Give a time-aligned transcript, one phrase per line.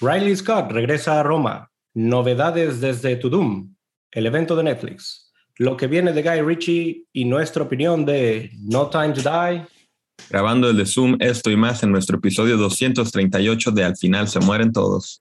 [0.00, 1.72] Riley Scott regresa a Roma.
[1.94, 3.74] Novedades desde Tudum,
[4.12, 5.32] el evento de Netflix.
[5.56, 9.66] Lo que viene de Guy Ritchie y nuestra opinión de No Time to Die.
[10.30, 14.38] Grabando el de Zoom, esto y más en nuestro episodio 238 de Al final se
[14.38, 15.20] mueren todos.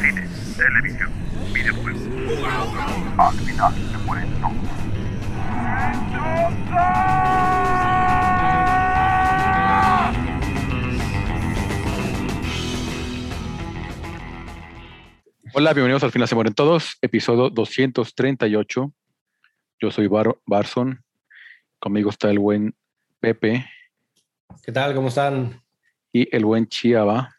[0.00, 1.10] Cine, televisión,
[1.52, 2.02] videojuegos.
[3.18, 3.91] Al final
[15.54, 18.92] Hola, bienvenidos al final se mueren todos, episodio 238.
[19.80, 21.02] Yo soy Bar Barson,
[21.78, 22.74] conmigo está el buen
[23.20, 23.66] Pepe
[24.64, 24.94] ¿Qué tal?
[24.94, 25.60] ¿Cómo están?
[26.12, 27.34] y el buen Chiaba,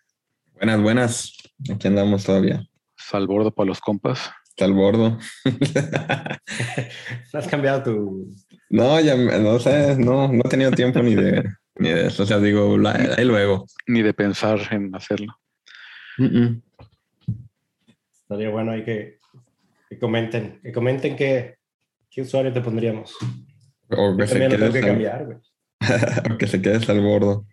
[0.53, 1.37] Buenas, buenas.
[1.73, 2.63] Aquí andamos todavía.
[2.95, 4.31] salbordo para los compas.
[4.49, 5.17] Está el bordo.
[7.33, 8.27] ¿Has cambiado tu...?
[8.69, 11.43] no, ya me- no sé, no, no he tenido tiempo ni de,
[11.75, 12.23] ni de eso.
[12.23, 13.65] O sea, digo, ahí luego.
[13.87, 15.37] Ni de pensar en hacerlo.
[16.17, 16.61] Mm-mm.
[18.23, 19.19] Estaría bueno ahí que,
[19.89, 20.59] que comenten.
[20.61, 21.57] Que comenten qué,
[22.09, 23.15] qué usuario te pondríamos.
[23.89, 25.37] O que se también lo quede tengo que cambiar, güey.
[26.33, 27.45] o que se quede hasta el bordo.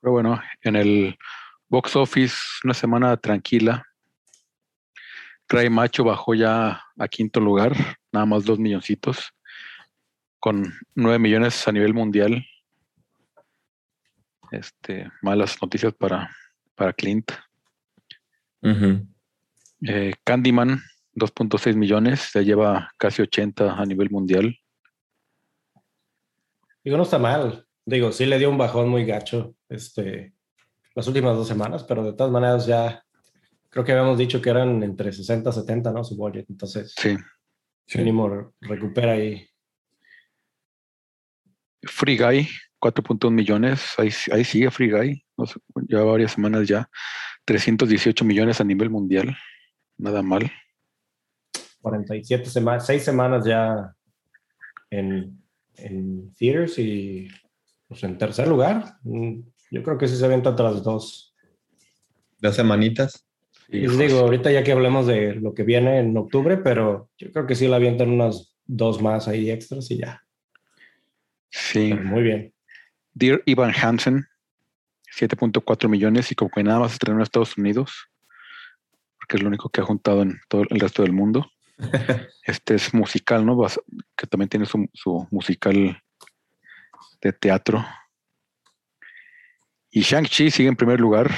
[0.00, 1.16] Pero bueno, en el
[1.68, 3.84] box office, una semana tranquila.
[5.46, 7.72] Cry Macho bajó ya a quinto lugar,
[8.12, 9.32] nada más dos milloncitos,
[10.38, 12.44] con nueve millones a nivel mundial.
[14.50, 16.30] Este, malas noticias para,
[16.74, 17.32] para Clint.
[18.62, 19.06] Ujú.
[19.82, 20.80] Eh, Candyman,
[21.14, 24.56] 2.6 millones, ya lleva casi 80 a nivel mundial.
[26.84, 27.66] Digo, no está mal.
[27.84, 30.34] Digo, sí le dio un bajón muy gacho este,
[30.94, 33.02] las últimas dos semanas, pero de todas maneras ya
[33.70, 36.04] creo que habíamos dicho que eran entre 60 y 70, ¿no?
[36.04, 36.46] Su budget.
[36.48, 37.16] Entonces, Sí.
[37.98, 39.48] Mínimo re- recupera ahí.
[41.84, 42.48] Free Guy,
[42.80, 46.88] 4.1 millones, ahí, ahí sigue Free Guy, no sé, lleva varias semanas ya.
[47.44, 49.34] 318 millones a nivel mundial,
[49.98, 50.50] nada mal.
[51.80, 53.94] 47 semanas, 6 semanas ya
[54.90, 55.42] en,
[55.76, 57.28] en theaters y
[57.86, 58.96] pues en tercer lugar.
[59.02, 59.40] Mm,
[59.70, 61.34] Yo creo que sí se avienta tras dos.
[62.38, 63.26] Dos semanitas.
[63.68, 67.30] Y les digo, ahorita ya que hablemos de lo que viene en octubre, pero yo
[67.32, 70.22] creo que sí la avientan unas dos más ahí extras y ya.
[71.50, 71.90] Sí.
[71.90, 72.54] Pero muy bien.
[73.12, 74.26] Dear Ivan Hansen,
[75.18, 78.08] 7.4 millones y como que nada más estrenó en Estados Unidos,
[79.28, 81.50] porque es lo único que ha juntado en todo el resto del mundo.
[82.44, 83.58] Este es musical, ¿no?
[84.16, 86.02] Que también tiene su, su musical
[87.20, 87.84] de teatro.
[89.90, 91.30] Y Shang-Chi sigue en primer lugar,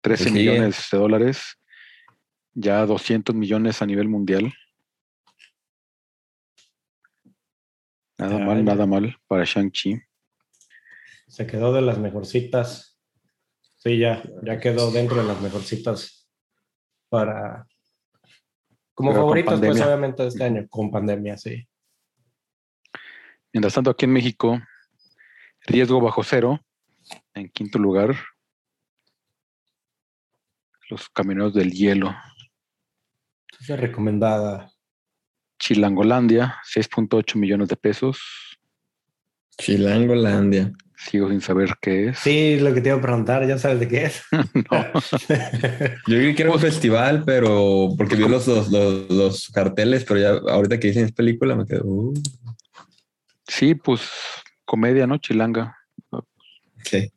[0.00, 0.30] 13 Sí.
[0.30, 1.58] millones de dólares,
[2.54, 4.50] ya 200 millones a nivel mundial.
[8.16, 10.00] Nada Ay, mal, nada mal para Shang-Chi.
[11.28, 12.98] Se quedó de las mejorcitas.
[13.76, 16.17] Sí, ya, ya quedó dentro de las mejorcitas
[17.08, 17.66] para...
[18.94, 21.66] Como Pero favoritas, pues obviamente de este año, con pandemia, sí.
[23.52, 24.60] Mientras tanto, aquí en México,
[25.66, 26.60] riesgo bajo cero,
[27.34, 28.16] en quinto lugar.
[30.90, 32.14] Los camioneros del hielo.
[33.60, 34.72] Esa es recomendada.
[35.58, 38.58] Chilangolandia, 6.8 millones de pesos.
[39.58, 40.72] Chilangolandia.
[40.98, 42.18] Sigo sin saber qué es.
[42.18, 44.22] Sí, lo que te iba a preguntar, ya sabes de qué es.
[46.06, 50.20] Yo creí que era un festival, pero porque vi los, los, los, los carteles, pero
[50.20, 51.84] ya ahorita que dicen es película me quedo.
[51.84, 52.14] uh,
[53.46, 54.02] Sí, pues
[54.64, 55.18] comedia, ¿no?
[55.18, 55.76] Chilanga.
[56.84, 57.10] sí.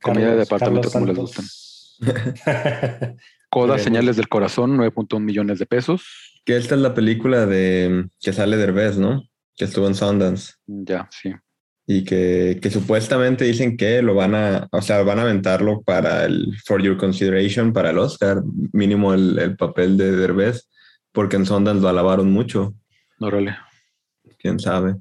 [0.00, 1.98] Comedia de departamento Carlos como les Santos.
[3.50, 6.40] Coda, señales del corazón, 9.1 millones de pesos.
[6.44, 9.22] Que esta es la película de que sale Derbez, ¿no?
[9.54, 10.54] Que estuvo en Sundance.
[10.66, 11.32] Ya, sí.
[11.86, 16.24] Y que, que supuestamente dicen que lo van a, o sea, van a aventarlo para
[16.24, 20.68] el For Your Consideration, para el Oscar, mínimo el, el papel de Derbez,
[21.10, 22.74] porque en Sundance lo alabaron mucho,
[23.18, 23.56] Órale.
[24.38, 24.94] quién sabe.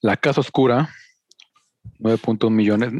[0.00, 0.88] La Casa Oscura,
[1.98, 2.92] 9.1 millones.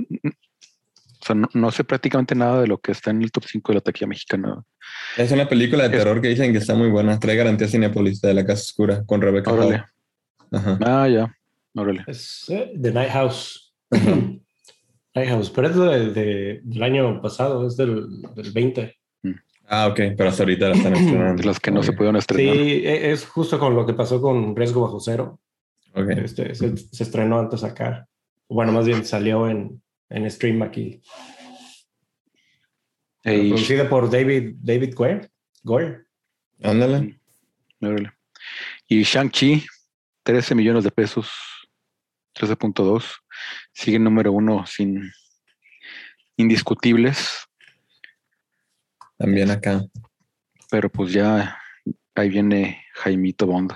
[1.23, 3.73] O sea, no, no sé prácticamente nada de lo que está en el top 5
[3.73, 4.63] de la taquilla mexicana.
[5.17, 7.19] Es una película de Es- terror que dicen que está muy buena.
[7.19, 9.85] Trae garantía Cinepolis de la Casa Oscura con Rebecca Órale.
[10.51, 10.79] Ajá.
[10.85, 11.35] Ah, ya.
[11.75, 12.05] Órale.
[12.07, 13.75] Es eh, The Night House.
[13.91, 18.97] Night House, pero es de, de- del año pasado, es del, del 20.
[19.67, 21.43] Ah, ok, pero hasta ahorita la están estrenando.
[21.43, 22.57] Las que no se pudieron Sí, estrenar.
[22.57, 25.41] e- es justo con lo que pasó con Riesgo Bajo Cero.
[25.95, 28.07] Este, se, se estrenó antes acá.
[28.49, 29.81] Bueno, más bien salió en,
[30.11, 31.01] en stream aquí.
[33.23, 35.31] Ey, Producida por David, David Goyer.
[35.63, 36.07] Goyer.
[36.63, 37.19] Ándale.
[38.89, 39.65] Y Shang-Chi,
[40.25, 41.31] 13 millones de pesos.
[42.35, 43.05] 13.2.
[43.73, 45.11] Sigue número uno sin
[46.37, 47.47] indiscutibles,
[49.17, 49.85] También acá.
[50.71, 51.57] pero pues ya
[52.15, 53.73] ahí viene Jaimito Bond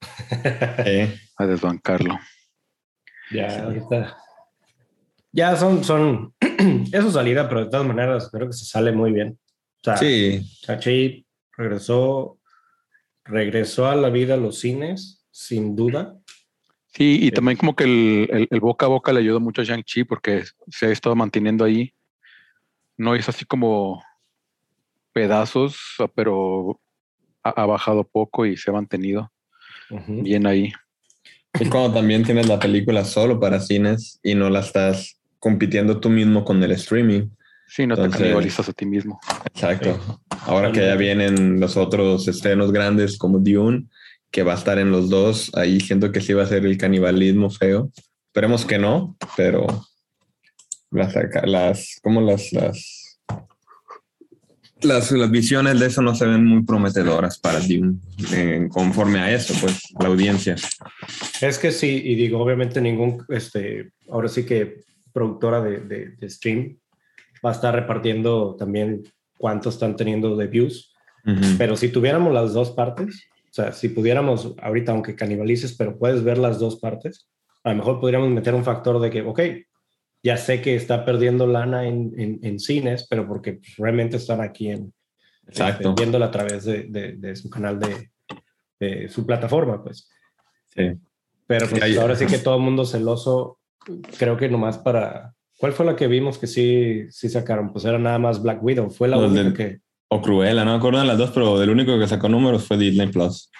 [0.84, 2.18] Eh, a desbancarlo.
[3.30, 4.16] Ya, ahorita.
[5.32, 6.34] Ya son, son,
[6.92, 9.38] es su salida, pero de todas maneras creo que se sale muy bien.
[9.80, 11.26] O sea, sí, Chachi
[11.56, 12.38] regresó,
[13.24, 16.16] regresó a la vida a los cines, sin duda.
[16.96, 19.64] Sí, y también como que el, el- el boca a boca le ayudó mucho a
[19.64, 21.92] Shang-Chi porque se ha estado manteniendo ahí.
[22.96, 24.02] No es así como
[25.12, 25.76] pedazos,
[26.14, 26.80] pero
[27.42, 29.30] ha, ha bajado poco y se ha mantenido
[29.90, 30.22] Ujú.
[30.22, 30.72] bien ahí.
[31.52, 36.08] es cuando también tienes la película solo para cines y no la estás compitiendo tú
[36.10, 37.28] mismo con el streaming.
[37.68, 39.18] Sí, no te Entonces- canibalizas a ti mismo.
[39.44, 39.98] Exacto.
[40.46, 43.86] Ahora que ya vienen los otros estrenos grandes como Dune,
[44.30, 46.76] que va a estar en los dos, ahí siento que sí va a ser el
[46.76, 47.90] canibalismo feo.
[48.28, 49.66] Esperemos que no, pero
[50.90, 51.14] las,
[51.44, 53.18] las como las, las,
[54.82, 57.98] las, las visiones de eso no se ven muy prometedoras para Dune,
[58.32, 60.54] eh, conforme a eso, pues, la audiencia.
[61.40, 64.84] Es que sí, y digo, obviamente ningún, este, ahora sí que
[65.14, 66.76] productora de, de, de stream
[67.44, 69.02] va a estar repartiendo también
[69.38, 70.92] cuánto están teniendo de views,
[71.26, 71.56] Ujú.
[71.56, 76.22] pero si tuviéramos las dos partes, o sea, si pudiéramos, ahorita aunque canibalices, pero puedes
[76.22, 77.28] ver las dos partes,
[77.64, 79.40] a lo mejor podríamos meter un factor de que, ok,
[80.22, 84.40] ya sé que está perdiendo lana en, en, en cines, pero porque pues, realmente están
[84.40, 84.92] aquí en,
[85.46, 85.90] Exacto.
[85.90, 88.10] este, viéndola a través de, de, de su canal de,
[88.80, 90.08] de su plataforma, pues.
[90.74, 90.92] Sí.
[91.46, 93.60] Pero pues, Sí, ahora sí que todo el mundo celoso,
[94.18, 95.34] creo que nomás para...
[95.58, 97.72] ¿Cuál fue la que vimos que sí, sí sacaron?
[97.72, 99.80] Pues era nada más Black Widow, fue la Los única que...
[100.08, 102.76] O Cruella, no me acuerdo de las dos, pero el único que sacó números fue
[102.78, 103.50] Disney Plus.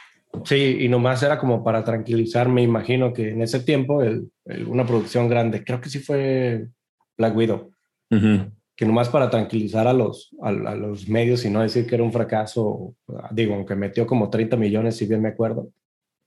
[0.44, 4.66] Sí, y nomás era como para tranquilizar, me imagino que en ese tiempo el- el-
[4.66, 6.68] una producción grande, creo que sí fue
[7.16, 7.70] Black Widow,
[8.10, 8.52] Ujú.
[8.76, 12.04] que nomás para tranquilizar a los, a, a los medios y no decir que era
[12.04, 12.94] un fracaso,
[13.32, 15.72] digo, aunque metió como 30 millones, si bien me acuerdo, un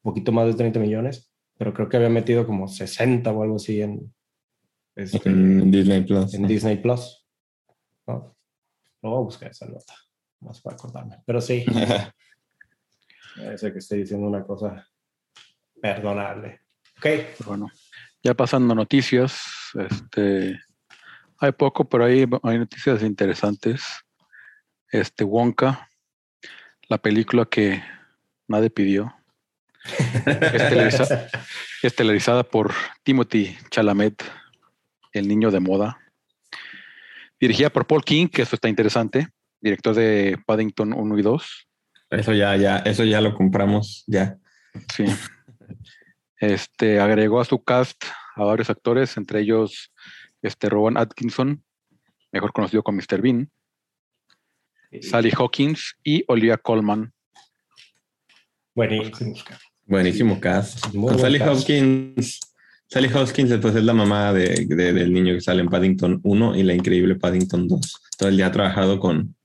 [0.01, 3.81] poquito más de 30 millones, pero creo que había metido como 60 o algo así
[3.81, 4.12] en,
[4.95, 6.33] este, En Disney Plus.
[6.33, 7.25] en Disney Plus.
[8.07, 8.36] ¿no?
[9.01, 9.94] Voy a buscar esa nota,
[10.41, 11.18] más para acordarme.
[11.25, 11.65] Pero sí,
[13.38, 14.88] ese que estoy diciendo una cosa
[15.81, 16.62] perdonable.
[16.97, 17.06] Ok,
[17.45, 17.69] bueno,
[18.24, 19.41] ya pasando noticias,
[19.75, 20.59] este,
[21.39, 23.83] hay poco, pero hay, hay noticias interesantes.
[24.91, 25.88] Este Wonka,
[26.89, 27.81] la película que
[28.47, 29.15] nadie pidió,
[30.25, 31.30] es, televisa-
[31.83, 34.24] es televisada por Timothy Chalamet,
[35.13, 35.97] el niño de moda.
[37.39, 39.30] Dirigida por Paul King, que esto está interesante,
[39.61, 41.67] director de Paddington 1 y 2.
[42.11, 44.38] Eso ya, ya, eso ya lo compramos, ya.
[44.95, 45.06] Sí.
[46.38, 48.03] Este agregó a su cast
[48.35, 49.91] a varios actores, entre ellos
[50.41, 51.63] este Rowan Atkinson,
[52.31, 53.21] mejor conocido como Mr.
[53.21, 53.51] Bean,
[55.01, 57.12] Sally Hawkins y Olivia Colman.
[58.73, 59.35] buenísimo.
[59.85, 60.85] Buenísimo cast.
[60.94, 61.59] Muy Con buen Sally cast.
[61.62, 62.39] Hopkins.
[62.88, 66.55] Sally Hopkins pues, es la mamá de, de- del niño que sale en Paddington 1
[66.55, 68.01] y la increíble Paddington 2.
[68.17, 69.35] Todo el día ha trabajado con,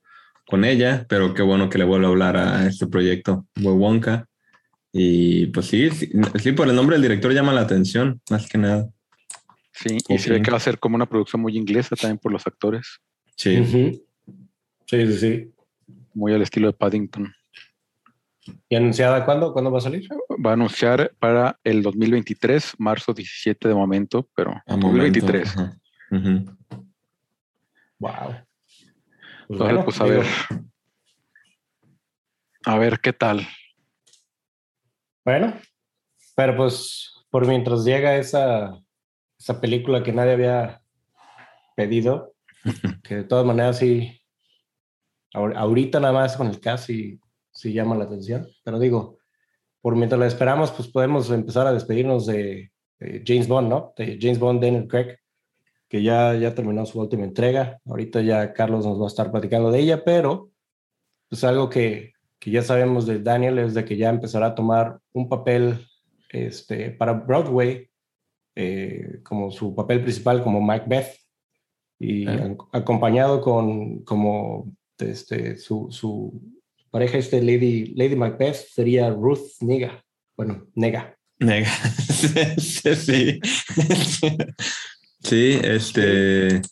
[0.47, 4.27] con ella, pero qué bueno que le vuelva a hablar a este proyecto, Wonka.
[4.93, 8.59] Y pues sí, sí, sí, por el nombre del director llama la atención, más que
[8.59, 8.89] nada.
[9.73, 12.31] Sí, y se ve que va a ser como una producción muy inglesa también por
[12.33, 13.01] los actores,
[13.37, 13.65] Sí.
[14.87, 15.53] Sí, sí, sí.
[16.13, 17.35] muy al estilo de Paddington.
[18.69, 19.53] ¿Y anunciada cuándo?
[19.53, 20.07] ¿Cuándo va a salir?
[20.45, 25.49] Va a anunciar para el 2023, marzo 17 de momento, pero A momento, 2023.
[25.49, 25.77] ajá.
[26.11, 26.85] Ujú.
[27.99, 28.37] Wow.
[29.49, 30.27] Pues Entonces, pues a digo, ver.
[32.67, 33.47] A ver qué tal.
[35.25, 35.55] Bueno,
[36.37, 38.79] pero pues por mientras llega esa,
[39.39, 40.83] esa película que nadie había
[41.77, 42.35] pedido,
[43.03, 44.21] que de todas maneras sí,
[45.35, 47.19] ahor- ahorita nada más con el cast sí,
[47.53, 49.19] sí llama la atención, pero digo,
[49.81, 53.93] por mientras la esperamos, pues podemos empezar a despedirnos de, de James Bond, ¿no?
[53.97, 55.17] De James Bond, Daniel Craig,
[55.95, 57.79] que ya, ya terminó su última entrega.
[57.87, 60.51] Ahorita ya Carlos nos va a estar platicando de ella, pero
[61.29, 64.99] pues algo que, que ya sabemos de Daniel es de que ya empezará a tomar
[65.13, 65.87] un papel
[66.31, 67.89] este, para Broadway,
[68.57, 71.15] eh, como su papel principal como Macbeth,
[72.01, 72.49] y Ah.
[72.49, 76.43] ac- acompañado con como este, su, su
[76.91, 80.05] pareja, este Lady, Lady Macbeth, sería Ruth Nega.
[80.37, 81.17] Bueno, Nega.
[81.39, 81.71] Nega.
[82.59, 83.39] sí,
[85.25, 85.59] sí.
[85.63, 86.63] Este.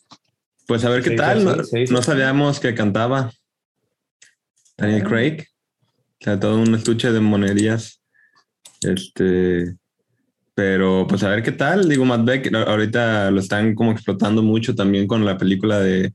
[0.65, 1.39] Pues a ver qué Sí, tal.
[1.65, 3.31] sí, no, sí, sabíamos que cantaba
[4.77, 5.09] Daniel Ah.
[5.09, 5.43] Craig.
[6.21, 8.01] O sea, todo un estuche de monerías.
[8.81, 9.75] Este.
[10.55, 11.89] Pero pues a ver qué tal.
[11.89, 16.13] Digo, Matt Beck ahorita lo están como explotando mucho también con la película de,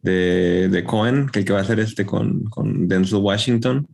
[0.00, 3.86] de, de Cohen, que el que va a hacer este con, con Denzel Washington.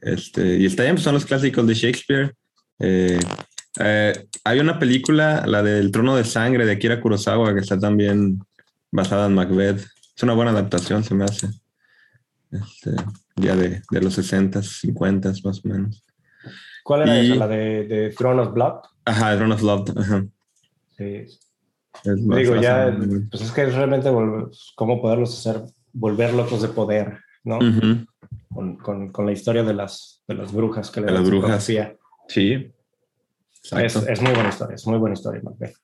[0.00, 2.32] Este, y está bien, pues son los clásicos de Shakespeare.
[2.78, 3.18] Eh,
[3.78, 8.40] eh, hay una película, la del Trono de Sangre de Akira Kurosawa, que está también
[8.90, 9.86] basada en Macbeth.
[10.16, 11.48] Es una buena adaptación, se me hace.
[12.50, 12.92] Este,
[13.36, 16.04] ya de, de los 60, 50 más o menos.
[16.84, 17.34] ¿Cuál era esa?
[17.34, 18.74] ¿La de, de Throne of Blood?
[19.04, 19.98] Ajá, Throne of Blood.
[19.98, 20.26] Ajá.
[20.96, 21.26] Sí.
[22.04, 22.96] Digo, ya,
[23.30, 24.10] pues es que es realmente
[24.74, 27.58] cómo poderlos hacer, volver locos de poder, ¿no?
[28.52, 31.68] con, con, con, la historia de las, de las brujas que le las brujas.
[32.28, 32.72] Sí.
[33.72, 35.76] Es, es, muy buena historia, es muy buena historia, Macbeth.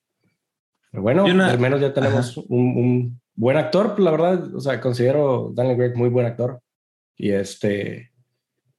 [0.91, 5.51] Pero bueno, al menos ya tenemos un, un, buen actor, la verdad, o sea, considero
[5.55, 6.61] Daniel Craig muy buen actor.
[7.17, 8.13] Y este,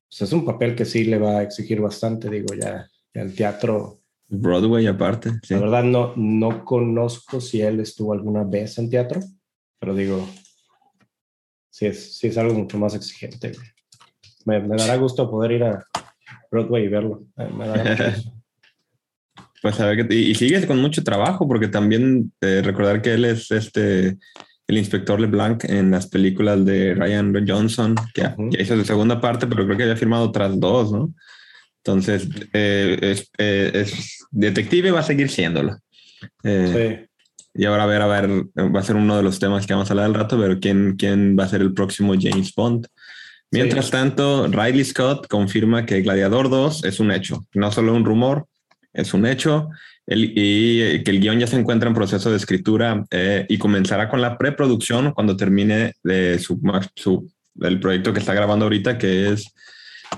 [0.10, 4.02] pues es un papel que sí le va a exigir bastante, digo, ya, el teatro.
[4.28, 5.32] Broadway aparte.
[5.50, 9.20] La verdad no, no conozco si él estuvo alguna vez en teatro,
[9.80, 10.28] pero digo,
[11.70, 13.54] sí es, sí es algo mucho más exigente.
[14.46, 15.86] Me, me dará gusto poder ir a
[16.52, 17.24] Broadway y verlo.
[17.36, 18.16] Me dará
[19.64, 23.24] Pues a ver, y, y sigues con mucho trabajo, porque también eh, recordar que él
[23.24, 24.18] es este
[24.68, 29.48] el inspector LeBlanc en las películas de Ryan Johnson, que ya, hizo su segunda parte,
[29.48, 31.14] pero creo que había firmado otras dos, ¿no?
[31.78, 35.78] Entonces, eh, es, eh, es, detective va a seguir siéndolo.
[36.44, 37.24] Eh, sí.
[37.56, 39.90] Y ahora a ver, a ver, va a ser uno de los temas que vamos
[39.90, 42.88] a hablar al rato, pero ¿quién, quién va a ser el próximo James Bond?
[43.50, 43.92] Mientras sí.
[43.92, 48.48] tanto, Riley Scott confirma que Gladiador 2 es un hecho, no solo un rumor,
[48.94, 49.70] es un hecho
[50.06, 54.22] y que el guion ya se encuentra en proceso de escritura eh, y comenzará con
[54.22, 56.60] la preproducción cuando termine de su,
[56.96, 57.32] su,
[57.62, 59.54] el proyecto que está grabando ahorita, que es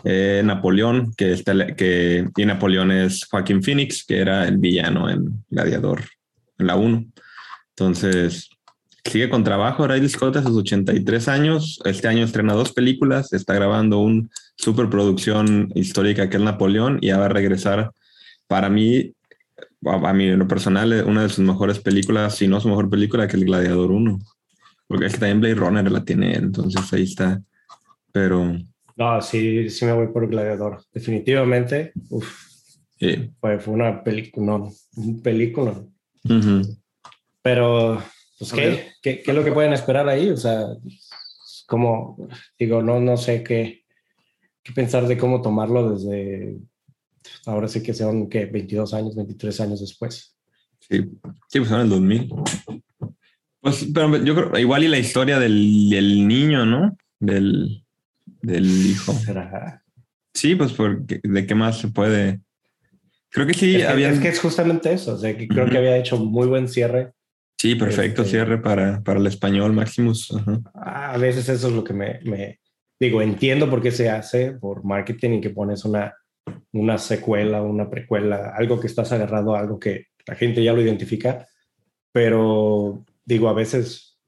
[0.04, 6.02] eh, Napoleón, que, está, y Napoleón es Joaquín Phoenix, que era el villano en Gladiador,
[6.58, 7.06] en la 1.
[7.70, 8.50] Entonces,
[9.04, 11.80] sigue con trabajo Riley Scott a sus 83 años.
[11.86, 14.28] Este año estrena dos películas, está grabando una
[14.58, 17.92] superproducción histórica que es Napoleón y ya va a regresar
[18.48, 19.14] para mí,
[19.84, 23.28] a mí en lo personal, una de sus mejores películas, si no su mejor película,
[23.28, 24.20] que El Gladiador 1.
[24.88, 27.42] Porque es que también Blade Runner la tiene entonces ahí está.
[28.12, 28.58] Pero.
[28.96, 30.84] No, sí, sí me voy por Gladiador.
[30.94, 31.92] Definitivamente.
[32.10, 32.28] Uf,
[33.00, 33.32] sí.
[33.40, 34.46] fue, fue, una película.
[34.46, 35.72] No, un película.
[35.72, 36.78] Uh -huh.
[37.42, 38.02] Pero,
[38.40, 38.88] pues, ¿qué?
[39.02, 39.22] ¿qué?
[39.22, 39.32] ¿qué?
[39.32, 40.30] es lo que pueden esperar ahí?
[40.30, 40.66] O sea,
[41.68, 43.84] como, digo, no, no sé qué,
[44.64, 46.58] qué pensar de cómo tomarlo desde
[47.46, 50.36] ahora sí que son que 22 años, 23 años después.
[50.80, 50.98] Sí,
[51.50, 52.30] sí pues en el 2000.
[53.62, 56.96] Pues, pero yo creo, igual y la historia del, del niño, ¿no?
[57.20, 57.84] Del,
[58.42, 59.14] del hijo.
[59.14, 59.84] ¿Será?
[60.34, 62.42] Sí, pues porque de qué más se puede.
[63.30, 63.76] Creo que sí.
[63.76, 64.12] Es que, había...
[64.12, 65.16] es, que es justamente eso.
[65.16, 65.72] O sea, que creo uh -huh.
[65.72, 67.14] que había hecho muy buen cierre.
[67.58, 68.32] Sí, perfecto este...
[68.32, 70.30] cierre para, para el español, Maximus.
[70.32, 70.72] Uh -huh.
[70.76, 72.60] A veces eso es lo que me, me,
[73.00, 76.14] digo, entiendo por qué se hace por marketing y que pones una,
[76.72, 81.48] una secuela, una precuela, algo que estás agarrado, algo que la gente ya lo identifica,
[82.12, 84.20] pero digo, a veces,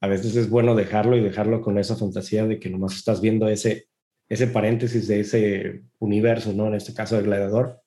[0.00, 3.48] a veces es bueno dejarlo y dejarlo con esa fantasía de que nomás estás viendo
[3.48, 3.86] ese,
[4.28, 6.66] ese paréntesis de ese universo, ¿no?
[6.68, 7.80] En este caso de Gladiador.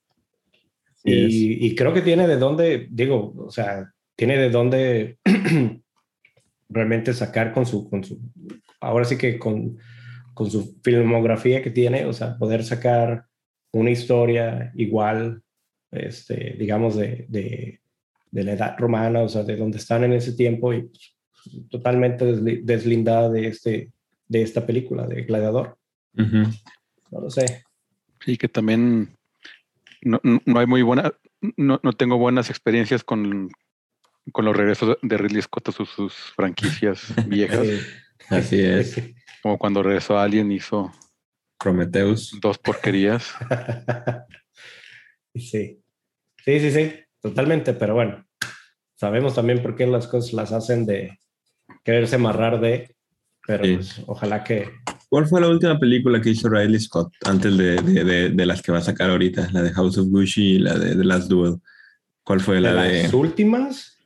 [1.03, 5.19] Y, y, creo que tiene de dónde, digo, o sea, tiene de dónde
[6.69, 8.19] realmente sacar con su, con su,
[8.81, 9.77] ahora sí que con,
[10.33, 13.26] con su filmografía que tiene, o sea, poder sacar
[13.71, 15.41] una historia igual,
[15.91, 17.79] este, digamos, de, de,
[18.31, 21.15] de, la edad romana, o sea, de donde están en ese tiempo y pues,
[21.69, 23.91] totalmente deslindada de, este,
[24.27, 25.77] de esta película, de Gladiador.
[26.17, 26.63] Uh -huh.
[27.11, 27.63] No lo sé.
[28.23, 29.15] Sí, que también
[30.01, 31.13] no, no hay muy buena,
[31.55, 33.49] no, no, tengo buenas experiencias con,
[34.31, 37.67] con los regresos de Ridley Scott a sus, sus franquicias viejas.
[38.29, 39.01] Así es.
[39.43, 40.91] Como cuando regresó a Alien hizo
[41.57, 42.37] Prometheus.
[42.41, 43.33] Dos porquerías.
[45.35, 45.81] sí.
[46.43, 48.25] Sí, sí, sí, totalmente, pero bueno,
[48.95, 51.19] sabemos también por qué las cosas las hacen de
[51.83, 52.95] quererse amarrar de,
[53.45, 53.75] pero sí.
[53.75, 54.69] pues, ojalá que...
[55.09, 58.61] ¿Cuál fue la última película que hizo Riley Scott antes de, de, de, de las
[58.61, 59.49] que va a sacar ahorita?
[59.51, 61.57] La de House of Gucci y la de The Last Duel.
[62.23, 63.03] ¿Cuál fue la de...?
[63.03, 63.97] las últimas?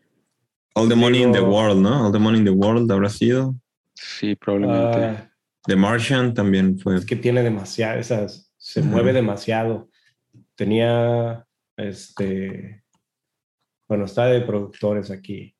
[0.74, 1.28] All the Money Digo...
[1.28, 2.08] in the World, ¿no?
[2.08, 3.56] All the Money in the World habrá sido.
[3.94, 5.00] Sí, probablemente.
[5.00, 5.31] Uh,
[5.66, 6.98] The Martian también fue.
[6.98, 8.88] Es que tiene demasiado, esas, se uh -huh.
[8.88, 9.90] mueve demasiado.
[10.56, 11.46] Tenía,
[11.78, 12.84] este,
[13.88, 15.56] bueno, está de productores aquí.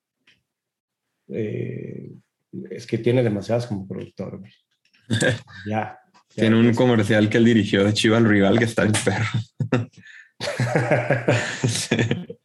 [1.30, 2.12] Eh,
[2.70, 4.42] es que tiene demasiadas como productor.
[5.10, 5.30] ya,
[5.68, 6.00] ya.
[6.36, 9.40] Tiene un comercial que él dirigió de Chival Rival que está el perro.
[11.68, 11.96] Sí.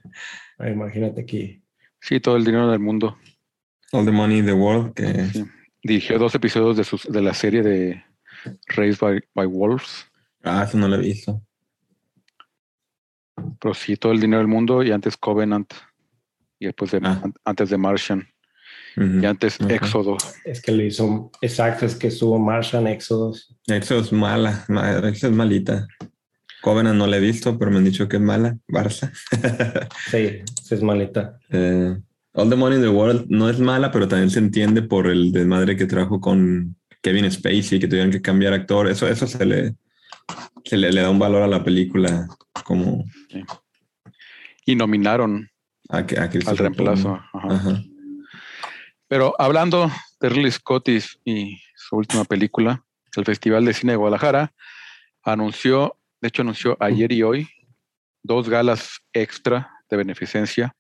[0.59, 1.63] Imagínate aquí.
[2.01, 3.17] Sí, todo el dinero del mundo.
[3.93, 5.45] All the money in the world, que Sí.
[5.87, 8.03] Dirigió dos episodios de, sus, de la serie de
[8.69, 10.07] Raised by, by Wolves.
[10.43, 11.41] ah, eso no lo he visto.
[13.61, 15.73] Pero sí, todo el dinero del mundo y antes Covenant.
[16.59, 17.21] Y después de, Ah.
[17.23, 18.27] an- antes de Martian.
[18.97, 19.71] Y antes Ok.
[19.71, 20.17] Éxodo.
[20.45, 23.55] Es que le hizo, exacto, es que estuvo Martian, Exodus.
[23.67, 25.87] Eso es mala, ma- eso es malita.
[26.63, 28.57] Covenant no la he visto, pero me han dicho que es mala.
[28.67, 29.13] Barça.
[30.11, 31.39] Sí, sí es malita.
[31.51, 31.95] Eh,
[32.37, 35.33] All the Money in the World no es mala, pero también se entiende por el
[35.33, 38.89] desmadre que trajo con Kevin Spacey, que tuvieron que cambiar actor.
[38.89, 39.75] Eso, eso se le,
[40.65, 42.29] se le, le da un valor a la película
[42.65, 43.05] como
[44.67, 45.49] Y nominaron
[45.89, 47.21] a, a al reemplazo.
[47.33, 47.55] Plummer.
[47.55, 47.71] Ajá.
[47.71, 47.83] Ajá.
[49.09, 49.91] Pero hablando
[50.21, 50.89] de Ridley Scott
[51.25, 52.85] y su última película,
[53.17, 54.53] el Festival de Cine de Guadalajara
[55.23, 57.49] anunció, de hecho anunció ayer y hoy,
[58.23, 60.77] dos galas extra de beneficencia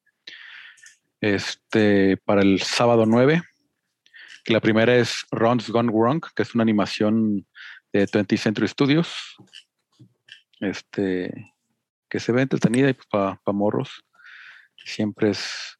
[1.34, 3.42] este, para el sábado 9.
[4.44, 7.46] que La primera es Ron's Gone Wrong, que es una animación
[7.92, 9.36] de 20th Century Studios,
[10.60, 11.52] este,
[12.08, 14.04] que se ve entretenida y para morros.
[14.76, 15.78] Siempre es,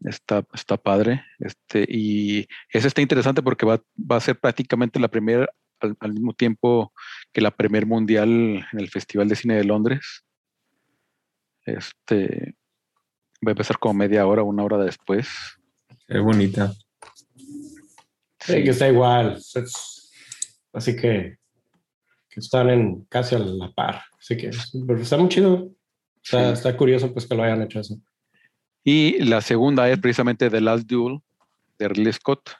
[0.00, 1.24] está, está padre.
[1.38, 5.48] Este, y ese está interesante porque va, va a ser prácticamente la primera,
[5.80, 6.92] al, al mismo tiempo
[7.32, 10.24] que la primer mundial en el Festival de Cine de Londres.
[11.64, 12.54] Este
[13.44, 15.28] va a empezar como media hora, una hora después.
[16.08, 16.72] Es bonita.
[18.40, 19.34] Sí, que está igual.
[19.36, 20.12] es-
[20.72, 21.38] así que,
[22.28, 24.02] que están en casi a la par.
[24.18, 24.50] Así que
[24.86, 25.70] pero está muy chido.
[26.22, 26.52] Está, Sí.
[26.54, 27.96] está curioso pues que lo hayan hecho eso.
[28.84, 31.18] Y la segunda es precisamente The Last Duel
[31.78, 32.50] de Ridley Scott.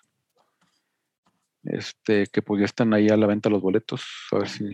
[1.65, 4.03] Este, que pues ya están ahí a la venta los boletos.
[4.33, 4.65] A ver si.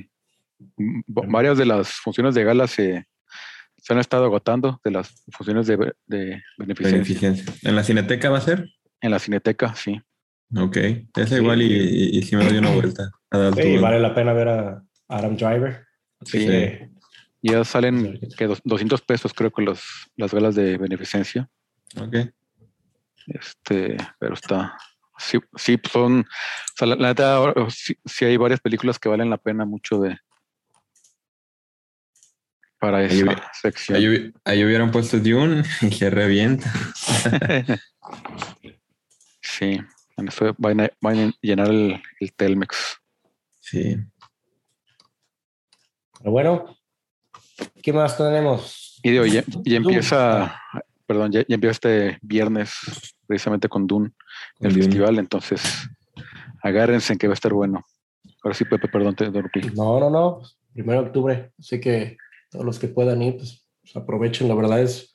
[0.76, 3.06] mm, va- Varias de las funciones de gala se,
[3.84, 7.52] se han estado agotando de las funciones de, be- de beneficencia Beneficencia.
[7.68, 8.68] ¿En la cineteca va a ser?
[9.00, 10.00] en la cineteca, sí.
[10.56, 10.76] Ok.
[11.16, 11.34] Esa Sí.
[11.34, 13.10] igual y, y, y si me doy una vuelta.
[13.32, 15.84] A dar Sí, vale la pena ver a Adam Driver.
[16.20, 16.46] Así Sí.
[16.46, 16.90] que
[17.42, 19.82] Ya salen que dos- 200 pesos, creo que los,
[20.16, 21.50] las galas de beneficencia.
[22.00, 22.16] Ok.
[23.26, 24.76] Este, pero está.
[25.18, 26.20] Sí, sí pues son.
[26.20, 26.24] O
[26.76, 30.16] sea, la, neta, ahora, sí, sí hay varias películas que valen la pena mucho de.
[32.82, 33.96] Para Ahí esa hubi- sección.
[33.96, 36.68] Ahí, ahí hubieran puesto Dune y se revienta.
[39.40, 39.78] sí,
[40.16, 42.98] en eso van a, van a llenar el, el Telmex.
[43.60, 43.96] Sí.
[46.18, 46.76] pero bueno,
[47.82, 48.98] ¿qué más tenemos?
[49.04, 50.60] Y digo, ya, ya empieza.
[51.06, 52.74] Perdón, ya, ya empieza este viernes
[53.28, 54.10] precisamente con Dune,
[54.60, 54.84] el Dune.
[54.84, 55.18] festival.
[55.20, 55.88] Entonces,
[56.62, 57.84] agárrense en que va a estar bueno.
[58.42, 59.60] Ahora sí, Pepe, perdón, te interrumpí.
[59.76, 60.42] No, no, no.
[60.72, 61.52] Primero de octubre.
[61.58, 62.16] Así que
[62.52, 64.46] todos los que puedan ir, pues, pues, aprovechen.
[64.46, 65.12] La verdad es,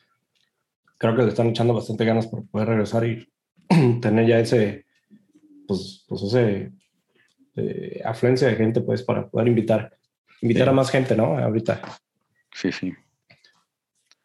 [0.98, 3.32] creo que le están echando bastante ganas por poder regresar y
[4.02, 4.86] tener ya ese,
[5.68, 6.72] pues, pues ese
[7.56, 9.96] eh, afluencia de gente, pues, para poder invitar,
[10.42, 10.70] invitar Sí.
[10.70, 11.38] a más gente, ¿no?
[11.38, 11.82] Ahorita.
[12.54, 12.92] Sí, sí.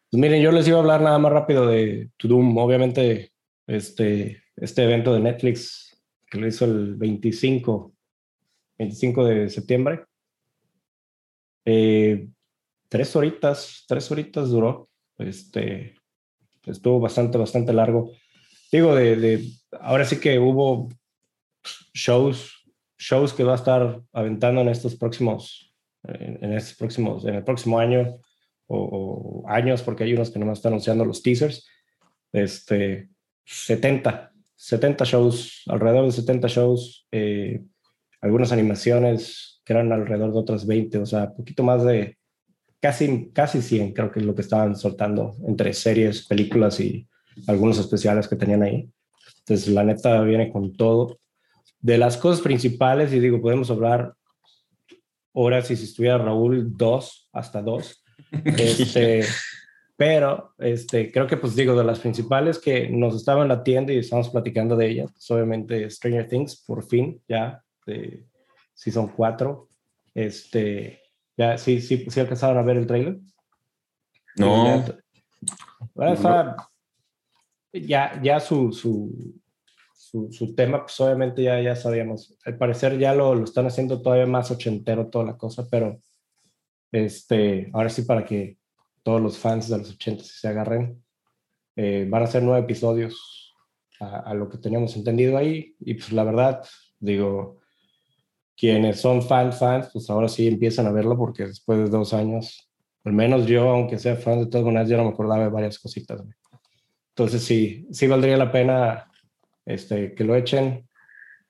[0.09, 2.57] Pues miren, yo les iba a hablar nada más rápido de To Doom.
[2.57, 3.31] Obviamente,
[3.67, 7.93] este, este evento de Netflix que lo hizo el 25,
[8.79, 10.03] 25 de septiembre.
[11.65, 12.27] Eh,
[12.93, 14.87] tres horitas, tres horitas duró.
[15.17, 15.95] Este,
[16.63, 18.11] estuvo bastante, bastante largo.
[18.71, 19.49] Digo, de, de
[19.81, 20.89] ahora sí que hubo
[21.95, 22.53] shows,
[22.99, 27.43] shows que va a estar aventando en estos próximos, en, en estos próximos, en el
[27.43, 28.19] próximo año
[28.67, 31.67] o, o años, porque hay unos que no me están anunciando los teasers.
[32.31, 33.09] Este,
[33.43, 37.59] 70, 70 shows, alrededor de 70 shows, eh,
[38.21, 42.17] algunas animaciones que eran alrededor de otras 20, o sea, poquito más de
[42.83, 47.07] casi, casi 100, creo que es lo que estaban soltando entre series, películas y
[47.47, 48.89] algunos especiales que tenían ahí.
[49.39, 51.17] Entonces, la neta viene con todo.
[51.79, 54.13] De las cosas principales, y digo, podemos hablar
[55.31, 58.03] horas y si estuviera Raúl, dos, hasta dos.
[58.43, 59.23] Este,
[59.95, 64.29] pero este, creo que, pues digo, de las principales que nos estaban latiendo y estamos
[64.29, 68.25] platicando de ellas, pues, obviamente Stranger Things, por fin, ya, de
[68.73, 69.69] Season 4.
[70.15, 71.02] Este,
[71.37, 73.19] ya, sí, sí, sí alcanzaron a ver el trailer.
[74.35, 74.83] No,
[75.93, 76.69] bueno, está-
[77.73, 79.39] ya, ya su, su,
[79.95, 82.37] su, su tema, pues obviamente ya, ya sabíamos.
[82.45, 85.99] Al parecer ya lo, lo están haciendo todavía más ochentero toda la cosa, pero
[86.91, 88.57] este, ahora sí para que
[89.01, 91.03] todos los fans de los ochentas se agarren.
[91.75, 93.55] Eh, van a ser nueve episodios
[93.99, 96.63] a, a lo que teníamos entendido ahí y pues la verdad,
[96.99, 97.61] digo,
[98.55, 102.69] quienes son fans, fans, pues ahora sí empiezan a verlo porque después de dos años
[103.05, 105.77] al menos yo, aunque sea fan de todas maneras, yo no me acordaba de varias
[105.77, 106.21] cositas.
[106.21, 106.33] güey.
[107.09, 109.11] Entonces sí, sí valdría la pena
[109.65, 110.87] este, que lo echen.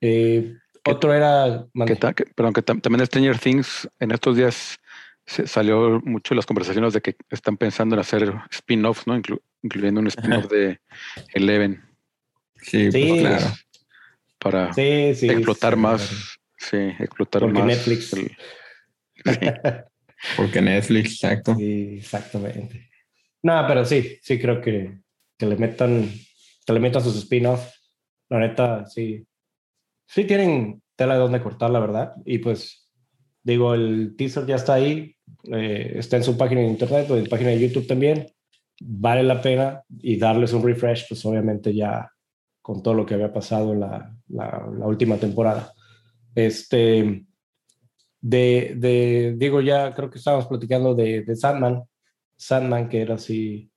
[0.01, 1.65] Eh, otro era...
[1.85, 4.77] Que, ta- que- perdón, que tam- también Stranger Things en estos días
[5.25, 9.15] se salió mucho las conversaciones de que están pensando en hacer spin-offs, ¿no?
[9.15, 10.79] Inclu- incluyendo un spin-off de
[11.35, 11.81] Eleven
[12.55, 13.45] Sí, Sí, pues claro.
[14.39, 15.29] para Sí, sí.
[15.29, 17.67] explotar sí, más, sí, explotar Porque más.
[17.67, 18.13] Netflix.
[18.13, 18.31] el-
[20.37, 21.55] Porque Netflix, exacto.
[21.55, 22.89] Sí, exactamente.
[23.43, 24.99] No, pero sí, sí creo que,
[25.37, 26.09] que le metan,
[26.65, 27.69] que le metan sus spin-off.
[28.29, 29.25] La neta, sí.
[30.07, 32.13] Sí tienen tela de donde cortar, la verdad.
[32.25, 32.89] Y pues,
[33.43, 35.15] digo, el teaser ya está ahí.
[35.51, 38.27] eh, está en su página de internet o en página de YouTube también.
[38.79, 42.09] Vale la pena y darles un refresh, pues obviamente ya
[42.61, 45.73] con todo lo que había pasado en la, la, la última temporada.
[46.35, 47.25] Este,
[48.21, 51.83] de, de, digo, ya creo que estábamos platicando de, de Sandman.
[52.35, 53.71] Sandman, que era así,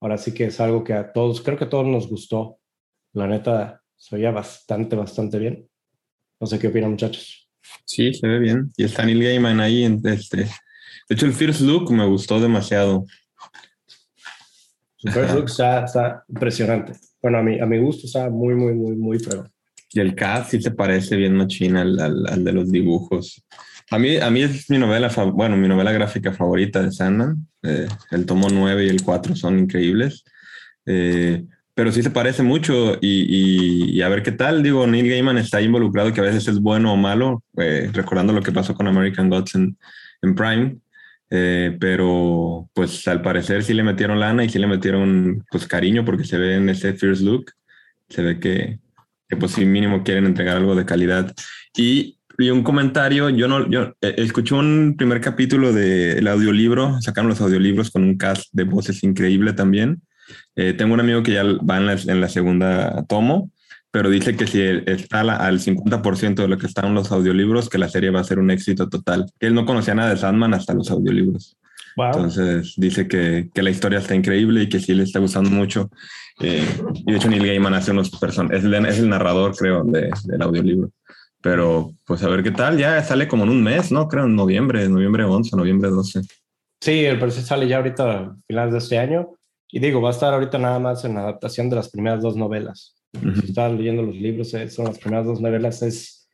[0.00, 2.58] ahora sí que es algo que a todos, creo que a todos nos gustó.
[3.12, 5.68] La neta, se oía bastante, bastante bien.
[6.40, 7.48] No sé qué opinan, muchachos.
[7.84, 8.72] Sí, se ve bien.
[8.76, 9.84] Y está Neil Gaiman ahí.
[9.84, 10.38] en este.
[11.08, 13.06] De hecho, el First Look me gustó demasiado.
[14.96, 16.94] Su first look está, está impresionante.
[17.20, 19.52] Bueno, a mi, a mi gusto está muy, muy, muy, muy fregón.
[19.94, 23.42] Y el cast sí se parece bien machina al, al, al de los dibujos.
[23.90, 27.46] A mí, a mí es mi novela, bueno, mi novela gráfica favorita de Sandman.
[27.62, 30.24] Eh, el tomo 9 y el 4 son increíbles.
[30.86, 34.62] Eh, pero sí se parece mucho y, y- y a ver qué tal.
[34.62, 38.42] Digo, Neil Gaiman está involucrado, que a veces es bueno o malo, eh, recordando lo
[38.42, 39.76] que pasó con American Gods en,
[40.22, 40.76] en Prime.
[41.30, 46.04] Eh, pero pues al parecer sí le metieron lana y sí le metieron pues cariño
[46.04, 47.46] porque se ve en ese first look,
[48.08, 48.78] se ve que,
[49.28, 51.32] que pues sí mínimo quieren entregar algo de calidad.
[51.76, 57.28] Y, y un comentario, yo no, yo eh, escuché un primer capítulo del audiolibro, sacaron
[57.30, 60.02] los audiolibros con un cast de voces increíble también.
[60.56, 63.50] Eh, tengo un amigo que ya va en la, en la segunda tomo,
[63.90, 67.78] pero dice que si está la- al 50% de lo que están los audiolibros, que
[67.78, 69.26] la serie va a ser un éxito total.
[69.38, 71.56] Él no conocía nada de Sandman hasta los audiolibros.
[71.96, 72.06] Wow.
[72.06, 75.90] Entonces dice que, que la historia está increíble y que sí le está gustando mucho.
[76.40, 76.64] Eh,
[77.06, 80.90] y de hecho Neil Gaiman hace unos personajes, es, el- narrador, creo, de- del audiolibro.
[81.40, 84.08] Pero pues a ver qué tal, ya sale como en un mes, ¿no?
[84.08, 86.22] Creo en noviembre, noviembre 11, noviembre 12.
[86.80, 89.28] Sí, el proceso sale ya ahorita a finales de este año.
[89.70, 92.36] Y digo, va a estar ahorita nada más en la adaptación de las primeras dos
[92.36, 92.94] novelas.
[93.14, 93.40] Ujú.
[93.40, 96.28] Si estás leyendo los libros, eh, son las primeras dos novelas, es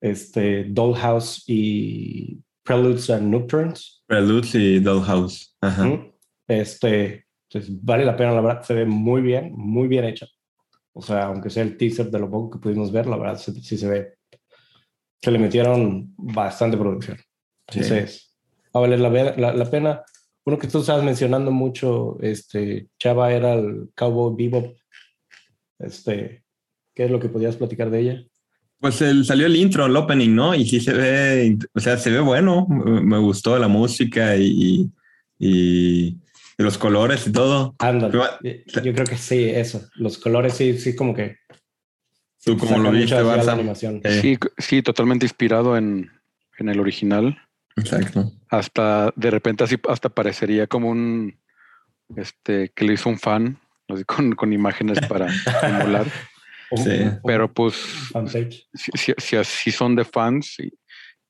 [0.00, 4.02] este, Dollhouse y Preludes and Nocturnes.
[4.06, 5.54] Preludes y Dollhouse.
[5.60, 6.00] Ajá.
[6.46, 10.26] Este, pues vale la pena, la verdad, se ve muy bien, muy bien hecha.
[10.92, 13.52] O sea, aunque sea el teaser de lo poco que pudimos ver, la verdad sí,
[13.62, 14.14] sí se ve.
[15.22, 17.16] Se le metieron bastante producción.
[17.68, 17.80] Sí.
[17.80, 18.34] Entonces,
[18.74, 20.02] va a valer la, la, la pena.
[20.44, 24.76] Uno que tú estabas mencionando mucho, este, Chava, era el Cowboy Bebop.
[25.78, 26.42] Este,
[26.94, 28.24] ¿qué es lo que podías platicar de ella?
[28.80, 30.54] Pues el, salió el intro, el opening, ¿no?
[30.54, 32.66] Y sí se ve, o sea, se ve bueno.
[32.68, 34.90] Me gustó la música y,
[35.38, 36.16] y
[36.58, 37.74] los colores y todo.
[37.78, 38.18] Ándale.
[38.82, 39.88] Yo creo que sí, eso.
[39.94, 41.36] Los colores sí, sí, como que.
[42.44, 44.00] ¿Tú cómo sacan lo viste, Barça?
[44.04, 46.10] Eh, Sí, sí, totalmente inspirado en,
[46.58, 47.36] en el original.
[47.76, 48.32] Exacto.
[48.50, 51.38] Hasta de repente así hasta parecería como un
[52.16, 55.26] este que le hizo un fan así con, con imágenes para
[55.62, 56.06] emular.
[56.06, 56.98] Un- Sí.
[57.24, 57.74] Pero pues
[58.74, 60.70] si, si, si así son de fans y,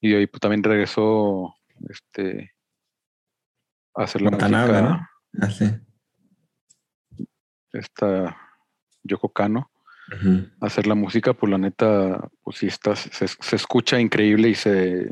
[0.00, 1.54] y ahí pues, también regresó
[1.88, 2.52] este
[3.94, 4.48] a hacer la música
[4.82, 5.08] ¿no?
[5.40, 5.70] Así.
[7.72, 8.36] esta
[9.02, 9.70] Yoko Kano
[10.10, 10.48] Ujú.
[10.60, 14.54] a hacer la música pues la neta pues sí está se, se escucha increíble y
[14.54, 15.10] se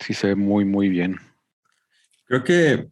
[0.00, 1.18] sí se ve muy muy bien
[2.26, 2.88] Creo que,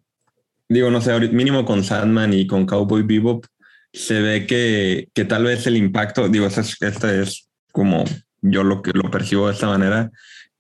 [0.69, 3.47] digo, no sé, mínimo con Sandman y con Cowboy Bebop,
[3.93, 8.05] se ve que, que tal vez el impacto, digo, esta es, esta es como
[8.43, 10.11] yo lo que lo percibo de esta manera,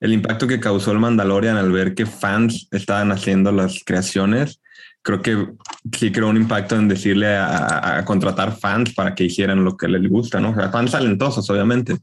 [0.00, 4.60] el impacto que causó el Mandalorian al ver que fans estaban haciendo las creaciones,
[5.02, 5.48] creo que
[5.96, 9.88] sí creó un impacto en decirle a, a- contratar fans para que hicieran lo que
[9.88, 10.50] les gusta, ¿no?
[10.50, 11.98] O sea, fans talentosos, obviamente,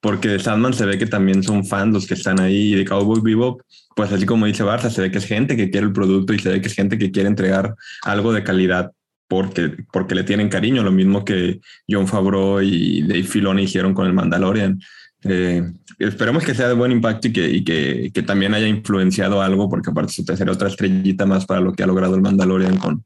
[0.00, 2.84] porque de Sandman se ve que también son fans los que están ahí y de
[2.84, 3.60] Cowboy Bebop
[3.94, 6.38] pues así como dice Barça, se ve que es gente que quiere el producto y
[6.38, 8.90] se ve que es gente que quiere entregar algo de calidad
[9.28, 14.06] porque, porque le tienen cariño, lo mismo que John Favreau y Dave Filoni hicieron con
[14.06, 14.80] el Mandalorian.
[15.24, 15.62] Eh,
[15.98, 19.68] esperemos que sea de buen impacto y que, y que, que también haya influenciado algo,
[19.68, 23.04] porque aparte será otra estrellita más para lo que ha logrado el Mandalorian con,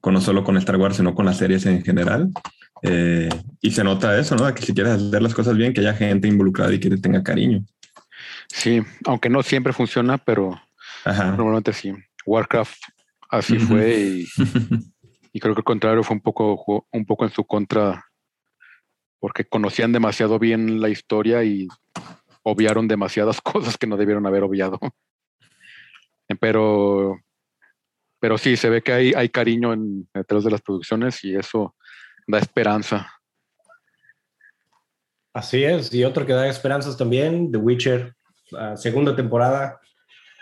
[0.00, 2.30] con no solo con Star Wars, sino con las series en general.
[2.82, 3.28] Eh,
[3.60, 4.52] y se nota eso, ¿no?
[4.54, 7.22] Que si quieres hacer las cosas bien, que haya gente involucrada y que te tenga
[7.22, 7.64] cariño.
[8.48, 10.60] sí aunque no siempre funciona pero
[11.04, 11.32] Ajá.
[11.32, 11.92] Normalmente sí.
[12.26, 12.76] Warcraft
[13.30, 13.66] así Ujú.
[13.66, 14.26] fue y,
[15.32, 18.04] y creo que al contrario fue un poco, un poco en su contra
[19.24, 21.66] porque conocían demasiado bien la historia y
[22.42, 24.78] obviaron demasiadas cosas que no debieron haber obviado.
[26.40, 27.18] Pero,
[28.20, 31.74] pero sí, se ve que hay, hay cariño en detrás de las producciones y eso
[32.26, 33.12] da esperanza.
[35.32, 38.14] Así es, y otro que da esperanzas también, The Witcher,
[38.50, 39.80] la segunda temporada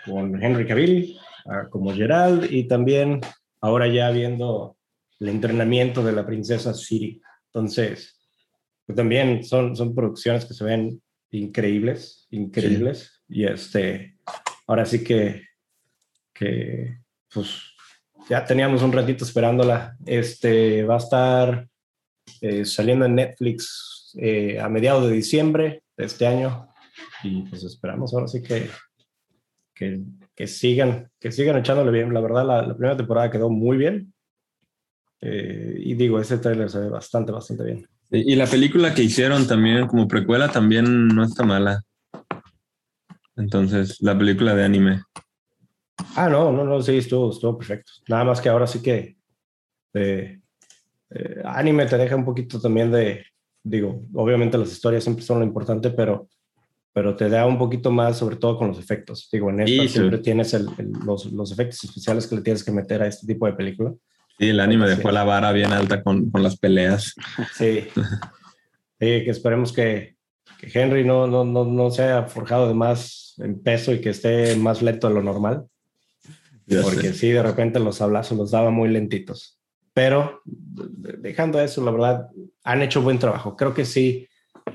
[0.05, 3.21] con Henry Cavill ah, como Gerald y también
[3.61, 4.77] ahora ya viendo
[5.19, 7.21] el entrenamiento de la princesa Siri.
[7.47, 8.22] Entonces,
[8.85, 13.23] pues también son, son producciones que se ven increíbles, increíbles.
[13.27, 14.17] Y este,
[14.67, 15.43] ahora sí que,
[16.33, 16.99] que,
[17.33, 17.61] pues
[18.29, 19.97] ya teníamos un ratito esperándola.
[20.05, 21.67] Este va a estar
[22.41, 26.67] eh, saliendo en Netflix eh, a mediados de diciembre de este año.
[27.23, 28.69] Y pues esperamos ahora sí que,
[29.73, 30.01] que,
[30.35, 32.13] que sigan, que sigan echándole bien.
[32.13, 34.13] La verdad, la, la primera temporada quedó muy bien.
[35.21, 37.87] Eh, y digo, ese trailer se ve bastante, bastante bien.
[38.15, 41.81] Y la película que hicieron también como precuela también no está mala.
[43.35, 45.01] Entonces, la película de anime.
[46.15, 47.91] Ah, no, no, no, sí, estuvo, estuvo perfecto.
[48.07, 49.17] Nada más que ahora sí que
[49.95, 50.39] eh,
[51.09, 53.25] eh, anime te deja un poquito también de,
[53.63, 56.29] digo, obviamente las historias siempre son lo importante, pero,
[56.93, 59.27] pero te da un poquito más, sobre todo con los efectos.
[59.31, 59.93] Digo, en esta Sí, sí.
[59.97, 63.25] siempre tienes el- el- los, los efectos especiales que le tienes que meter a este
[63.25, 63.91] tipo de película.
[64.39, 67.13] Sí, el anime dejó la vara bien alta con, con las peleas.
[67.53, 67.87] Sí.
[68.99, 70.15] Sí, que esperemos que,
[70.59, 74.11] que Henry no, no, no, no se haya forjado de más en peso y que
[74.11, 75.65] esté más lento de lo normal.
[76.65, 77.13] Ya porque sé.
[77.13, 79.59] sí, de repente los hablazos los daba muy lentitos.
[79.93, 82.27] Pero de- dejando eso, la verdad,
[82.63, 83.57] han hecho buen trabajo.
[83.57, 84.27] Creo que sí,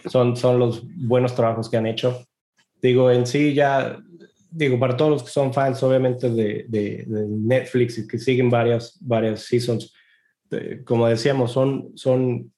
[0.07, 2.25] son, son los buenos trabajos que han hecho.
[2.83, 3.99] Digo, en sí ya,
[4.51, 8.51] digo, para todos los que son fans, obviamente, de, de- de Netflix y que siguen
[8.51, 9.93] varias, varias seasons,
[10.51, 12.53] eh, como decíamos, son, son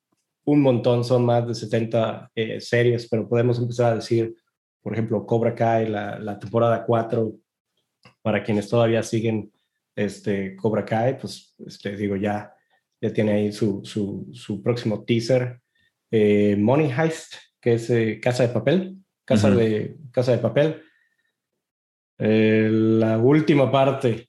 [0.44, 4.34] un montón, son más de 70 eh, series, pero podemos empezar a decir,
[4.82, 7.32] por ejemplo, Cobra Kai, la, la temporada 4,
[8.22, 9.50] para quienes todavía siguen
[9.96, 12.54] este, Cobra Kai, pues este, digo, ya,
[13.00, 15.60] ya tiene ahí su, su, su próximo teaser.
[16.10, 20.82] Eh, Money Heist, que es eh, Casa de Papel, Casa, de, Casa de Papel.
[22.20, 24.28] Eh, la última parte,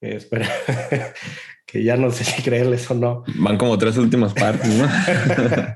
[0.00, 0.48] eh, espera,
[1.66, 3.24] que ya no sé si creerles o no.
[3.36, 4.88] Van como tres últimas partes, ¿no?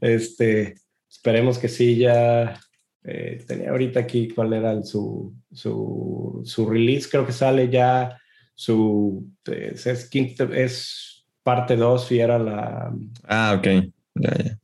[0.00, 0.74] este,
[1.10, 2.58] esperemos que sí, ya
[3.04, 8.18] eh, tenía ahorita aquí cuál era el- su, su, su release, creo que sale ya
[8.54, 10.10] su, es, es
[10.54, 12.92] es parte 2 y era la,
[13.24, 13.66] ah, ok.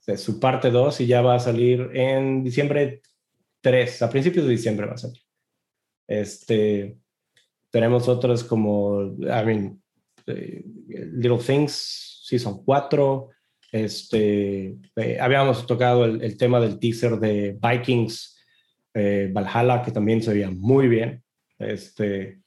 [0.06, 3.02] De su parte 2 y ya va a salir en diciembre
[3.60, 5.23] 3, a principios de diciembre va a salir.
[6.06, 6.96] Este,
[7.70, 9.82] tenemos otras como, I mean,
[10.26, 10.64] eh,
[11.12, 13.30] Little Things, Season 4.
[13.72, 18.34] Este, eh, habíamos tocado el, el tema del teaser de Vikings,
[18.94, 21.22] eh, Valhalla, que también se veía muy bien.
[21.58, 22.40] Este,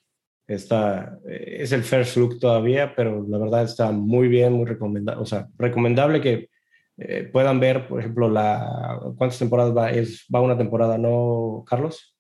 [0.48, 5.22] está, eh, es el first look todavía, pero la verdad está muy bien, muy recomendable.
[5.22, 6.50] O sea, recomendable que
[6.98, 12.17] eh, puedan ver, por ejemplo, la cuántas temporadas va, es, va una temporada, ¿no, Carlos?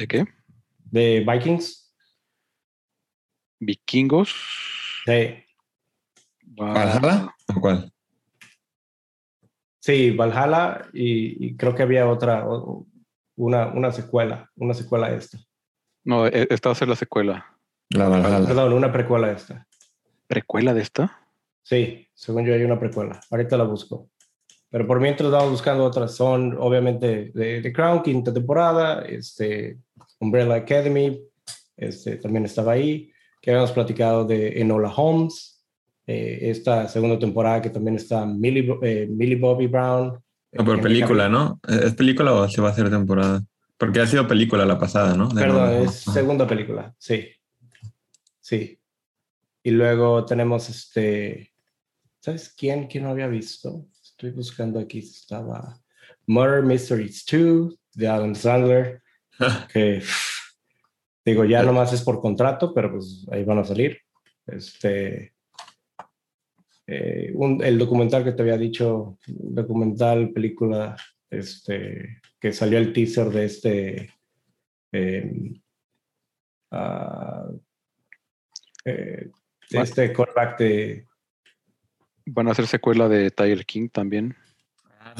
[0.00, 0.24] ¿De qué?
[0.90, 1.94] De Vikings.
[3.60, 4.34] Vikingos.
[5.04, 5.44] Sí,
[6.58, 7.34] Va- ¿Valhalla?
[7.54, 7.92] ¿O cuál?
[9.82, 12.46] sí Valhalla y, y creo que había otra,
[13.36, 15.38] una, una secuela, una secuela a esta.
[16.04, 17.58] No, e- esta va a ser la secuela.
[17.90, 18.46] La Valhalla.
[18.46, 19.66] Perdón, una precuela a esta.
[20.26, 21.28] ¿Precuela de esta?
[21.62, 23.20] Sí, según yo hay una precuela.
[23.30, 24.08] Ahorita la busco.
[24.70, 26.14] Pero por mientras vamos buscando otras.
[26.14, 29.78] Son obviamente de The Crown, quinta temporada, este,
[30.20, 31.20] Umbrella Academy,
[31.76, 35.64] este, también estaba ahí, que habíamos platicado de Enola Holmes,
[36.06, 40.20] eh, esta segunda temporada que también está Millie, eh, Millie Bobby Brown.
[40.52, 41.32] No, por Henry película, Cavill.
[41.32, 41.60] ¿no?
[41.86, 43.42] ¿Es película o se va a hacer temporada?
[43.78, 45.28] Porque ha sido película la pasada, ¿no?
[45.28, 47.28] De Perdón, es segunda película, sí.
[48.40, 48.78] Sí.
[49.62, 51.52] Y luego tenemos este.
[52.18, 52.88] ¿Sabes quién?
[52.88, 53.86] ¿Quién no había visto?
[54.02, 54.98] Estoy buscando aquí.
[54.98, 55.80] Estaba
[56.26, 59.02] Murder Mysteries 2 de Adam Sandler.
[59.72, 60.02] que
[61.24, 63.98] digo, ya nomás es por contrato, pero pues ahí van a salir.
[64.46, 65.34] Este.
[66.86, 70.96] eh, un- el documental que te había dicho, documental, película,
[71.30, 74.12] este, que salió el teaser de este.
[74.92, 75.52] eh,
[76.72, 77.48] ah,
[78.84, 79.30] eh,
[79.70, 81.06] este callback de.
[82.26, 84.34] Van a hacer secuela de Tiger King también.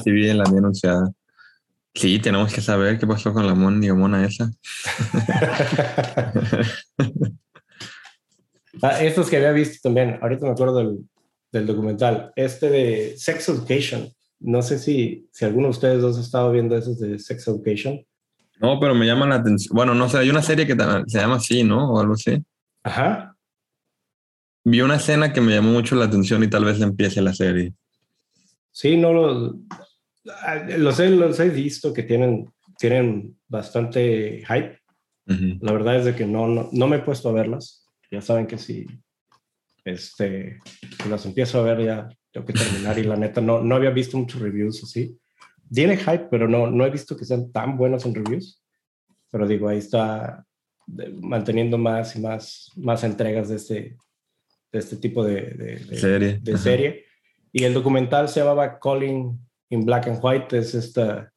[0.03, 1.11] Sí, bien, la había anunciada.
[1.93, 4.49] Sí, tenemos que saber qué pasó con la mon- mona esa.
[8.81, 10.99] Ah, estos que había visto también, ahorita me acuerdo del,
[11.51, 14.09] del documental, este de Sex Education.
[14.39, 18.03] No sé si, si alguno de ustedes dos ha estado viendo esos de Sex Education.
[18.59, 19.75] No, pero me llama la atención.
[19.75, 20.75] Bueno, no sé, hay una serie que
[21.07, 21.91] se llama así, ¿no?
[21.91, 22.41] O algo así.
[22.83, 23.35] Ajá.
[24.63, 27.73] Vi una escena que me llamó mucho la atención y tal vez empiece la serie.
[28.71, 29.85] Sí, no ah,
[30.77, 34.77] los he, los he visto que tienen, tienen bastante hype.
[35.27, 35.57] Ujú.
[35.61, 37.85] La verdad es de que no, no, no me he puesto a verlas.
[38.11, 38.85] Ya saben que si,
[39.85, 40.59] este,
[41.09, 44.17] las empiezo a ver ya tengo que terminar y la neta no, no había visto
[44.17, 45.17] muchos reviews así.
[45.73, 48.61] Tiene hype, pero no, no he visto que sean tan buenos en reviews.
[49.31, 50.45] Pero digo, ahí está
[51.21, 53.97] manteniendo más y más, más entregas de este,
[54.71, 56.39] de este tipo de, de- de- Serie.
[56.41, 57.05] de serie.
[57.53, 59.39] Y el documental se llamaba Calling
[59.71, 60.57] in Black and White.
[60.57, 61.31] Es esta,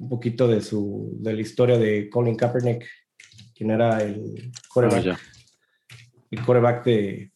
[0.00, 2.84] un poquito de, su, de la historia de Colin Kaepernick,
[3.54, 5.18] quien era el Ah, quarterback, ya.
[6.32, 7.32] el quarterback de,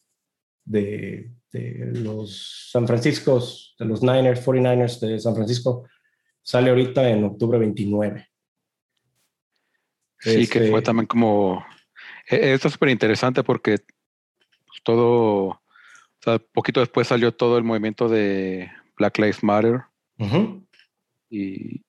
[0.64, 3.40] de, de los San Francisco,
[3.78, 5.88] de los Niners, 49ers de San Francisco.
[6.42, 8.26] Sale ahorita en octubre 29.
[10.20, 11.64] Sí, que Este, fue también como.
[12.28, 13.78] e- Esto es súper interesante porque
[14.66, 15.46] pues, todo.
[15.48, 15.60] O
[16.20, 19.82] sea, poquito después salió todo el movimiento de Black Lives Matter
[20.18, 20.66] ujú,
[21.30, 21.82] y,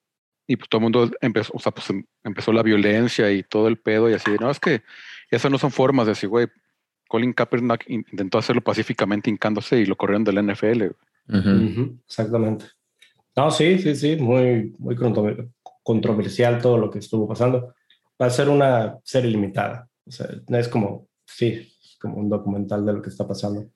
[0.46, 3.68] y pues todo el mundo empezó, o sea, pues em- empezó la violencia y todo
[3.68, 4.30] el pedo y así.
[4.40, 4.82] No, es que
[5.30, 6.46] esas no son formas de decir, güey.
[7.08, 10.78] Colin Kaepernick in- intentó hacerlo pacíficamente hincándose y lo corrieron del NFL.
[10.78, 11.40] güey.
[11.40, 11.50] Ujú.
[11.82, 12.66] ujú, exactamente.
[13.36, 15.50] No, sí, sí, sí, muy, muy contro-
[15.82, 17.74] controversial todo lo que estuvo pasando.
[18.20, 19.88] Va a ser una serie limitada.
[20.06, 21.46] O sea, es como, sí,
[21.82, 23.70] es como un documental de lo que está pasando.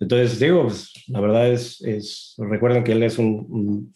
[0.00, 3.94] Entonces, digo, pues, la verdad es, es, recuerden que él es un, un-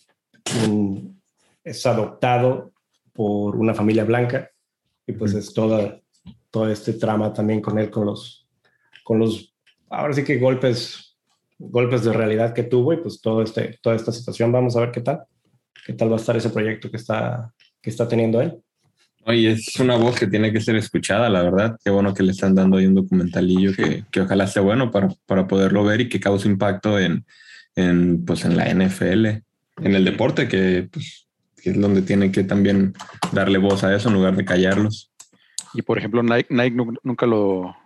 [0.67, 1.23] un-
[1.65, 2.73] es adoptado
[3.13, 4.51] por una familia blanca
[5.07, 6.01] y pues es toda,
[6.51, 8.47] todo este trama también con él, con los,
[9.05, 9.55] con los,
[9.91, 11.17] ahora sí que golpes,
[11.59, 14.53] golpes de realidad que tuvo y pues todo este, toda esta situación.
[14.53, 15.25] Vamos a ver qué tal,
[15.85, 18.63] qué tal va a estar ese proyecto que está, que está teniendo él.
[19.29, 21.79] Oye, es una voz que tiene que ser escuchada, la verdad.
[21.85, 23.77] Qué bueno que le están dando ahí un documentalillo Sí.
[23.83, 27.27] que, que ojalá sea bueno para, para poderlo ver y que cause impacto en,
[27.77, 31.27] en, pues, en la NFL, en el deporte, que, pues,
[31.63, 32.95] que es donde tiene que también
[33.33, 35.11] darle voz a eso en lugar de callarlos.
[35.75, 37.77] Y por ejemplo, Nike, Nike nu- nunca lo.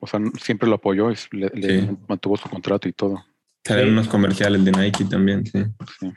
[0.00, 1.88] o sea, siempre lo apoyó y le, le Sí.
[2.06, 3.24] mantuvo su contrato y todo.
[3.64, 3.90] Salen Sí.
[3.92, 5.64] unos comerciales de Nike también, sí.
[5.98, 6.12] Sí.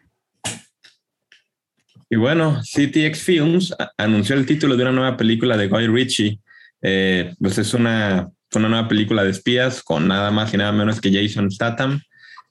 [2.10, 6.40] Y bueno, CTX Films anunció el título de una nueva película de Guy Ritchie.
[6.82, 11.00] Eh, pues es una, una nueva película de espías con nada más y nada menos
[11.02, 12.00] que Jason Statham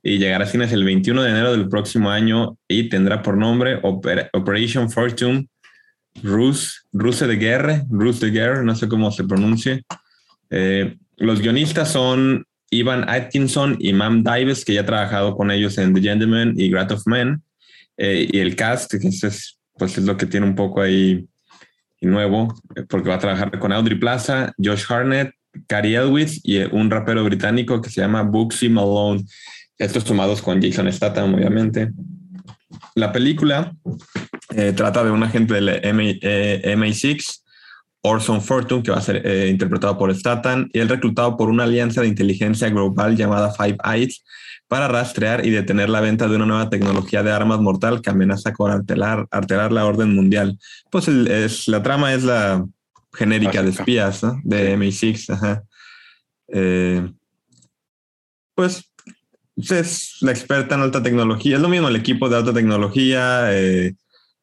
[0.02, 3.80] y llegará a cines el 21 de enero del próximo año y tendrá por nombre
[3.82, 5.48] Oper- Operation Fortune
[6.22, 9.82] Ruse, Ruse de Guerre, Ruse de Guerre, no sé cómo se pronuncie.
[10.50, 15.78] Eh, los guionistas son Ivan Atkinson y Mam Dives, que ya ha trabajado con ellos
[15.78, 17.42] en The Gentleman y Grat of Men.
[17.98, 21.28] Eh, y el cast, que es, pues es lo que tiene un poco ahí
[22.00, 25.32] nuevo, eh, porque va a trabajar con Audrey Plaza, Josh Harnett,
[25.66, 29.24] Cary Elwes y eh, un rapero británico que se llama Booksy Malone.
[29.76, 31.90] Estos tomados con Jason Statham, obviamente.
[32.94, 33.72] La película
[34.74, 37.42] trata de un agente del MI, eh, MI6,
[38.08, 41.64] Orson Fortune, que va a ser eh, interpretado por Statham, y él reclutado por una
[41.64, 44.24] alianza de inteligencia global llamada Five Eyes
[44.66, 48.52] para rastrear y detener la venta de una nueva tecnología de armas mortal que amenaza
[48.52, 50.58] con alterar, alterar la orden mundial.
[50.90, 52.64] Pues el- es, la trama es la
[53.12, 54.40] genérica de espías, ¿no?
[54.44, 55.62] De MI6, ajá.
[56.48, 57.10] Eh,
[58.54, 58.90] pues
[59.56, 61.56] es la experta en alta tecnología.
[61.56, 63.94] Es lo mismo el equipo de alta tecnología, eh,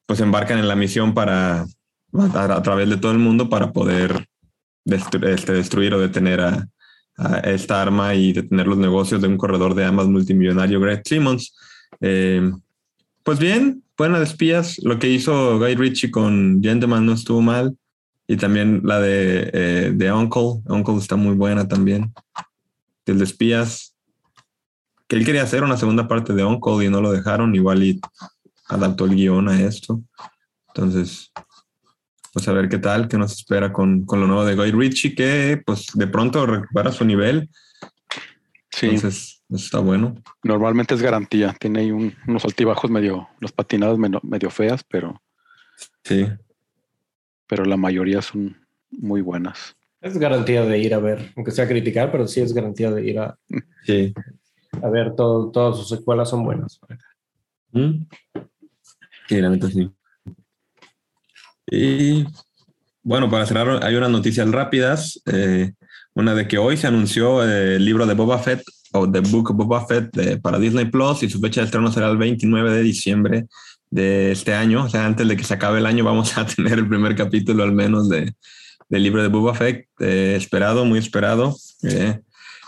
[0.05, 1.65] pues embarcan en la misión para
[2.19, 4.27] a, a través de todo el mundo para poder
[4.85, 6.67] destru- este, destruir o detener a,
[7.17, 11.55] a esta arma y detener los negocios de un corredor de armas multimillonario, Greg Simmons.
[12.01, 12.51] Eh,
[13.23, 14.77] pues bien, buena de espías.
[14.83, 17.75] Lo que hizo Guy Ritchie con Gentleman no estuvo mal.
[18.27, 20.61] Y también la de, eh, de Uncle.
[20.65, 22.13] Uncle está muy buena también.
[23.05, 23.95] El de espías.
[25.07, 27.53] Que él quería hacer una segunda parte de Uncle y no lo dejaron.
[27.53, 28.01] Igual y
[28.67, 30.01] adaptó el guion a esto.
[30.69, 31.31] Entonces,
[32.35, 35.15] pues a ver qué tal, qué nos espera con, con lo nuevo de Guy Ritchie,
[35.15, 37.49] que pues de pronto recupera su nivel.
[38.69, 40.15] Sí, Entonces, eso está bueno.
[40.43, 41.55] normalmente es garantía.
[41.57, 45.21] Tiene ahí un- unos altibajos medio, unas patinadas medio, medio feas, pero,
[46.03, 46.27] Sí.
[47.47, 48.57] pero la mayoría son
[48.91, 49.77] muy buenas.
[50.01, 53.17] Es garantía de ir a ver, aunque sea criticar, pero sí es garantía de ir
[53.19, 53.39] a,
[53.85, 54.13] Sí.
[54.81, 55.15] a ver.
[55.15, 56.81] Todo, todas sus secuelas son buenas.
[57.71, 58.05] Mm.
[59.29, 59.89] Sí, la neta sí.
[61.67, 62.25] Y
[63.05, 65.21] bueno, para cerrar, hay unas noticias rápidas.
[65.31, 65.73] Eh,
[66.15, 68.63] una de que hoy se anunció eh, el libro de Boba Fett
[68.93, 72.09] o The Book of Boba Fett para Disney Plus y su fecha de estreno será
[72.09, 73.45] el 29 de diciembre
[73.89, 74.85] de este año.
[74.85, 77.63] O sea, antes de que se acabe el año vamos a tener el primer capítulo
[77.63, 78.33] al menos de,
[78.89, 79.87] del libro de Boba Fett.
[79.99, 81.55] Eh, esperado, muy esperado.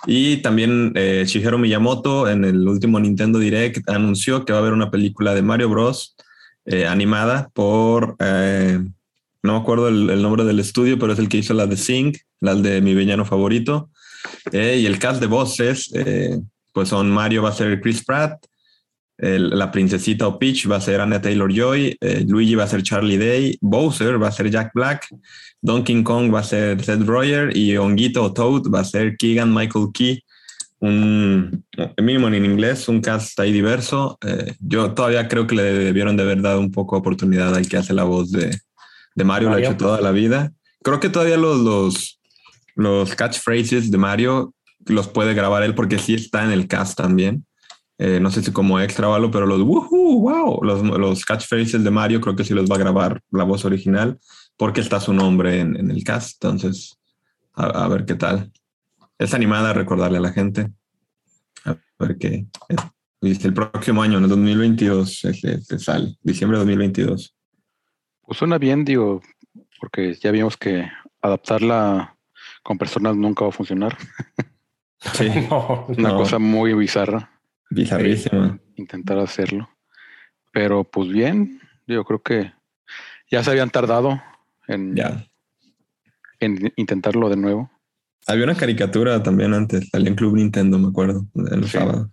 [0.06, 4.92] Y también Shigeru Miyamoto en el último Nintendo Direct anunció que va a haber una
[4.92, 6.16] película de Mario Bros.
[6.88, 8.18] Animada por
[9.48, 12.16] no me acuerdo el, nombre del estudio, pero es el que hizo la de Sing,
[12.42, 13.90] la de mi villano favorito.
[14.52, 16.38] Eh, y el cast de voces, eh,
[16.74, 18.46] pues son Mario va a ser Chris Pratt,
[19.20, 22.84] la princesita o Peach va a ser Anna Taylor Joy, eh, Luigi va a ser
[22.84, 25.08] Charlie Day, Bowser va a ser Jack Black,
[25.60, 29.52] Donkey Kong va a ser Seth Roger y Honguito o Toad va a ser Keegan
[29.52, 30.20] Michael Key.
[30.80, 31.66] Un
[32.02, 34.18] mínimo en inglés, un cast ahí diverso.
[34.60, 37.78] yo todavía creo que le debieron de haber dado un poco de oportunidad al que
[37.78, 38.56] hace la voz de,
[39.16, 40.54] de Mario, lo ha hecho toda la vida.
[40.84, 42.20] Creo que todavía los, los,
[42.76, 44.54] los catchphrases de Mario
[44.86, 47.46] los puede grabar él porque sí está en el cast también.
[48.00, 51.90] Eh, no sé si como extra o algo, pero los wow, los, los catchphrases de
[51.90, 54.20] Mario creo que sí los va a grabar la voz original
[54.56, 56.44] porque está su nombre en, el cast.
[56.44, 56.98] Entonces,
[57.54, 58.52] a, ver qué tal.
[59.20, 60.72] Es animada a recordarle a la gente.
[61.66, 62.46] A ver qué.
[63.22, 67.36] el próximo año, en el 2022, se sale, diciembre de 2022.
[68.22, 69.22] Pues suena bien, digo,
[69.80, 70.88] porque ya vimos que
[71.22, 72.18] adaptarla
[72.62, 73.98] con personas nunca va a funcionar.
[75.14, 75.28] Sí,
[76.00, 77.30] Una cosa muy bizarra.
[77.70, 78.60] Bizarrísima.
[78.76, 79.70] Intentar hacerlo.
[80.52, 82.52] Pero pues bien, yo creo que
[83.30, 84.20] ya se habían tardado
[84.68, 84.98] en,
[86.40, 87.70] en intentarlo de nuevo.
[88.28, 92.10] Había una caricatura también antes, salía en Club Nintendo, me acuerdo, en los sábados.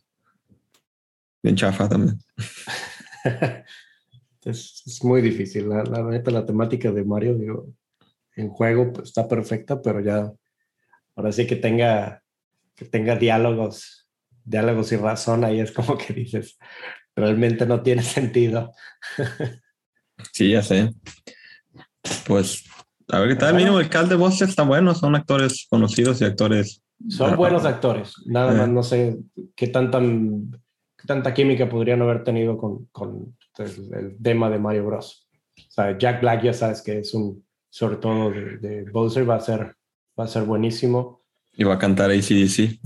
[1.43, 2.19] Bien chafa también.
[4.45, 5.71] Es, muy difícil.
[5.71, 7.73] La, la neta, la temática de Mario, digo,
[8.37, 10.31] en juego pues, está perfecta, pero ya
[11.17, 12.23] ahora sí que tenga,
[12.75, 14.09] que tenga diálogos,
[14.45, 16.59] diálogos y razón, ahí es como que dices,
[17.17, 18.73] realmente no tiene sentido.
[20.33, 20.91] sí, ya sé.
[22.27, 22.65] Pues,
[23.09, 23.55] a ver qué tal.
[23.55, 26.83] Mínimo, el cal de voz está bueno, son actores conocidos y actores.
[27.09, 29.19] Son buenos actores, nada más no sé
[29.55, 29.91] qué, tan,
[30.97, 35.29] qué tanta química podrían haber tenido con, con el, tema de Mario Bros.
[35.57, 39.41] O sea, Jack Black ya sabes que es un, sobre todo de, Bowser, va a
[39.41, 39.77] ser,
[40.19, 41.23] va a ser buenísimo.
[41.57, 42.81] Y va a cantar ACDC.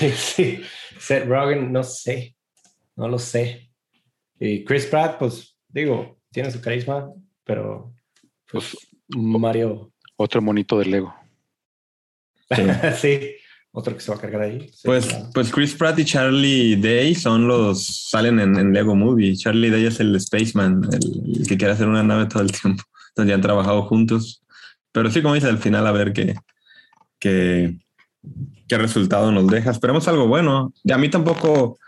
[0.14, 0.62] sí,
[0.98, 2.36] Seth Rogen, no sé,
[2.96, 3.70] no lo sé.
[4.38, 7.10] Y Chris Pratt, pues digo, tiene su carisma,
[7.44, 7.92] pero
[8.50, 8.76] pues,
[9.16, 9.92] Mario.
[10.16, 11.14] Otro monito de Lego.
[13.00, 13.18] sí,
[13.72, 14.70] otro que se va a cargar ahí.
[14.84, 19.36] Pues, pues Chris Pratt y Charlie Day son los, salen en, Lego Movie.
[19.36, 22.84] Charlie Day es el Spaceman, el, que quiere hacer una nave todo el tiempo.
[23.08, 24.42] Entonces ya han trabajado juntos.
[24.92, 26.34] Pero sí, como dice, al final a ver qué,
[27.18, 27.78] qué,
[28.68, 29.70] qué resultado nos deja.
[29.70, 30.72] Esperemos algo bueno.
[30.84, 31.78] Y a mí tampoco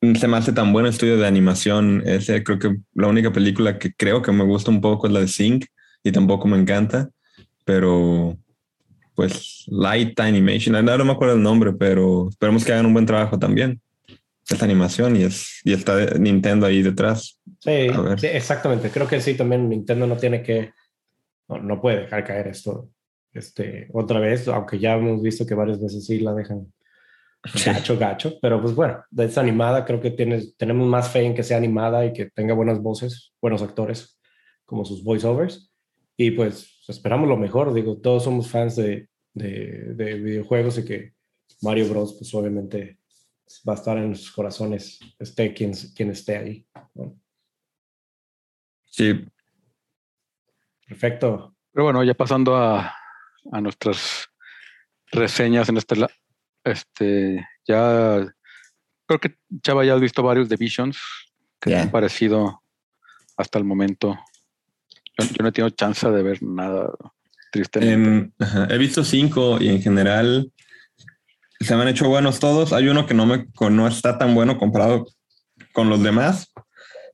[0.00, 2.02] se me hace tan buen estudio de animación.
[2.06, 5.20] Ese creo que la única película que creo que me gusta un poco es la
[5.20, 5.66] de Sync
[6.04, 7.10] y tampoco me encanta.
[7.64, 8.38] Pero
[9.14, 13.38] pues Light Animation, no, me acuerdo el nombre, pero esperemos que hagan un buen trabajo
[13.38, 13.80] también.
[14.48, 17.40] Esta animación y, es, y está Nintendo ahí detrás.
[17.60, 17.88] Sí,
[18.26, 18.90] exactamente.
[18.90, 20.72] Creo que sí, también Nintendo no tiene que,
[21.48, 22.90] no, puede dejar caer esto
[23.32, 26.72] este, otra vez, aunque ya hemos visto que varias veces sí la dejan
[27.64, 31.42] gacho, gacho, pero pues bueno, es animada, creo que tienes, tenemos más fe en que
[31.42, 34.18] sea animada y que tenga buenas voces, buenos actores,
[34.64, 35.70] como sus voiceovers.
[36.16, 41.14] Y pues esperamos lo mejor, digo, todos somos fans de, de, videojuegos y que
[41.62, 42.98] Mario Bros, pues obviamente
[43.68, 46.66] va a estar en nuestros corazones, esté quien, quien esté ahí.
[48.84, 49.24] Sí.
[50.86, 51.56] Perfecto.
[51.72, 52.94] Pero bueno, ya pasando a,
[53.50, 54.28] a nuestras
[55.06, 56.06] reseñas en este,
[56.64, 58.26] este, ya
[59.06, 60.98] creo que Chava ya has visto varios de Visions
[61.60, 62.62] que han parecido
[63.36, 64.18] hasta el momento
[65.18, 66.90] yo, no he tenido chance de ver nada,
[67.52, 68.32] tristemente.
[68.68, 70.50] he visto cinco y en general
[71.60, 72.72] se me han hecho buenos todos.
[72.72, 75.06] Hay uno que no, me, no está tan bueno comparado
[75.72, 76.52] con los demás,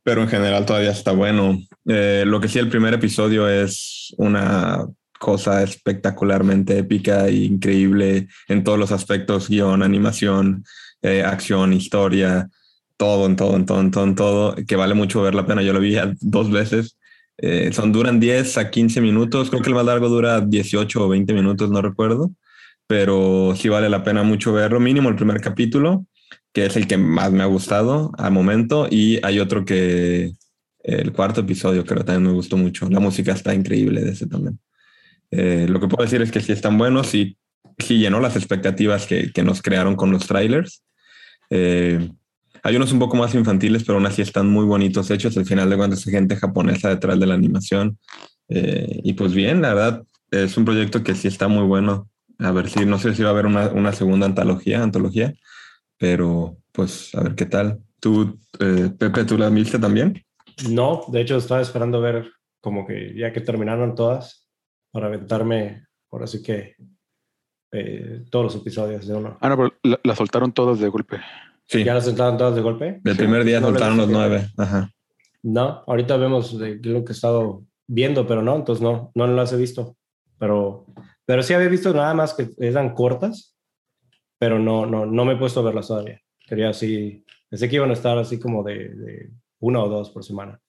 [0.02, 1.58] pero en general todavía está bueno.
[1.86, 4.86] Eh, lo que sí, el primer episodio es una
[5.18, 10.64] cosa espectacularmente épica e increíble en todos los aspectos, guion, animación,
[11.02, 12.48] eh, acción, historia,
[12.96, 15.62] todo, en todo, en todo, en todo, en todo, que vale mucho ver la pena.
[15.62, 16.96] Yo lo vi dos veces
[17.42, 21.08] eh, son, duran 10 a 15 minutos, creo que el más largo dura 18 o
[21.08, 22.32] 20 minutos, no recuerdo,
[22.86, 26.06] pero sí vale la pena mucho verlo, mínimo el primer capítulo,
[26.52, 30.32] que es el que más me ha gustado al momento, y hay otro que,
[30.82, 32.88] el cuarto episodio, creo también me gustó mucho.
[32.88, 34.58] La música está increíble de ese también.
[35.30, 37.36] Eh, lo que puedo decir es que sí están buenos y
[37.78, 40.82] sí llenó las expectativas que, que nos crearon con los trailers.
[41.50, 42.10] Eh,
[42.62, 45.36] hay unos un poco más infantiles, pero aún así están muy bonitos hechos.
[45.36, 47.98] Al final de cuentas, hay gente japonesa detrás de la animación.
[48.48, 52.08] Eh, y pues bien, la verdad, es un proyecto que sí está muy bueno.
[52.38, 55.34] A ver si, no sé si va a haber una, una segunda antología, antología,
[55.98, 57.80] pero pues a ver qué tal.
[58.00, 60.24] ¿Tú, eh, Pepe, tú la viste también?
[60.68, 62.30] No, de hecho estaba esperando ver
[62.60, 64.48] como que ya que terminaron todas
[64.90, 66.76] para aventarme, ahora sí que
[67.72, 69.38] eh, todos los episodios de uno.
[69.40, 71.20] Ah, no, pero la, la soltaron todas de golpe.
[71.70, 71.84] Sí.
[71.84, 73.00] ¿Ya las soltaron todas de golpe?
[73.04, 74.48] El primer día No soltaron los nueve.
[74.58, 74.90] Ajá.
[75.42, 79.52] No, ahorita vemos de lo que he estado viendo, pero no, entonces no, no las
[79.52, 79.96] he visto.
[80.38, 80.86] Pero,
[81.24, 83.56] pero sí había visto nada más que eran cortas,
[84.38, 86.20] pero no, no, no me he puesto a verlas todavía.
[86.46, 90.24] Quería así, pensé que iban a estar así como de, de una o dos por
[90.24, 90.60] semana.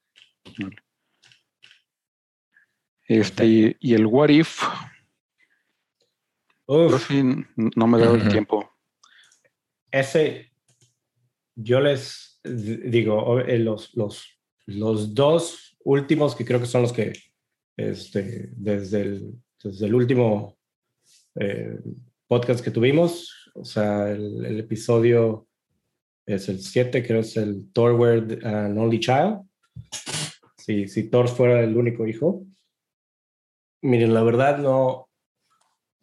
[3.07, 4.61] Este, y, y el What If,
[6.67, 7.23] yo Uf, sí
[7.75, 8.69] no me he dado el tiempo.
[9.91, 10.50] ese,
[11.55, 14.25] yo les digo, eh, los, los,
[14.65, 17.13] los dos últimos que creo que son los que,
[17.77, 19.33] este, desde el,
[19.63, 20.57] desde el último
[21.35, 21.79] eh,
[22.27, 25.47] podcast que tuvimos, o sea, el, episodio
[26.25, 29.41] es el 7, creo es el Thor Were an Only Child.
[30.57, 32.45] Si, si Thor fuera el único hijo.
[33.81, 35.09] Miren, la verdad no,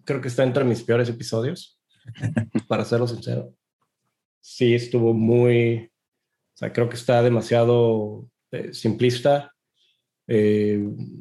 [0.04, 1.80] creo que está entre mis peores episodios,
[2.66, 3.54] para serlo sincero.
[4.40, 5.90] Sí, estuvo muy,
[6.54, 9.52] o sea, creo que está demasiado eh, simplista.
[10.26, 10.78] Eh,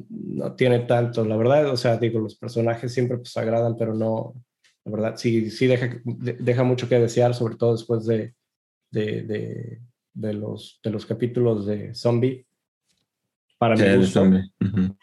[0.09, 4.33] no tiene tanto, la verdad, o sea, digo, los personajes siempre pues agradan, pero no,
[4.83, 8.33] la verdad, sí, sí deja, de- deja mucho que desear, sobre todo después de,
[8.91, 9.81] de, de,
[10.13, 12.45] de los, de los capítulos de Zombie.
[13.57, 14.19] Para Sí, mi el gusto.
[14.21, 14.51] zombie.
[14.61, 14.97] Ujú.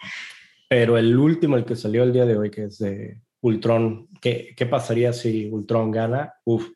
[0.69, 4.55] Pero el último, el que salió el día de hoy, que es de Ultron, ¿qué,
[4.57, 6.35] qué pasaría si Ultron gana?
[6.45, 6.69] Uf,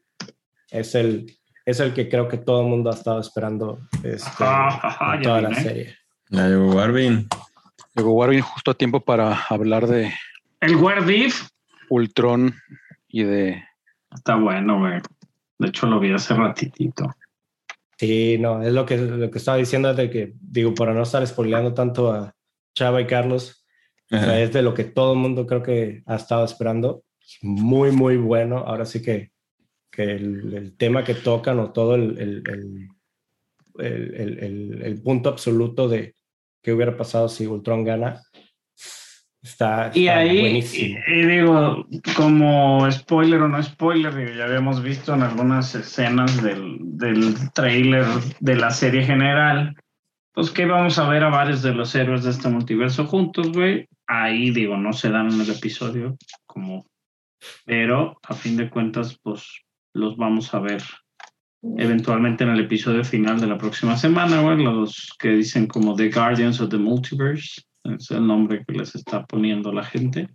[0.70, 5.14] es el, es el que creo que todo el mundo ha estado esperando este, Ajá,
[5.16, 5.62] en ya toda la vine.
[5.62, 5.96] serie.
[6.30, 7.28] Ya llegó Warvin.
[7.94, 10.12] Llegó Warwin justo a tiempo para hablar de
[10.60, 11.48] El Word If
[11.90, 12.54] Ultron
[13.08, 13.62] y de
[14.14, 15.00] está bueno, güey.
[15.58, 17.10] De hecho, lo vi hace ratitito.
[17.98, 21.26] Sí, no, es lo que, lo que estaba diciendo de que, digo, para no estar
[21.26, 22.32] spoileando tanto a
[22.74, 23.66] Chava y Carlos,
[24.10, 24.40] o sea, Ajá.
[24.40, 27.02] es de lo que todo el mundo creo que ha estado esperando.
[27.42, 28.58] Muy, muy bueno.
[28.58, 29.32] Ahora sí que,
[29.90, 32.88] que el, el tema que tocan o todo el, el,
[33.78, 36.14] el, punto absoluto de
[36.62, 38.22] qué hubiera pasado si Ultron gana
[39.42, 40.98] está, Y está ahí, y, buenísimo.
[41.06, 41.86] y digo,
[42.16, 48.04] como spoiler o no spoiler, digo, ya habíamos visto en algunas escenas del, del trailer
[48.40, 49.76] de la serie general,
[50.32, 53.88] pues que vamos a ver a varios de los héroes de este multiverso juntos, güey.
[54.06, 56.16] Ahí, digo, no se dan en el episodio,
[56.46, 56.86] como,
[57.64, 59.62] pero a fin de cuentas, pues
[59.94, 60.82] los vamos a ver
[61.76, 66.10] eventualmente en el episodio final de la próxima semana, güey, los que dicen como The
[66.10, 70.28] Guardians of the Multiverse, es el nombre que les está poniendo la gente.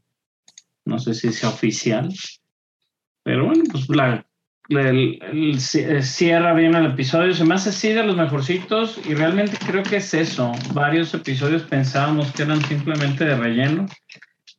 [0.85, 2.09] No sé si sea oficial,
[3.23, 4.25] pero bueno, pues la,
[4.67, 5.19] el-
[5.55, 9.83] ci- cierra bien el episodio, se me hace así de los mejorcitos y realmente creo
[9.83, 10.51] que es eso.
[10.73, 13.85] Varios episodios pensábamos que eran simplemente de relleno.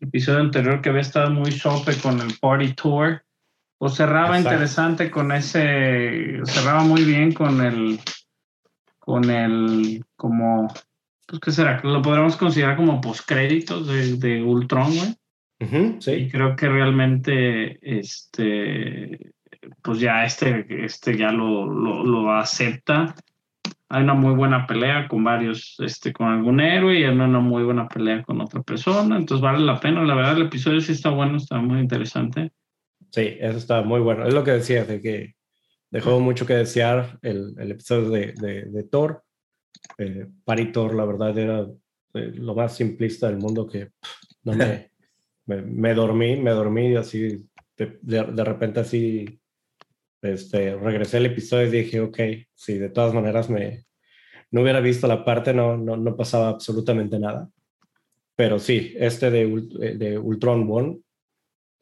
[0.01, 3.23] El episodio anterior que había estado muy sope con el Party Tour,
[3.79, 4.51] o cerraba Exacto.
[4.51, 8.01] interesante con ese, cerraba muy bien con el,
[8.99, 10.73] con el, como,
[11.27, 15.15] pues qué será, lo podríamos considerar como postcréditos de, de Ultron, güey.
[15.61, 19.33] Ujú, Y sí, creo que realmente, este,
[19.83, 23.15] pues ya este, este ya lo, lo, lo acepta.
[23.89, 27.63] Hay una muy buena pelea con varios, este, con algún héroe y hay una muy
[27.63, 29.17] buena pelea con otra persona.
[29.17, 30.03] Entonces vale la pena.
[30.03, 32.51] La verdad, el episodio sí está bueno, está muy interesante.
[33.15, 34.27] Sí, eso está muy bueno.
[34.27, 35.37] Es lo que decía, de que
[35.89, 39.23] dejó mucho que desear el, el episodio de, de, de Thor.
[39.99, 41.61] Eh, Party Thor, la verdad, era
[42.15, 44.11] eh, lo más simplista del mundo que pff,
[44.43, 44.91] no me,
[45.47, 49.41] me, me dormí, me dormí y así, de, de, repente así,
[50.21, 52.19] este, regresé al episodio y dije, ok,
[52.53, 53.85] si de todas maneras me,
[54.51, 57.49] no hubiera visto la parte, no, no, no pasaba absolutamente nada.
[58.35, 59.43] Pero sí, este de,
[59.81, 60.99] eh, de Ultron One,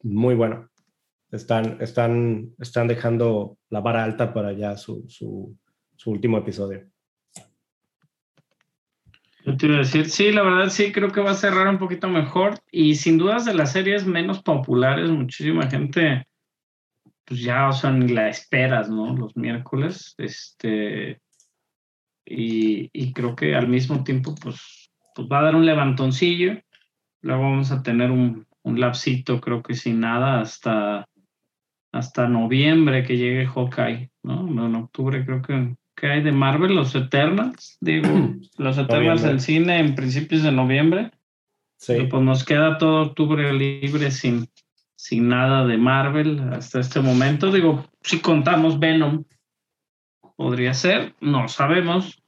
[0.03, 0.69] muy bueno.
[1.33, 5.57] Están, están, están dejando la vara alta para ya su, su,
[5.95, 6.87] su último episodio.
[9.43, 11.79] Yo te iba a decir, sí, la verdad sí creo que va a cerrar un
[11.79, 16.27] poquito mejor y sin dudas de las series menos populares, muchísima gente,
[17.25, 19.17] pues ya, o sea, ni la esperas, ¿no?
[19.17, 21.19] Los miércoles, este,
[22.25, 26.61] y, y creo que al mismo tiempo, pues, pues va a dar un levantoncillo.
[27.21, 31.07] Luego vamos a tener un, un lapsito, creo que sin nada, hasta,
[31.93, 34.65] hasta noviembre que llegue Hawkeye, ¿no?
[34.65, 38.09] En octubre creo que, que hay de Marvel, los Eternals, digo,
[38.57, 41.11] los Eternals en cine en principios de noviembre.
[41.77, 41.93] Sí.
[41.95, 44.49] Pero, Pues nos queda todo octubre libre sin,
[44.95, 47.51] sin nada de Marvel hasta este momento.
[47.51, 49.23] Digo, si contamos Venom,
[50.35, 52.19] podría ser, no sabemos.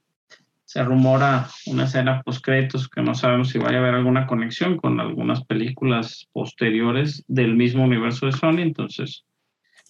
[0.66, 4.78] Se rumora una escena post créditos que no sabemos si vaya a haber alguna conexión
[4.78, 8.60] con algunas películas posteriores del mismo universo de Sony.
[8.60, 9.26] Entonces,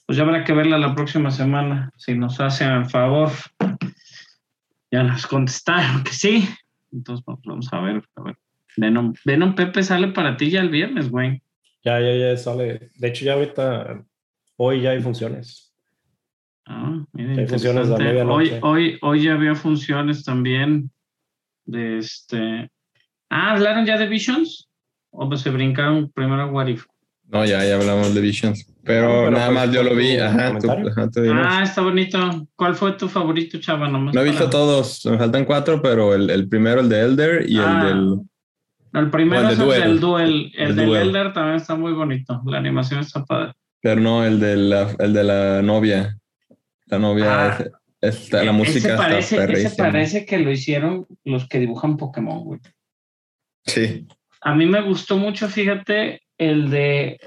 [0.05, 1.91] pues ya habrá que verla la próxima semana.
[1.97, 3.31] Si nos hacen el favor,
[4.91, 6.47] ya nos contestaron que sí.
[6.91, 8.03] Entonces, pues, vamos a ver.
[8.15, 8.37] A ver.
[8.77, 11.41] Venom, Venom Pepe sale para ti ya el viernes, güey.
[11.83, 12.91] Ya, ya, ya sale.
[12.95, 14.03] De hecho, ya ahorita,
[14.57, 15.73] hoy ya hay funciones.
[16.65, 18.59] Ah, mira, Hay funciones medianoche.
[18.59, 20.91] Hoy, hoy, hoy ya había funciones también
[21.65, 22.71] de este.
[23.29, 24.69] Ah, ¿hablaron ya de Visions?
[25.11, 26.85] ¿O pues se brincaron primero a What If?
[27.27, 28.65] No, ya, ya hablamos de Visions.
[28.83, 30.17] Pero, pero nada pues, más yo ¿cuál lo vi.
[30.17, 31.45] Ajá, tú, ajá, tú dinos.
[31.49, 32.47] Ah, está bonito.
[32.55, 33.87] ¿Cuál fue tu favorito, chava?
[33.89, 36.99] Nomás no he visto para- todos, me faltan cuatro, pero el, el primero, el de
[37.01, 38.19] Elder y Ah, el del.
[38.93, 39.81] El primero el de es el Duel.
[39.81, 40.51] del Duel.
[40.55, 41.07] El, El del Duel.
[41.09, 42.41] Elder también está muy bonito.
[42.45, 43.53] La animación está padre.
[43.81, 46.17] Pero no, el de la, el de la novia.
[46.85, 47.57] La novia, Ah.
[47.59, 47.71] es-
[48.01, 49.75] está- la música ese está parece, ese perrísima.
[49.87, 52.59] parece que lo hicieron los que dibujan Pokémon, güey.
[53.65, 54.05] Sí.
[54.41, 57.19] A mí me gustó mucho, fíjate, el de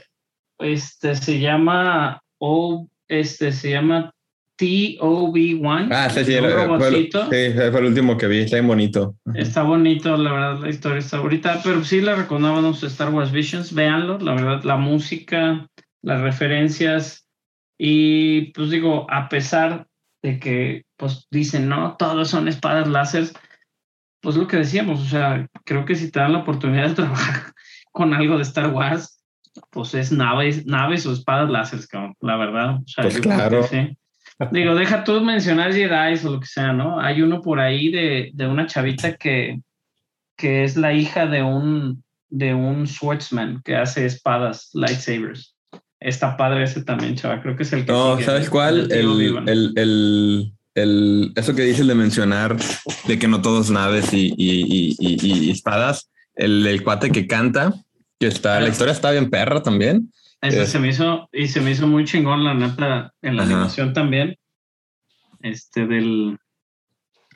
[0.59, 4.12] este se llama O, este se llama
[4.59, 5.88] TOB1.
[5.92, 6.44] Ah, sí, sí, el-
[6.78, 9.14] fue, sí, fue el último que vi, está bien bonito.
[9.34, 13.72] Está bonito, la verdad, la historia está bonita, pero sí le recomendamos Star Wars Visions,
[13.72, 15.68] véanlo, la verdad, la música,
[16.02, 17.28] las referencias
[17.78, 19.86] y pues digo, a pesar
[20.22, 23.28] de que pues dicen, no, todos son espadas láser,
[24.20, 27.52] pues lo que decíamos, o sea, creo que si te dan la oportunidad de trabajar
[27.99, 29.20] con algo de Star Wars,
[29.70, 32.76] pues es naves, naves o espadas láser, cabrón, la verdad.
[32.76, 33.66] O sea, Pues yo creo que claro.
[33.68, 33.99] sí.
[34.53, 37.01] Digo, deja tú mencionar Jedi o lo que sea, ¿no?
[37.01, 39.61] Hay uno por ahí de, de una chavita que,
[40.36, 45.57] que es la hija de un, de un swordsman que hace espadas, lightsabers.
[45.99, 47.42] Está padre ese también, chaval.
[47.42, 48.92] Creo que es el que No, sigue, ¿sabes cuál?
[48.92, 52.57] El, el, el, el- eso que dices de mencionar
[53.09, 56.09] de que no todos naves y, y, y, y- y espadas.
[56.36, 57.72] El, el cuate que canta,
[58.18, 60.12] que está, la historia está bien perra también.
[60.40, 60.66] Eh.
[60.66, 63.52] se me hizo, y se me hizo muy chingón, la neta, en la Ajá.
[63.52, 64.36] animación también.
[65.40, 66.38] Este del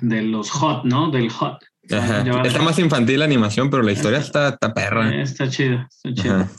[0.00, 1.10] de los hot, ¿no?
[1.10, 1.62] Del hot.
[1.90, 2.42] Ajá.
[2.44, 5.10] Está más infantil la animación, pero la historia está, está perra.
[5.10, 6.36] Eh, está chido, está chido.
[6.36, 6.50] Ajá.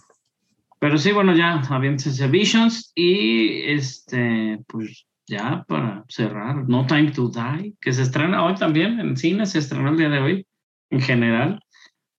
[0.80, 7.30] Pero sí, bueno, ya aviéntense Visions y este, pues ya para cerrar, No Time to
[7.30, 10.48] Die, que se estrena hoy también en cine, se estrenó el día de hoy
[10.90, 11.63] en general.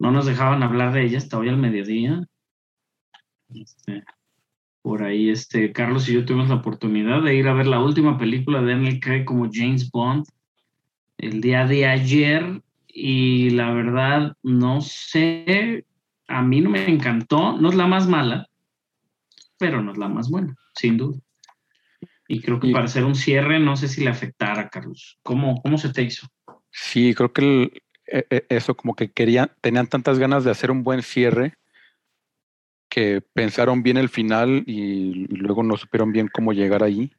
[0.04, 2.22] No nos dejaban hablar de ella hasta hoy al mediodía.
[3.48, 4.04] Este,
[4.82, 8.18] por ahí, este, Carlos y yo tuvimos la oportunidad de ir a ver la última
[8.18, 10.26] película de Daniel Craig como James Bond
[11.16, 15.86] el día de ayer y la verdad no sé,
[16.28, 18.46] a mí no me encantó, no es la más mala,
[19.56, 21.18] pero no es la más buena, sin duda.
[22.28, 25.18] Y creo que para hacer un cierre, no sé si le afectara, Carlos.
[25.22, 26.26] ¿Cómo, cómo se te hizo?
[26.70, 31.02] Sí, creo que el- eso como que querían, tenían tantas ganas de hacer un buen
[31.02, 31.54] cierre
[32.88, 37.10] que pensaron bien el final y, y luego no supieron bien cómo llegar ahí.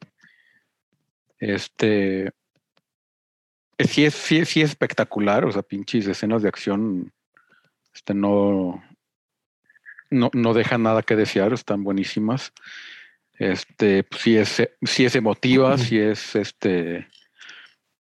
[1.40, 2.32] Este
[3.78, 7.12] eh, sí es, sí, es- sí es espectacular, o sea, pinches escenas de acción,
[7.94, 8.82] este no,
[10.10, 12.54] no, no dejan nada que desear, están buenísimas.
[13.38, 17.08] Este, pues, sí es, sí es emotiva, sí es este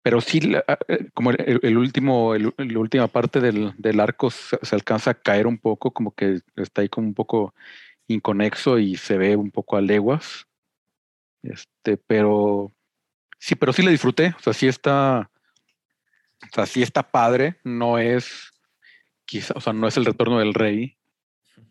[0.05, 4.29] pero sí, la- eh, como el, el- último, el- la última parte del, del arco
[4.29, 7.55] se, se alcanza a caer un poco, como que está ahí como un poco
[8.07, 10.45] inconexo y se ve un poco a leguas.
[11.41, 12.71] Este, pero
[13.39, 14.35] sí, pero sí le disfruté.
[14.37, 15.31] O sea, sí está,
[16.43, 17.55] o sea, sí está padre.
[17.63, 18.51] No es,
[19.25, 20.97] quizá, o sea, no es el retorno del rey,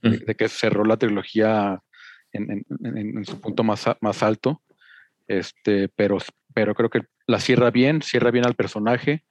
[0.02, 1.80] de, de que cerró la trilogía
[2.32, 2.66] en, en-
[2.96, 4.60] en- en su punto más, más alto.
[5.28, 6.18] Este, pero,
[6.54, 9.24] pero creo que la cierra bien, cierra bien al personaje.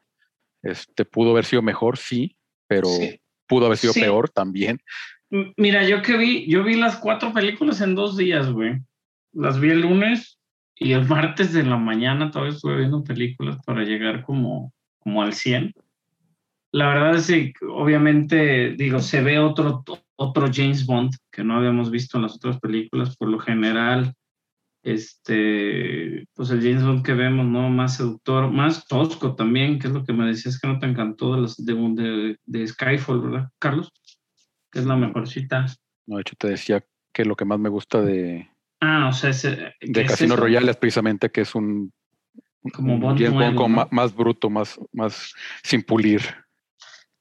[0.62, 2.38] Este, pudo haber sido mejor, sí,
[2.68, 3.20] pero Sí.
[3.48, 4.02] pudo haber sido Sí.
[4.02, 4.80] peor también.
[5.58, 8.80] Mira, yo que vi, yo vi las cuatro películas en dos días, güey.
[9.34, 10.40] Las vi el lunes
[10.76, 15.34] y el martes de la mañana todavía estuve viendo películas para llegar como, como al
[15.34, 15.74] 100.
[16.72, 19.84] La verdad es que obviamente, digo, se ve otro,
[20.16, 23.16] otro James Bond que no habíamos visto en las otras películas.
[23.18, 24.14] Por lo general,
[24.84, 27.70] este, pues el James Bond que vemos, ¿no?
[27.70, 31.36] Más seductor, más tosco también, que es lo que me decías que no te encantó
[31.36, 33.92] de, los, de, de, de Skyfall, ¿verdad, Carlos?
[34.72, 35.66] Que es la mejorcita.
[36.06, 38.50] No, de hecho te decía que lo que más me gusta de,
[38.82, 40.44] Ah, o sea, ese, ¿qué de es Casino eso?
[40.44, 41.94] Royale es precisamente que es un,
[42.74, 43.68] Como un Bond James Bond ¿no?
[43.70, 46.22] ma- más bruto, más, más sin pulir.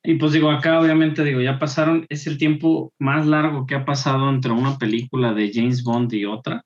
[0.02, 3.84] Y pues digo, acá obviamente digo, ya pasaron, es el tiempo más largo que ha
[3.84, 6.64] pasado entre una película de James Bond y otra.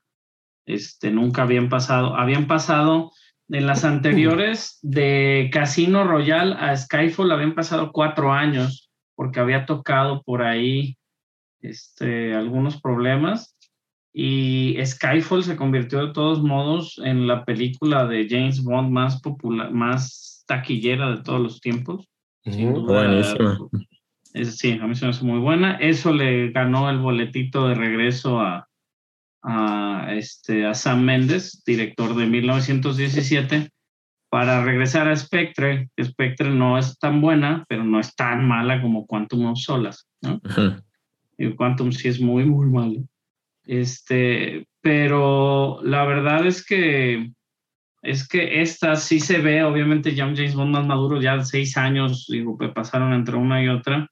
[0.66, 3.12] Este, nunca habían pasado, habían pasado
[3.48, 10.22] en las anteriores de Casino Royale a Skyfall, habían pasado cuatro años, porque había tocado
[10.24, 10.96] por ahí
[11.60, 13.56] este, algunos problemas.
[14.12, 19.70] Y Skyfall se convirtió de todos modos en la película de James Bond más popular,
[19.72, 22.08] más taquillera de todos los tiempos.
[22.44, 22.80] Sin Ujú.
[22.80, 23.58] duda, Buenísima.
[24.32, 25.76] es- sí, a mí se me hace muy buena.
[25.76, 28.66] Eso le ganó el boletito de regreso a,
[29.46, 33.70] a, este, a Sam Mendes, director de 1917,
[34.28, 35.88] para regresar a Spectre.
[36.02, 40.04] Spectre no es tan buena, pero no es tan mala como Quantum of Solace.
[40.22, 40.40] ¿no?
[41.38, 43.04] Y Quantum sí es muy, muy malo.
[43.64, 47.30] Este, pero la verdad es que
[48.02, 51.76] es que esta sí se ve, obviamente ya un James Bond más maduro, ya seis
[51.76, 54.08] años, digo, que pasaron entre una y otra.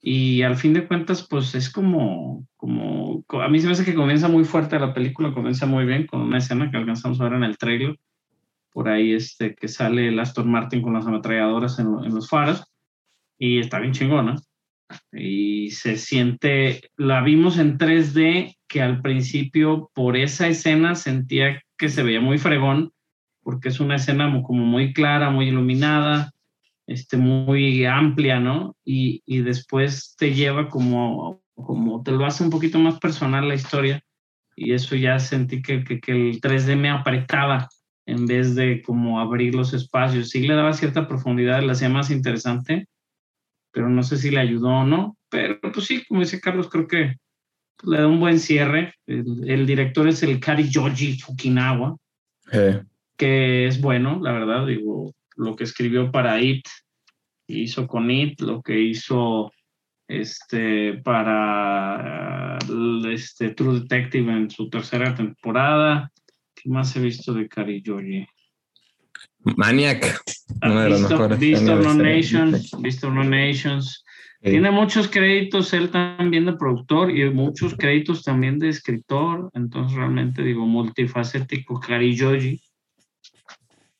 [0.00, 3.94] Y al fin de cuentas, pues es como, como, a mí se me hace que
[3.94, 7.34] comienza muy fuerte la película, comienza muy bien con una escena que alcanzamos a ver
[7.34, 7.98] en el trailer.
[8.72, 12.28] Por ahí este, que sale el Aston Martin con las ametralladoras en, lo- en los
[12.28, 12.64] faros.
[13.38, 14.36] Y está bien chingona
[15.12, 21.88] y se siente, la vimos en 3D, que al principio por esa escena sentía que
[21.88, 22.92] se veía muy fregón,
[23.42, 26.32] porque es una escena como muy clara, muy iluminada,
[26.86, 28.76] este, muy amplia, ¿no?
[28.84, 33.54] Y, y después te lleva como, como, te lo hace un poquito más personal la
[33.54, 34.02] historia,
[34.56, 37.68] y eso ya sentí que, que, que el 3D me apretaba
[38.06, 40.30] en vez de como abrir los espacios.
[40.30, 42.86] Sí le daba cierta profundidad, la hacía más interesante,
[43.72, 45.16] pero no sé si le ayudó o no.
[45.30, 47.16] Pero pues sí, como dice Carlos, creo que
[47.76, 48.94] pues, le da un buen cierre.
[49.06, 51.96] El, el director es el Kari Yoji Fukinawa,
[52.52, 52.82] Eh,
[53.16, 56.66] que es bueno, la verdad, digo, lo que escribió para It,
[57.46, 59.50] hizo con It, lo que hizo
[60.08, 62.58] este para
[63.12, 66.10] este True Detective en su tercera temporada.
[66.54, 68.26] ¿Qué más he visto de Kari Yoji?
[69.56, 70.22] Maniac.
[70.60, 74.04] De las Visto, mejores Visto series No Nations, Visto No Nations.
[74.40, 80.42] Tiene muchos créditos él también de productor y muchos créditos también de escritor, entonces realmente
[80.42, 82.60] digo multifacético Kari Yoji,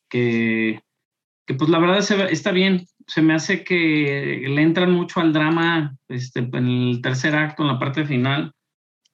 [0.09, 0.81] que,
[1.45, 5.33] que pues la verdad se está bien, se me hace que le entran mucho al
[5.33, 8.53] drama este, en el tercer acto, en la parte final,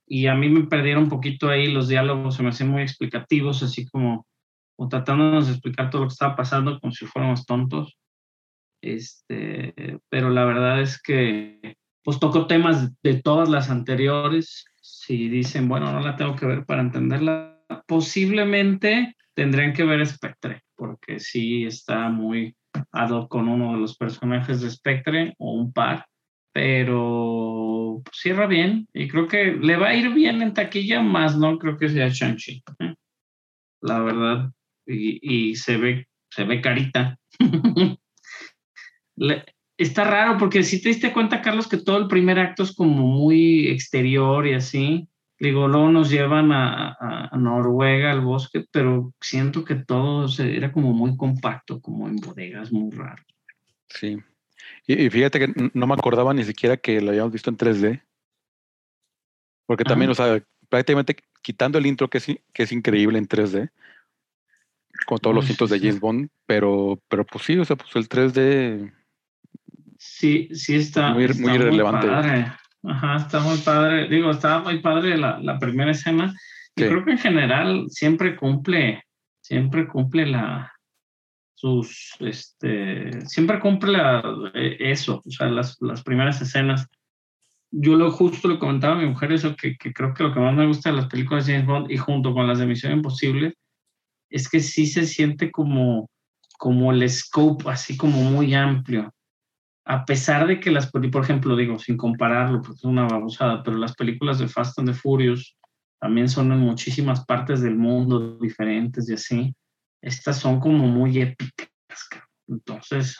[0.08, 3.62] y a mí me perdieron un poquito ahí los diálogos, se me hacían muy explicativos,
[3.62, 4.26] así como,
[4.76, 7.98] o tratándonos de explicar todo lo que estaba pasando como si fuéramos tontos.
[8.82, 14.66] Este, pero la verdad es que pues tocó temas de todas las anteriores.
[14.82, 20.64] Si dicen, bueno, no la tengo que ver para entenderla, posiblemente tendrían que ver Spectre,
[20.76, 22.56] porque sí está muy
[22.92, 26.06] ad con uno de los personajes de Spectre o un par,
[26.54, 31.58] pero cierra bien y creo que le va a ir bien en taquilla, más no
[31.58, 32.64] creo que sea Shang-Chi.
[32.80, 32.96] ¿eh?
[33.82, 34.52] La verdad,
[34.86, 37.18] y, se ve, se ve carita.
[39.78, 43.08] Está raro porque si te diste cuenta, Carlos, que todo el primer acto es como
[43.08, 45.08] muy exterior y así.
[45.40, 50.56] Digo, luego nos llevan a, a- a Noruega, al bosque, pero siento que todo se-
[50.58, 53.24] era como muy compacto, como en bodegas, muy raro.
[53.88, 54.18] Sí.
[54.86, 58.02] Y, y fíjate que no me acordaba ni siquiera que lo habíamos visto en 3D.
[59.66, 63.70] Porque también, o sea, prácticamente quitando el intro que es, que es increíble en 3D,
[65.06, 65.86] con todos los cintos de sí.
[65.86, 68.92] James Bond, pero, pero pues sí, o sea, pues el 3D,
[70.02, 72.08] Sí, sí está Muy- está muy relevante.
[72.08, 72.52] padre.
[72.84, 74.08] Ajá, está muy padre.
[74.08, 76.34] Digo, estaba muy padre la, la primera escena.
[76.76, 76.86] Sí.
[76.86, 79.04] creo que en general siempre cumple,
[79.42, 80.72] siempre cumple la
[81.56, 84.24] sus, este, siempre cumple la,
[84.54, 86.88] eh, eso, o sea, las, las primeras escenas.
[87.70, 90.40] Yo lo justo le comentaba a mi mujer eso, que, que creo que lo que
[90.40, 92.94] más me gusta de las películas de James Bond y junto con las de Misión
[92.94, 93.56] Imposible
[94.30, 96.10] es que sí se siente como,
[96.58, 99.12] como el scope, así como muy amplio
[99.90, 103.76] a pesar de que las, por ejemplo, digo, sin compararlo, porque es una babosada, pero
[103.78, 105.58] las películas de Fast and the Furious
[106.00, 109.56] también son en muchísimas partes del mundo diferentes y así.
[110.02, 111.70] Estas son como muy épicas.
[112.48, 113.20] Entonces,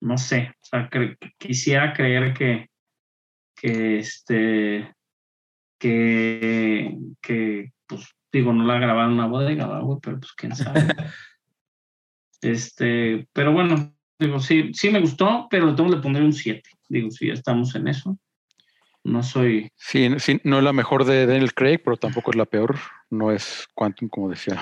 [0.00, 2.66] no sé, o sea, cre- quisiera creer que,
[3.56, 4.92] que este,
[5.78, 10.56] que, que pues, Digo, no la grabaron en una bodega, ¿verdad, güey, pero pues quién
[10.56, 10.80] sabe.
[12.42, 16.68] este, pero bueno, digo, sí, sí me gustó, pero le tengo que poner un 7.
[16.88, 18.18] Digo, sí, ya estamos en eso.
[19.02, 19.68] No soy.
[19.76, 22.76] Sí, sí, no es la mejor de Daniel Craig, pero tampoco es la peor.
[23.10, 24.58] No es Quantum, como decía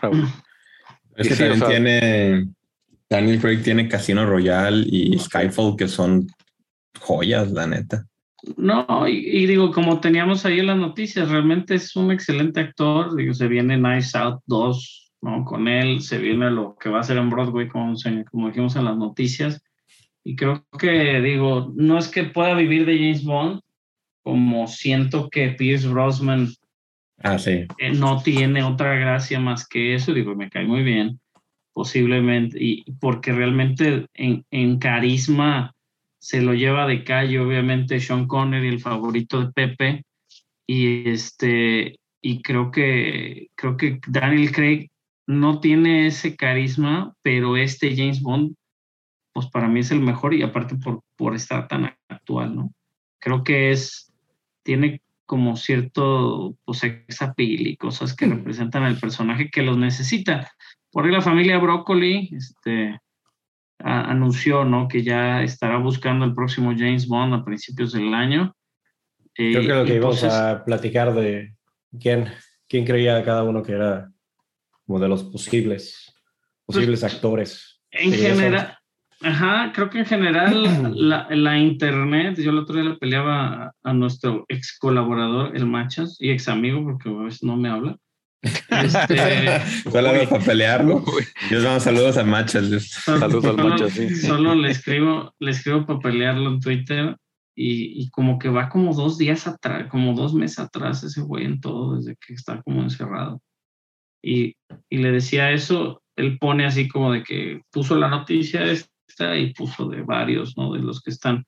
[0.00, 0.26] Raúl.
[1.16, 2.48] Es que Sí, o también sea- tiene.
[3.10, 6.26] Daniel Craig tiene Casino Royale y Skyfall, que son
[7.00, 8.06] joyas, la neta.
[8.56, 13.16] No, y, y digo, como teníamos ahí en las noticias, realmente es un excelente actor.
[13.16, 15.44] Digo, se viene Nice Out 2, ¿no?
[15.44, 17.94] Con él, se viene lo que va a ser en Broadway, como,
[18.30, 19.62] como dijimos en las noticias.
[20.24, 23.60] Y creo que, digo, no es que pueda vivir de James Bond,
[24.22, 26.48] como siento que Pierce Brosnan
[27.22, 27.66] Ah, sí.
[27.78, 31.18] eh, no tiene otra gracia más que eso, digo, me cae muy bien,
[31.72, 35.74] posiblemente, y porque realmente en, en carisma
[36.20, 40.04] se lo lleva de calle, obviamente, Sean Connery, el favorito de Pepe,
[40.66, 44.88] y este, y creo que, creo que Daniel Craig
[45.28, 48.54] no tiene ese carisma, pero este James Bond,
[49.34, 52.72] pues para mí es el mejor, y aparte por, por estar tan actual, ¿no?
[53.20, 54.10] Creo que es,
[54.64, 60.50] tiene como cierto pues sex appeal y cosas que representan al personaje que los necesita.
[60.90, 62.98] Por ahí la familia Broccoli este,
[63.80, 64.88] a- anunció ¿no?
[64.88, 68.54] que ya estará buscando el próximo James Bond a principios del año.
[69.36, 71.54] Eh, Creo que íbamos pues, es- a platicar de
[72.00, 72.28] quién,
[72.66, 74.10] quién creía cada uno que era
[74.88, 76.14] como de los posibles,
[76.64, 77.78] posibles actores.
[77.90, 78.78] En general,
[79.20, 83.72] ajá, creo que en general la, la internet, yo el otro día le peleaba a,
[83.84, 87.96] a nuestro ex colaborador, el Machas, y ex amigo, porque a veces no me habla.
[88.70, 90.26] Este, Solo Uy.
[90.26, 90.96] para pelearlo.
[90.98, 92.64] Uy, Yo damos saludos a Machas.
[93.04, 94.14] Saludos al solo, Manchas, sí.
[94.14, 97.16] solo le escribo, le escribo para pelearlo en Twitter
[97.54, 101.44] y, y como que va como dos días atrás, como dos meses atrás ese güey
[101.44, 103.42] en todo, desde que está como encerrado.
[104.22, 104.56] Y,
[104.88, 109.52] y le decía eso, él pone así como de que puso la noticia esta y
[109.54, 110.72] puso de varios, ¿no?
[110.72, 111.44] De los que están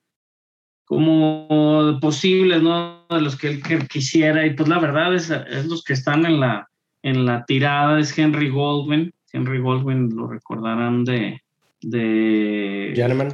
[0.85, 3.05] como posibles, ¿no?
[3.09, 4.45] De los que él que- quisiera.
[4.45, 6.67] Y pues la verdad es, es los que están en la,
[7.03, 9.11] en la tirada, es Henry Goldwyn.
[9.33, 11.39] Henry Goldwyn lo recordarán de,
[11.81, 13.33] de Gentleman.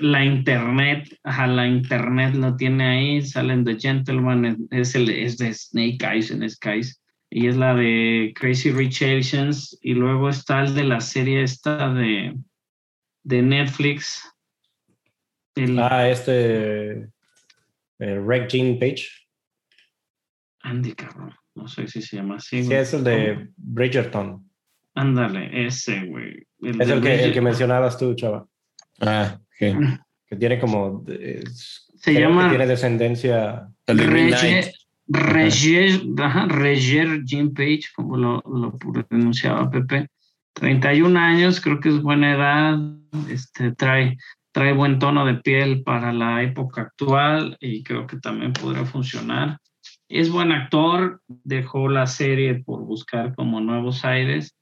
[0.00, 5.38] la internet, ajá, la internet lo tiene ahí, salen The Gentleman, es, es el, es
[5.38, 7.01] de Snake Eyes en Skies,
[7.34, 11.92] y es la de Crazy Rich Asians, y luego está el de la serie esta
[11.92, 12.36] de,
[13.24, 14.22] de Netflix,
[15.54, 17.08] el Ah, este.
[17.98, 19.06] eh, Reg Jean Page.
[20.62, 22.60] Andy, cabrón, no sé si se llama así.
[22.62, 22.78] Sí, güey.
[22.78, 24.48] es el de Bridgerton.
[24.94, 26.46] Ándale, ese, güey.
[26.60, 28.46] Es el que, el que mencionabas tú, chava.
[29.00, 29.72] Ah, sí.
[30.26, 31.04] Que tiene como.
[31.08, 33.68] es- Se creo que llama tiene descendencia.
[33.86, 34.66] El de Green Knight.
[35.08, 36.02] Reger
[37.24, 40.08] Jim Page, como lo, lo pronunciaba Pepe.
[40.54, 42.78] 31 años, creo que es buena edad,
[43.28, 44.16] este, trae,
[44.52, 49.58] trae buen tono de piel para la época actual y creo que también podría funcionar.
[50.08, 54.54] Es buen actor, dejó la serie por buscar como nuevos aires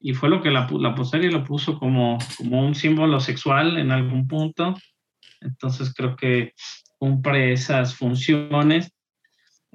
[0.00, 3.90] y fue lo que la, la serie lo puso como, como un símbolo sexual en
[3.90, 4.76] algún punto.
[5.40, 6.52] Entonces creo que
[6.98, 8.90] cumple esas funciones.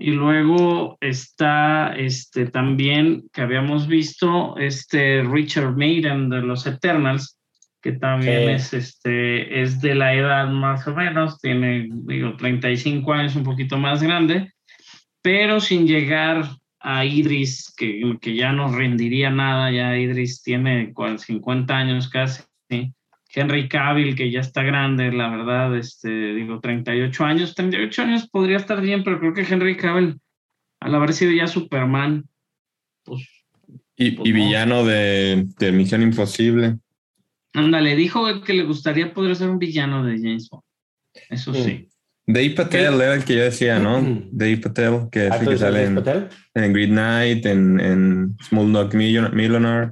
[0.02, 7.38] Y luego está este también que habíamos visto este Richard Maiden de los Eternals,
[7.82, 8.54] que también Sí.
[8.54, 13.78] es este es de la edad más o menos, tiene digo 35 años, un poquito
[13.78, 14.52] más grande,
[15.22, 16.46] pero sin llegar
[16.80, 22.42] a Idris, que, que ya no rendiría nada, ya Idris tiene cual- 50 años casi.
[23.34, 27.56] Henry Cavill, que ya está grande, la verdad, este, digo, 38 años.
[27.56, 30.20] 38 años podría estar bien, pero creo que Henry Cavill,
[30.82, 32.26] al haber sido ya Superman,
[33.04, 33.28] pues,
[33.98, 34.36] Y, Pues y no.
[34.40, 36.78] villano de, de Misión Imposible.
[37.54, 40.64] ándale, dijo que le gustaría poder ser un villano de James Bond.
[41.30, 41.56] Eso Mm.
[41.56, 41.88] sí.
[42.26, 44.02] Dave Patel era el que yo decía, ¿no?
[44.02, 44.30] Mm.
[44.32, 46.30] Dave Patel, que es Ah, el ¿tú que sale en, Patel?
[46.56, 49.92] en Green Knight, en, en Small Dog Million- Millionaire.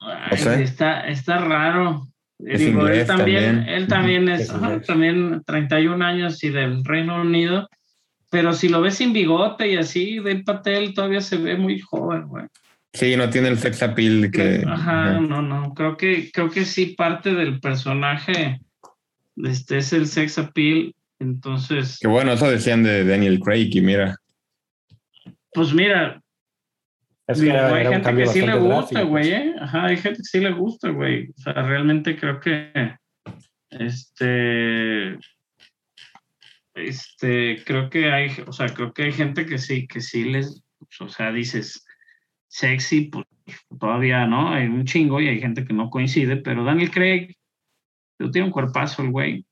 [0.00, 0.62] Ay, sé.
[0.62, 2.08] Está, está raro.
[2.46, 3.68] Es Digo, él también, también.
[3.68, 7.68] él también es, Es ajá, también 31 años y del Reino Unido.
[8.30, 12.26] Pero si lo ves sin bigote y así, Dave Patel todavía se ve muy joven,
[12.26, 12.46] güey.
[12.94, 14.64] Sí, no tiene el sex appeal que.
[14.66, 15.20] Ajá, ajá.
[15.20, 18.60] no, no, creo que, creo que sí parte del personaje
[19.36, 24.16] este es el sex appeal, entonces, Que bueno, eso decían de Daniel Craig y mira.
[25.52, 26.21] pues mira,
[27.26, 29.32] Es que digo, era, hay era un gente cambio que sí le gusta, güey, pues.
[29.32, 29.54] ¿eh?
[29.60, 32.96] Ajá, hay gente que sí le gusta, güey, o sea, realmente creo que,
[33.70, 35.18] este,
[36.74, 40.62] este, creo que hay, o sea, creo que hay gente que sí, que sí les,
[40.78, 41.86] pues, o sea, dices,
[42.48, 43.26] sexy, pues
[43.78, 44.52] todavía, ¿no?
[44.52, 47.36] Hay un chingo y hay gente que no coincide, pero Daniel Craig,
[48.30, 49.46] tiene un cuerpazo el güey.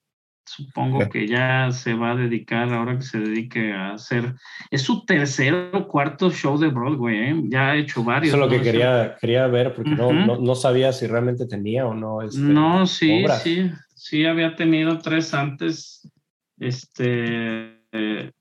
[0.51, 4.35] Supongo que ya se va a dedicar, ahora que se dedique a hacer.
[4.69, 7.43] Es su tercer o cuarto show de Broadway, ¿eh?
[7.45, 8.35] Ya ha hecho varios.
[8.35, 11.95] Eso es lo que quería, quería ver, porque no, no, sabía si realmente tenía o
[11.95, 12.21] no.
[12.23, 13.71] Este, no, sí, sí.
[13.95, 16.11] Sí, había tenido tres antes.
[16.59, 17.85] Este.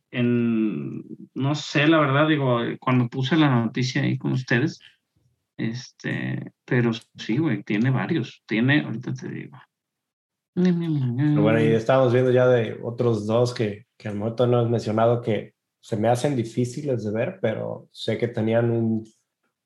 [0.09, 1.03] en.
[1.35, 4.79] No sé, la verdad, digo, cuando puse la noticia ahí con ustedes.
[5.57, 6.53] Este.
[6.65, 8.41] Pero sí, güey, tiene varios.
[8.47, 9.59] Tiene, ahorita te digo
[10.55, 15.21] bueno, y estábamos viendo ya de otros dos que, que al momento no has mencionado
[15.21, 19.05] que se me hacen difíciles de ver, pero sé que tenían un,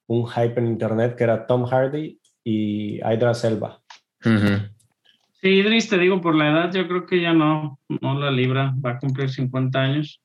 [0.07, 3.81] un hype en internet que era Tom Hardy y Idris Selva.
[4.21, 8.73] Sí, Idris, te digo, por la edad yo creo que ya no, no la libra,
[8.84, 10.21] va a cumplir 50 años.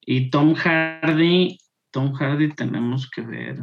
[0.00, 1.58] Y Tom Hardy,
[1.90, 3.58] Tom Hardy tenemos que ver,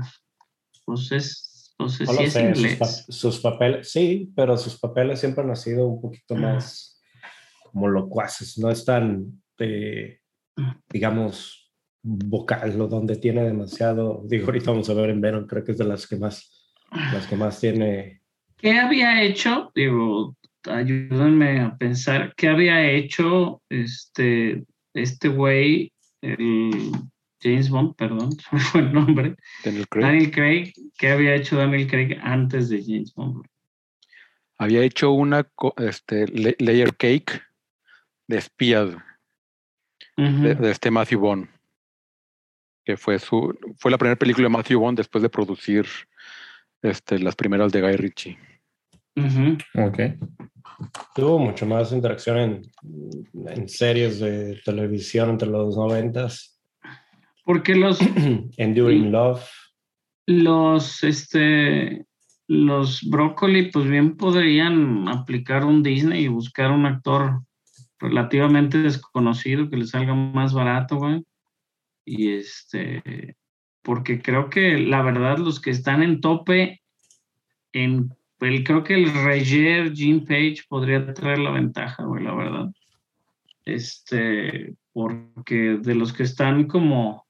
[0.86, 7.02] pues es sus, papeles, sí, pero sus papeles siempre han sido un poquito más
[7.72, 9.42] como locuaces, no es tan,
[10.90, 11.72] digamos,
[12.04, 15.78] vocal, o donde tiene demasiado, digo, ahorita vamos a ver en Venom, creo que es
[15.78, 18.22] de las que más, las que más tiene.
[18.58, 19.72] ¿Qué había hecho?
[19.74, 20.36] Digo,
[20.70, 24.64] ayúdenme a pensar, ¿qué había hecho este,
[24.94, 26.72] este güey, el
[27.44, 28.32] James Bond, perdón,
[28.72, 29.36] fue el nombre.
[29.64, 30.06] Daniel Craig.
[30.06, 30.74] Daniel Craig.
[30.98, 33.46] ¿Qué había hecho Daniel Craig antes de James Bond?
[34.58, 35.46] Había hecho una
[35.78, 36.26] este,
[36.60, 37.42] layer cake
[38.28, 38.96] de espías
[40.16, 41.50] de, este Matthew Bond,
[42.86, 45.86] que fue su fue la primera película de Matthew Bond después de producir
[46.82, 48.38] este, las primeras de Guy Ritchie.
[49.76, 50.00] Ok.
[51.14, 52.62] Tuvo mucho más interacción en,
[53.48, 56.53] en series de televisión entre los noventas
[57.44, 58.00] porque los...
[58.58, 59.44] Enduring Love.
[60.26, 62.06] Los, este,
[62.48, 67.42] los Broccoli, pues bien podrían aplicar un Disney y buscar un actor
[68.00, 71.24] relativamente desconocido que les salga más barato, güey.
[72.06, 73.36] Y este,
[73.82, 76.82] porque creo que la verdad los que están en tope,
[77.72, 82.70] en, el, creo que el Reger Gene Page podría traer la ventaja, güey, la verdad.
[83.66, 87.23] Este, porque de los que están como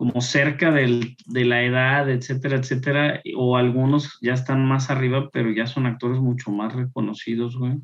[0.00, 5.52] como cerca del, de la edad, etcétera, etcétera, o algunos ya están más arriba, pero
[5.52, 7.74] ya son actores mucho más reconocidos, güey.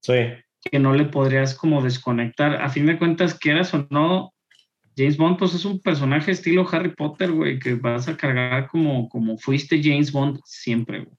[0.00, 0.24] Sí.
[0.60, 2.60] Que no le podrías como desconectar.
[2.60, 4.34] A fin de cuentas, quieras o no,
[4.96, 9.08] James Bond, pues es un personaje estilo Harry Potter, güey, que vas a cargar como,
[9.08, 11.16] como fuiste James Bond siempre, güey.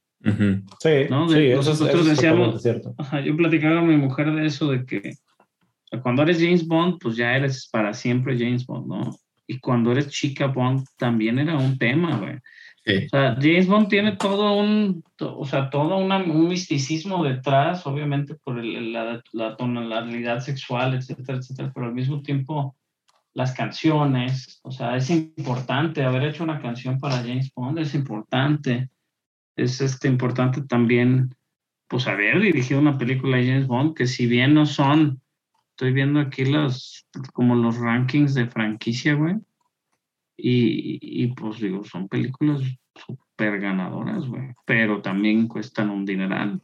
[0.81, 1.29] Sí, ¿no?
[1.29, 2.93] sí, eso, nosotros decíamos, cierto.
[2.97, 5.13] Ajá, yo platicaba con mi mujer de eso, de que
[6.03, 9.17] cuando eres James Bond, pues ya eres para siempre James Bond, ¿no?
[9.47, 12.35] Y cuando eres chica Bond también era un tema, güey.
[12.87, 18.63] O sea, James Bond tiene todo un, o sea, todo un misticismo detrás, obviamente por
[18.63, 22.77] la, la, tonalidad sexual, etcétera, etcétera, pero al mismo tiempo
[23.33, 28.89] las canciones, o sea, es importante haber hecho una canción para James Bond, es importante,
[29.57, 31.35] es este, importante también,
[31.89, 35.21] pues haber dirigido una película de James Bond, que si bien no son
[35.77, 39.35] estoy viendo aquí los, como los rankings de franquicia, güey.
[40.35, 42.61] Y, pues digo, son películas
[42.95, 44.55] súper ganadoras, güey.
[44.65, 46.63] Pero también cuestan un dineral.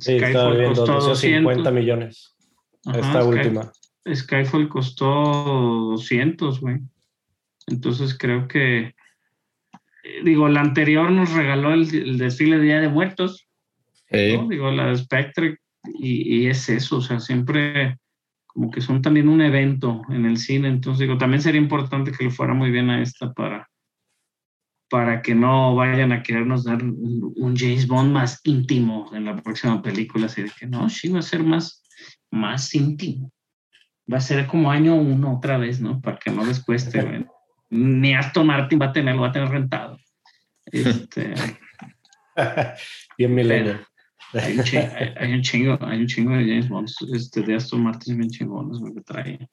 [0.00, 2.36] sí, Skyfall costó 250 millones.
[2.86, 3.70] esta última.
[4.10, 5.06] Skyfall costó
[5.90, 6.78] 200, güey.
[7.66, 8.94] Entonces creo que, eh,
[10.24, 13.46] digo, la anterior nos regaló el, desfile de Día de Muertos.
[14.10, 15.58] Digo, la de Spectre,
[15.98, 17.98] y, y, es eso, o sea, siempre
[18.58, 22.24] como que son también un evento en el cine, entonces digo, también sería importante que
[22.24, 23.70] le fuera muy bien a esta para,
[24.90, 29.80] para que no vayan a querernos dar un, James Bond más íntimo en la próxima
[29.80, 31.84] película, así de que no, sí va a ser más,
[32.32, 33.30] más íntimo.
[34.12, 36.00] Va a ser como año uno otra vez, ¿no?
[36.00, 37.28] Para que no les cueste.
[37.70, 39.98] Ni Aston Martin va a tener, lo va a tener rentado.
[40.70, 41.32] Este,
[43.16, 43.86] bien milenio.
[44.34, 44.64] Hay un,
[45.42, 49.48] chingo, hay, un chingo, de James Bond, este, de Aston Martin bien chingones, que trae.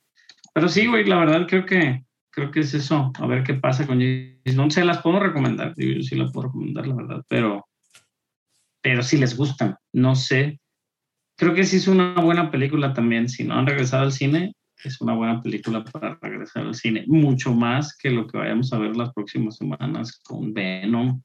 [0.54, 3.12] Pero sí, güey, la verdad creo que, creo que es eso.
[3.18, 4.72] A ver qué pasa con James Bond.
[4.72, 7.68] Se las puedo recomendar, yo sí las puedo recomendar, la verdad, pero,
[8.82, 10.60] pero si les gustan, no sé.
[11.38, 13.28] Creo que sí es una buena película también.
[13.30, 17.04] Si no han regresado al cine, es una buena película para regresar al cine.
[17.08, 21.22] Mucho más que lo que vayamos a ver las próximas semanas con Venom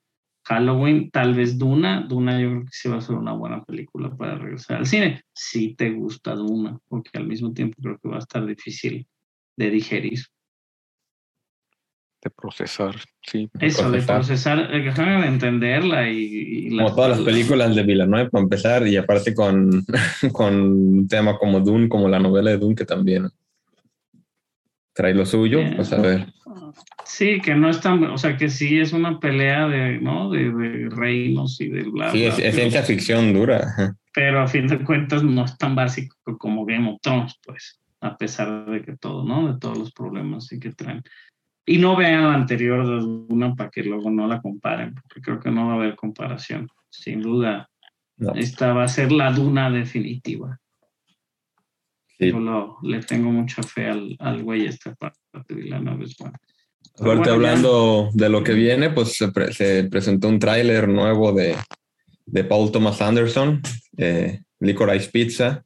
[0.51, 2.05] Halloween, tal vez Duna.
[2.09, 5.23] Duna yo creo que sí va a ser una buena película para regresar al cine.
[5.33, 9.07] Si te gusta Duna, porque al mismo tiempo creo que va a estar difícil
[9.57, 10.19] de digerir.
[12.23, 13.49] de procesar, sí.
[13.61, 14.67] Eso, de procesar.
[14.67, 18.97] procesar, eh, de entenderla y, y Como todas las películas de Villeneuve, para empezar, y
[18.97, 19.87] aparte con,
[20.33, 23.31] con un tema como Dune, como la novela de Dune, que también
[25.01, 25.61] trae lo suyo.
[25.77, 26.27] Pues a ver.
[27.05, 30.31] Sí, que no es tan, o sea, que sí es una pelea de, ¿no?
[30.31, 33.97] De, de reinos y de bla, Sí, bla, es, es pero- ciencia ficción dura.
[34.13, 38.17] pero a fin de cuentas no es tan básico como Game of Thrones, pues, a
[38.17, 39.53] pesar de que todo, ¿no?
[39.53, 41.03] De todos los problemas sí que traen.
[41.67, 45.41] Y no vean la anterior de una para que luego no la comparen, porque creo
[45.41, 46.69] que no va a haber comparación.
[46.91, 47.69] Sin duda,
[48.17, 50.59] No, esta va a ser la duna definitiva.
[52.21, 52.31] Sí.
[52.31, 55.19] Yo lo- le tengo mucha fe al, al güey este parte
[55.49, 56.37] de Villanova es bueno.
[56.95, 60.87] Aparte, bueno, ya- hablando de lo que viene, pues se, pre- se presentó un tráiler
[60.89, 61.57] nuevo de,
[62.27, 63.61] de Paul Thomas Anderson,
[63.97, 65.65] eh, Licorice Pizza,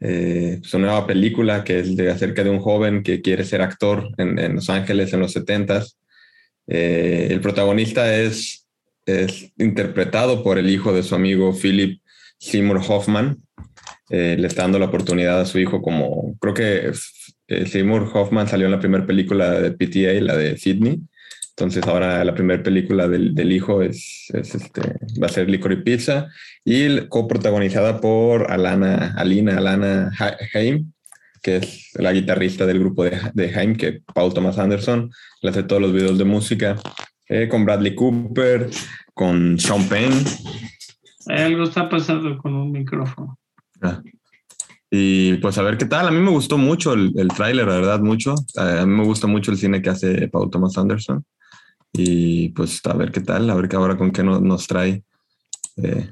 [0.00, 4.08] eh, su nueva película que es de, acerca de un joven que quiere ser actor
[4.18, 5.84] en, en Los Ángeles en los 70
[6.68, 8.66] el protagonista es,
[9.06, 12.00] es interpretado por el hijo de su amigo Philip
[12.38, 13.36] Seymour Hoffman.
[14.10, 16.92] Eh, le está dando la oportunidad a su hijo como, creo que
[17.48, 21.00] eh, Seymour Hoffman salió en la primera película de PTA, la de Sydney.
[21.50, 24.82] Entonces ahora la primera película del, del hijo es, es este,
[25.20, 26.28] va a ser Licorice Pizza
[26.64, 30.92] y coprotagonizada por Alana, Alina, Alana Ha- Haim,
[31.42, 35.62] que es la guitarrista del grupo de, de Haim, que Paul Thomas Anderson le hace
[35.62, 36.76] todos los videos de música,
[37.28, 38.68] eh, con Bradley Cooper,
[39.14, 40.12] con Sean Penn.
[41.28, 43.38] Algo está pasando con un micrófono.
[43.82, 44.02] Ah.
[44.90, 46.08] Y pues a ver qué tal.
[46.08, 48.34] A mí me gustó mucho el, el tráiler, la verdad, mucho.
[48.56, 51.24] A mí me gusta mucho el cine que hace Paul Thomas Anderson.
[51.92, 55.02] Y pues a ver qué tal, a ver qué ahora con qué no- nos trae.
[55.76, 56.10] Eh,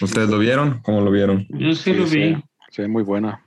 [0.00, 0.80] ¿Ustedes lo vieron?
[0.82, 1.46] ¿Cómo lo vieron?
[1.50, 2.36] Yo sí, Sí, lo vi.
[2.70, 3.44] Se ve muy buena.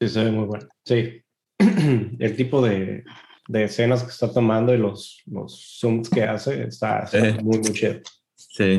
[0.00, 0.66] Sí, se ve muy bueno.
[0.84, 1.22] Sí.
[2.18, 3.04] El tipo de,
[3.48, 7.38] de escenas que está tomando y los, los zooms que hace está, está Sí.
[7.42, 8.00] muy, muy chido.
[8.34, 8.78] Sí.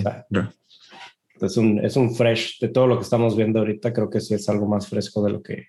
[1.42, 3.94] Es un, es un fresh de todo lo que estamos viendo ahorita.
[3.94, 5.68] Creo que sí es algo más fresco de lo que.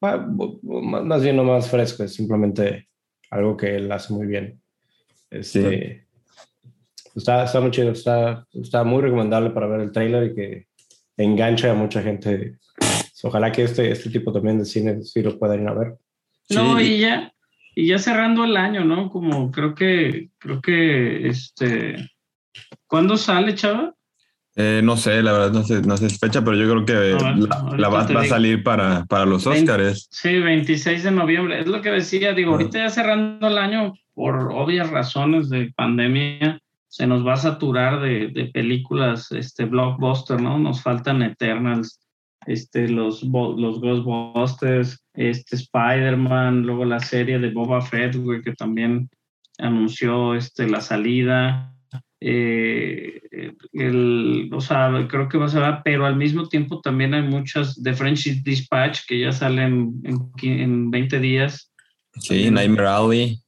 [0.00, 0.16] ah,
[0.62, 2.88] Más más bien no más fresco, es simplemente
[3.30, 4.60] algo que él hace muy bien.
[5.30, 6.06] Este,
[7.14, 10.66] está, está muy chido, está, está muy recomendable para ver el trailer y que
[11.16, 12.58] enganche a mucha gente.
[13.22, 15.94] Ojalá que este, este tipo también de cine sí lo puedan ir a ver.
[16.48, 16.94] No, Sí.
[16.94, 17.32] y ya,
[17.76, 19.10] y ya cerrando el año, ¿no?
[19.10, 21.96] Como creo que, creo que, este,
[22.86, 23.94] ¿cuándo sale, chava?
[24.56, 27.22] Eh, no sé, la verdad no sé, no sé fecha, pero yo creo que ver,
[27.22, 30.08] la, la va, a salir para, para los Oscars.
[30.10, 31.60] Sí, 26 de noviembre.
[31.60, 32.54] Es lo que decía, digo, Ah.
[32.54, 38.00] ahorita ya cerrando el año, por obvias razones de pandemia, se nos va a saturar
[38.00, 40.58] de, de películas, este, blockbuster, ¿no?
[40.58, 42.00] Nos faltan Eternals,
[42.46, 49.08] este, los, los Ghostbusters, este, Spider-Man, luego la serie de Boba Fett, güey, que también
[49.58, 51.69] anunció, este, la salida.
[52.22, 53.20] Eh,
[53.72, 57.82] el, o sea, creo que va a ser, pero al mismo tiempo también hay muchas
[57.82, 61.72] de French Dispatch que ya salen en, en 20 días.
[62.16, 63.40] Sí, Nightmare Alley,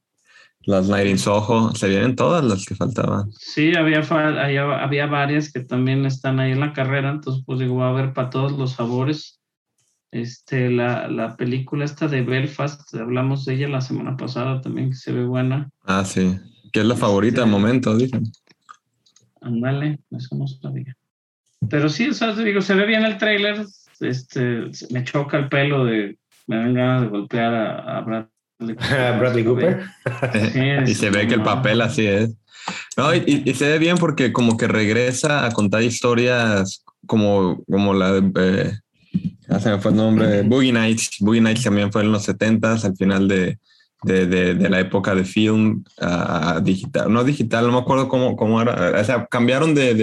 [0.64, 3.30] Last Night in Soho, se vienen todas las que faltaban.
[3.32, 7.76] Sí, había, había, había varias que también están ahí en la carrera, entonces pues digo,
[7.76, 9.38] va a haber para todos los sabores.
[10.12, 14.96] Este, la, la película esta de Belfast, hablamos de ella la semana pasada también, que
[14.96, 15.70] se ve buena.
[15.84, 16.38] Ah, sí,
[16.72, 18.24] que es la favorita al Este- momento, dicen.
[19.42, 20.96] Ándale, eso no sabía.
[21.68, 23.64] Pero sí, o sea, digo, se ve bien el tráiler,
[24.00, 26.16] este, se- me choca el pelo de,
[26.46, 28.28] me dan ganas de golpear a, a Bradley
[28.76, 29.18] Cooper.
[29.18, 29.82] Bradley Cooper.
[30.52, 31.44] Sí, y se ve que el no.
[31.44, 32.34] papel así es.
[32.96, 37.62] No, y, y- y se ve bien porque como que regresa a contar historias como,
[37.68, 38.30] como la de...
[38.36, 38.72] eh,
[39.48, 41.16] ya se me fue el nombre, Boogie Nights.
[41.20, 43.58] Boogie Nights también fue en los 70s, al final de,
[44.02, 47.12] de, de- de la época de film a, a digital.
[47.12, 49.00] No digital, no me acuerdo cómo, cómo era.
[49.00, 49.94] O sea, cambiaron de,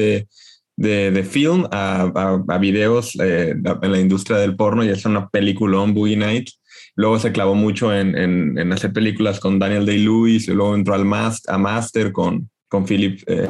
[0.78, 5.28] de, film a, a, a videos eh, en la industria del porno y es una
[5.30, 6.60] peliculón, Boogie Nights.
[6.96, 10.96] Luego se clavó mucho en, en, en hacer películas con Daniel Day-Lewis y luego entró
[10.96, 13.48] al mas- a Master con, con Philip eh,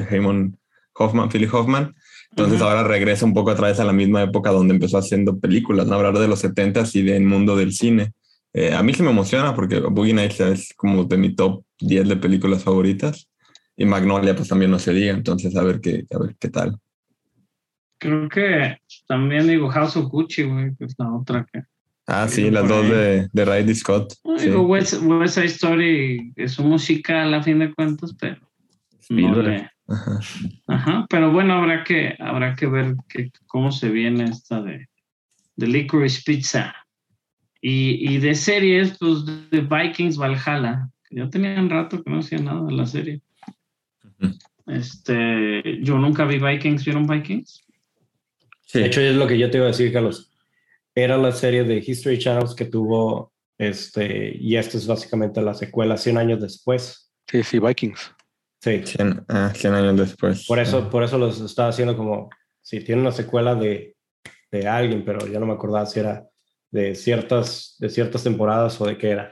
[0.96, 1.96] Hoffman, Philip Hoffman.
[2.32, 5.96] Entonces ahora regresa un poco atrás a la misma época donde empezó haciendo películas, ¿no?
[5.96, 8.12] Hablar de los 70s y del mundo del cine.
[8.54, 12.08] Eh, a mí sí me emociona porque Boogie Nights es como de mi top 10
[12.10, 13.30] de películas favoritas.
[13.78, 16.78] Y Magnolia pues también no se diga, entonces a ver qué, a ver qué tal.
[17.98, 18.78] Creo que
[19.08, 21.64] también digo House of Gucci, güey, que es la otra que.
[22.08, 22.90] Ah, Sí, las dos ahí.
[22.92, 24.14] de, de Ridley Scott.
[24.24, 24.48] No, Sí.
[24.48, 28.38] Digo, West, West Side Story es un musical a fin de cuentas, pero
[29.10, 30.20] no le- Ajá.
[30.68, 34.88] Ajá, pero bueno, habrá que, habrá que ver que, cómo se viene esta de,
[35.56, 36.74] de Licorice Pizza.
[37.62, 42.70] Y, y de series, pues de Vikings Valhalla, Ya tenían rato que no hacía nada
[42.70, 43.22] en la serie.
[44.68, 47.66] Este, yo nunca vi Vikings, ¿vieron Vikings?
[48.66, 48.80] Sí.
[48.80, 50.32] De hecho, es lo que yo te iba a decir, Carlos.
[50.94, 55.98] Era la serie de History Channels que tuvo, este, y esta es básicamente la secuela
[55.98, 57.12] 100 años después.
[57.28, 58.12] Sí, sí, Vikings.
[58.62, 60.46] Sí, 100, ah, 100 años después.
[60.46, 62.30] por eso, por eso los estaba haciendo como,
[62.62, 63.96] si tiene una secuela de,
[64.52, 66.29] de alguien, pero ya no me acordaba si era
[66.72, 69.32] de ciertas, de ciertas temporadas o de qué era.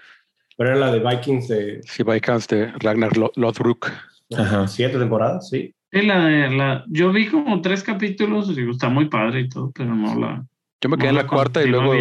[0.57, 3.91] Pero era la de Vikings de Sí, Vikings de Ragnar Lo- Lothbrok.
[4.37, 4.67] Ajá.
[4.67, 5.73] siete temporadas, sí.
[5.91, 6.17] Sí, la
[6.49, 10.45] la, yo vi como tres capítulos, digo, está muy padre y todo, pero no la.
[10.81, 11.93] Yo me quedé no en la la cuarta y luego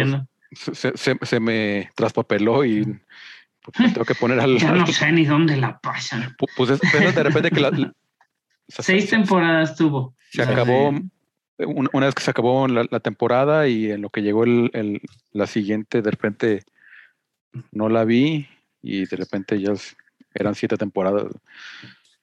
[0.51, 4.57] se, se- se me traspapeló y pues, me tengo que poner al.
[4.59, 6.35] Ya no sé ni dónde la pasan.
[6.37, 7.93] Pu- Pues es, pero de repente que la, la-
[8.67, 10.15] se, Seis se- temporadas tuvo.
[10.31, 10.91] se acabó
[11.57, 14.43] de- un- una vez que se acabó la, la temporada y en lo que llegó
[14.43, 15.01] el, el-
[15.31, 16.63] la siguiente de repente
[17.71, 18.47] no la vi
[18.81, 19.73] y de repente ya
[20.33, 21.25] eran siete temporadas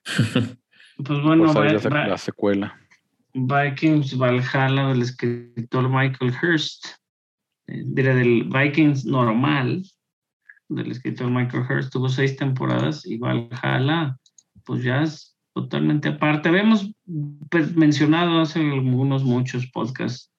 [0.96, 2.78] Pues bueno, la, secuela.
[3.32, 6.86] Vikings Valhalla del escritor Michael Hurst.
[7.66, 9.82] Eh, diré del Vikings normal
[10.68, 14.16] del escritor Michael Hurst tuvo seis temporadas y Valhalla
[14.64, 16.48] pues ya es totalmente aparte.
[16.48, 16.92] Habíamos
[17.50, 20.30] pues, mencionado hace algunos muchos podcasts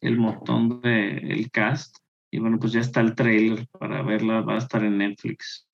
[0.00, 1.96] el montón de cast
[2.30, 5.68] y bueno pues ya está el trailer para verla va a estar en Netflix.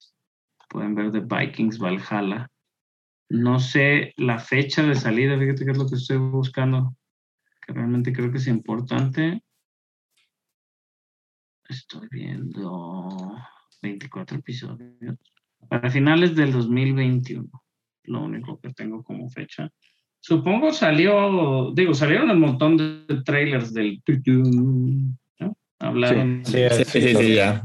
[0.68, 2.48] Pueden ver de Vikings Valhalla.
[3.28, 6.94] No sé la fecha de salida, fíjate que es lo que estoy buscando,
[7.66, 9.42] que realmente creo que es importante.
[11.68, 13.36] Estoy viendo
[13.82, 15.18] 24 episodios.
[15.68, 17.48] Para finales del 2021,
[18.04, 19.70] lo único que tengo como fecha.
[20.20, 24.00] Supongo salió, digo, salieron un montón de trailers del
[25.38, 25.56] ¿no?
[25.80, 26.42] Hablaron.
[26.44, 27.60] Sí, Sí, sí, sí, sí, ya,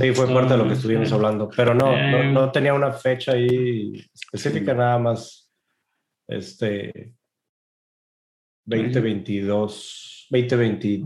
[0.00, 1.14] Sí, fue parte de lo que estuvimos sí.
[1.14, 5.50] hablando, pero no, no, Eh, no tenía una fecha ahí específica, nada más
[6.28, 7.12] este
[8.64, 11.02] 2022, 2020,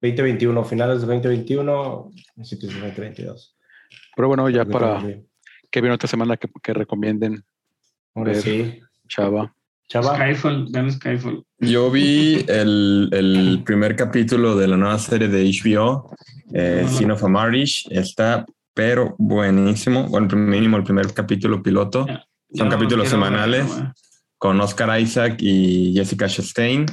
[0.00, 3.56] 2021, finales de 2021, principios de 2022.
[4.16, 5.00] Pero bueno, ya para
[5.72, 7.44] que viene esta semana que, que recomienden
[8.14, 8.42] Ahora ver.
[8.42, 9.52] sí, Chava.
[9.88, 11.44] Chava, Skyfall, vean Skyfall.
[11.58, 16.14] Yo vi el, el primer capítulo de la nueva serie de HBO,
[16.54, 17.82] eh, Sin of a Marriage.
[17.90, 20.06] Está, pero buenísimo.
[20.08, 22.24] Bueno, mínimo el primer capítulo piloto Ya.
[22.54, 23.66] Son Yo capítulos semanales.
[23.68, 23.92] verlo,
[24.38, 26.84] con Oscar Isaac y Jessica Chastain.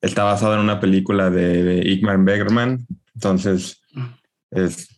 [0.00, 2.86] Está basado en una película de Igmar Bergman.
[3.14, 3.80] Entonces,
[4.50, 4.88] es,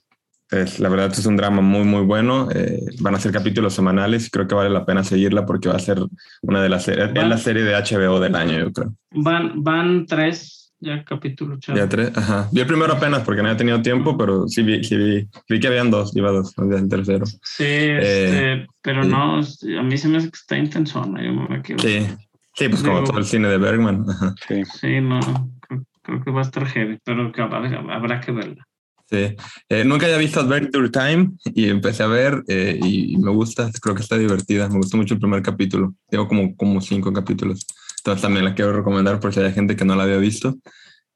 [0.50, 2.48] es- la verdad es un drama muy, muy bueno.
[2.54, 5.76] Eh, van a ser capítulos semanales y creo que vale la pena seguirla porque va
[5.76, 5.98] a ser
[6.42, 8.94] una de las series, es la serie de HBO del año, yo creo.
[9.10, 11.58] Van, van tres ya capítulos.
[11.60, 11.78] chavo.
[11.78, 12.48] Ya tres, ajá.
[12.52, 15.58] Vi el primero apenas porque no había tenido tiempo, pero sí vi, sí vi, vi
[15.58, 17.24] que habían dos, iba dos, no había el tercero.
[17.26, 19.08] Sí, este, pero sí.
[19.08, 19.36] no,
[19.80, 21.24] a mí se me hace que está intensona.
[21.24, 21.82] Yo me la quiero.
[21.82, 22.06] Sí,
[22.54, 24.04] sí, pues como Digo- todo el cine de Bergman.
[24.08, 24.34] Ajá.
[24.46, 24.62] Sí.
[24.66, 25.18] Sí, no,
[25.60, 28.64] creo, creo que va a estar heavy, pero habrá que verla.
[29.08, 29.36] Sí.
[29.68, 33.94] Eh, nunca había visto Adventure Time y empecé a ver eh, y, me gusta, creo
[33.94, 34.68] que está divertida.
[34.68, 35.94] Me gustó mucho el primer capítulo.
[36.08, 37.66] Tengo como, como cinco capítulos.
[37.98, 40.56] Entonces también la quiero recomendar por si hay gente que no la había visto.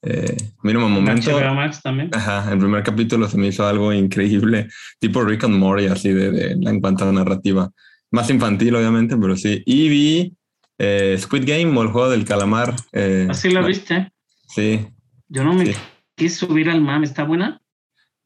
[0.03, 1.31] Eh, mínimo momento.
[1.31, 2.11] HBO Max también.
[2.15, 4.69] Ajá, el primer capítulo se me hizo algo increíble,
[4.99, 7.71] tipo Rick and Morty, así de, de en cuanto a la narrativa.
[8.13, 9.63] Más infantil, obviamente, pero sí.
[9.67, 10.37] Y vi
[10.79, 12.75] eh, Squid Game o el juego del calamar.
[12.93, 14.11] eh, Así la bueno, viste.
[14.49, 14.87] Sí.
[15.29, 15.73] Yo no me Sí.
[16.17, 17.05] quise subir al mame.
[17.05, 17.60] ¿Está buena?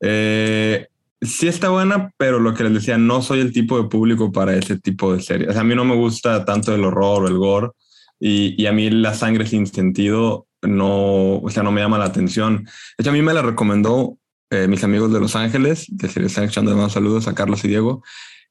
[0.01, 0.87] Eh,
[1.21, 4.55] sí está buena, pero lo que les decía, no soy el tipo de público para
[4.57, 5.51] ese tipo de series.
[5.51, 7.69] O sea, a mí no me gusta tanto el horror el gore
[8.21, 12.07] y, y a mí la sangre sin sentido no, o sea, no me llama la
[12.07, 12.65] atención.
[12.65, 12.71] De
[13.03, 14.19] hecho, a mí me la recomendó
[14.51, 17.35] eh, mis amigos de Los Ángeles, que si les están echando de más saludos a
[17.35, 18.03] Carlos y Diego,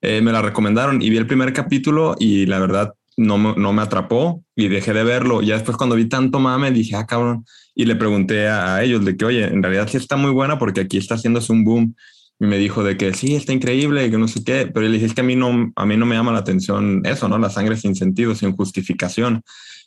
[0.01, 3.73] eh, me la recomendaron y vi el primer capítulo y la verdad no me, no
[3.73, 5.41] me atrapó y dejé de verlo.
[5.41, 7.45] Ya después cuando vi tanto mame dije, ah, cabrón,
[7.75, 10.81] y le pregunté a, ellos de que, oye, en realidad sí está muy buena porque
[10.81, 11.95] aquí está haciéndose un boom.
[12.39, 15.13] Y me dijo de que sí, está increíble, que no sé qué, pero le dije,
[15.13, 17.37] que a mí no, a mí no me llama la atención eso, ¿no?
[17.37, 19.43] La sangre sin sentido, sin justificación.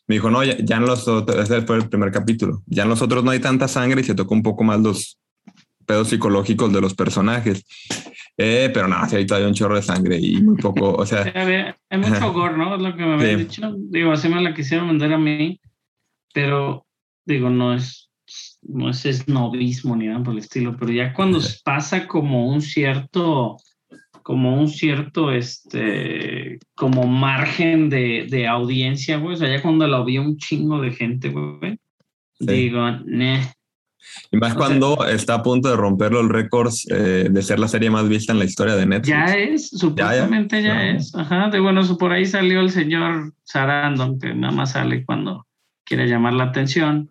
[0.06, 2.88] Me dijo, no, ya, ya en los otros, ese fue el primer capítulo, ya en
[2.88, 5.18] los otros no hay tanta sangre y se tocó un poco más los
[5.86, 7.64] pedos psicológicos de los personajes.
[8.38, 11.24] Eh, pero nada, sí hay todavía un chorro de sangre y muy poco, o sea,
[11.24, 12.74] Sí, había- hay mucho gore, ¿no?
[12.76, 13.44] Es lo que me habían Sí.
[13.44, 13.74] dicho.
[13.78, 15.58] Digo, así me la quisieron vender a mí,
[16.34, 16.84] pero
[17.24, 18.10] digo, no es,
[18.62, 21.48] no es esnovismo ni nada por el estilo, pero ya cuando Ajá.
[21.64, 23.56] pasa como un cierto,
[24.22, 30.02] como un cierto, este, como margen de, de audiencia, güey, o sea, ya cuando la
[30.04, 31.78] vio un chingo de gente, güey,
[32.38, 32.46] Sí.
[32.46, 33.40] digo, "Neh".
[34.30, 37.90] Y más cuando está a punto de romper los récords eh, de ser la serie
[37.90, 39.08] más vista en la historia de Netflix.
[39.08, 40.90] Ya es, supuestamente ya, ya.
[40.90, 41.14] es.
[41.14, 45.46] Ajá, de bueno, por ahí salió el señor Sarandon, que nada más sale cuando
[45.84, 47.10] quiere llamar la atención.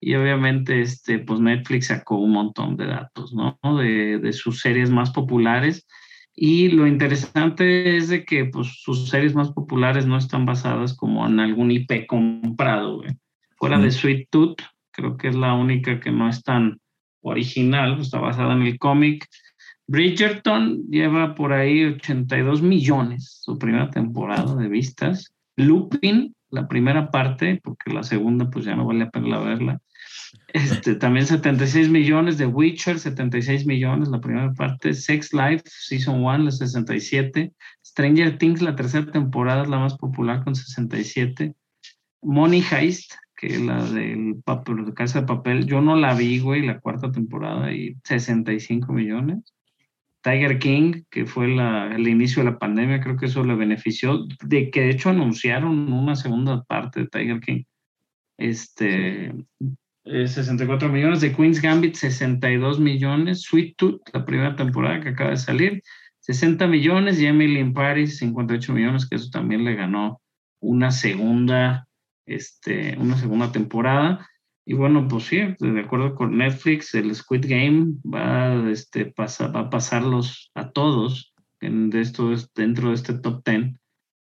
[0.00, 3.56] Y obviamente, este, pues Netflix sacó un montón de datos, ¿no?
[3.76, 5.86] De, de sus series más populares.
[6.34, 11.24] Y lo interesante es de que pues, sus series más populares no están basadas como
[11.26, 13.10] en algún IP comprado, güey.
[13.58, 13.82] Fuera Mm.
[13.82, 14.56] de Sweet Tooth,
[14.92, 16.78] creo que es la única que no es tan
[17.22, 19.26] original, está basada en el cómic.
[19.86, 25.32] Bridgerton lleva por ahí 82 millones su primera temporada de vistas.
[25.56, 29.80] Lupin, la primera parte, porque la segunda pues ya no vale la pena verla.
[30.48, 34.94] Este, también 76 millones de Witcher, 76 millones la primera parte.
[34.94, 37.52] Sex Life, Season 1, la 67.
[37.84, 41.54] Stranger Things, la tercera temporada es la más popular con 67.
[42.22, 46.64] Money Heist, que la del papel, de Casa de Papel, yo no la vi, güey,
[46.64, 49.52] la cuarta temporada y 65 millones.
[50.22, 54.28] Tiger King, que fue la, el inicio de la pandemia, creo que eso le benefició,
[54.44, 57.64] de que de hecho anunciaron una segunda parte de Tiger King.
[58.38, 59.34] Este,
[60.04, 65.30] eh, 64 millones, de Queen's Gambit 62 millones, Sweet Tooth, la primera temporada que acaba
[65.30, 65.82] de salir,
[66.20, 70.22] 60 millones, y Emily in Paris 58 millones, que eso también le ganó
[70.60, 71.88] una segunda,
[72.26, 74.28] este, una segunda temporada.
[74.64, 79.60] Y bueno, pues sí, de acuerdo con Netflix, el Squid Game va, este, pasa, va
[79.60, 83.74] a pasarlos a todos en, de esto, dentro de este top 10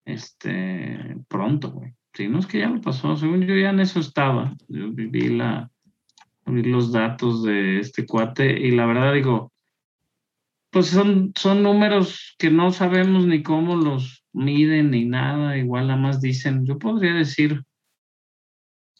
[0.05, 1.93] este, pronto, güey.
[2.13, 4.55] Sí, no es que ya lo pasó, según yo ya en eso estaba.
[4.67, 5.71] Yo vi, la,
[6.45, 9.51] vi los datos de este cuate y la verdad digo,
[10.69, 15.99] pues son, son números que no sabemos ni cómo los miden ni nada, igual nada
[15.99, 17.63] más dicen, yo podría decir,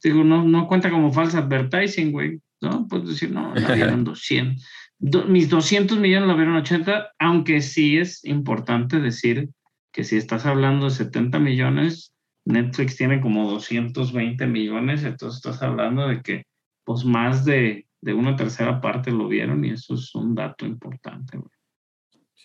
[0.10, 2.88] digo, no, no cuenta como false advertising, güey, ¿no?
[2.88, 4.66] Puedes decir, no, la vieron 200.
[5.00, 9.50] Do, mis 200 millones la vieron 80, aunque sí es importante decir
[9.92, 12.14] que si estás hablando de 70 millones,
[12.46, 16.44] Netflix tiene como 220 millones, entonces estás hablando de que
[16.84, 21.38] pues más de, de una tercera parte lo vieron y eso es un dato importante,
[21.38, 21.52] güey.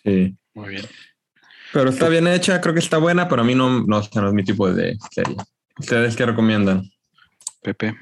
[0.03, 0.37] Sí.
[0.53, 0.85] Muy bien.
[1.73, 4.33] Pero está bien hecha, creo que está buena, pero a mí no, no, no es
[4.33, 5.35] mi tipo de serie.
[5.77, 6.83] ¿Ustedes qué recomiendan?
[7.61, 7.95] Pepe.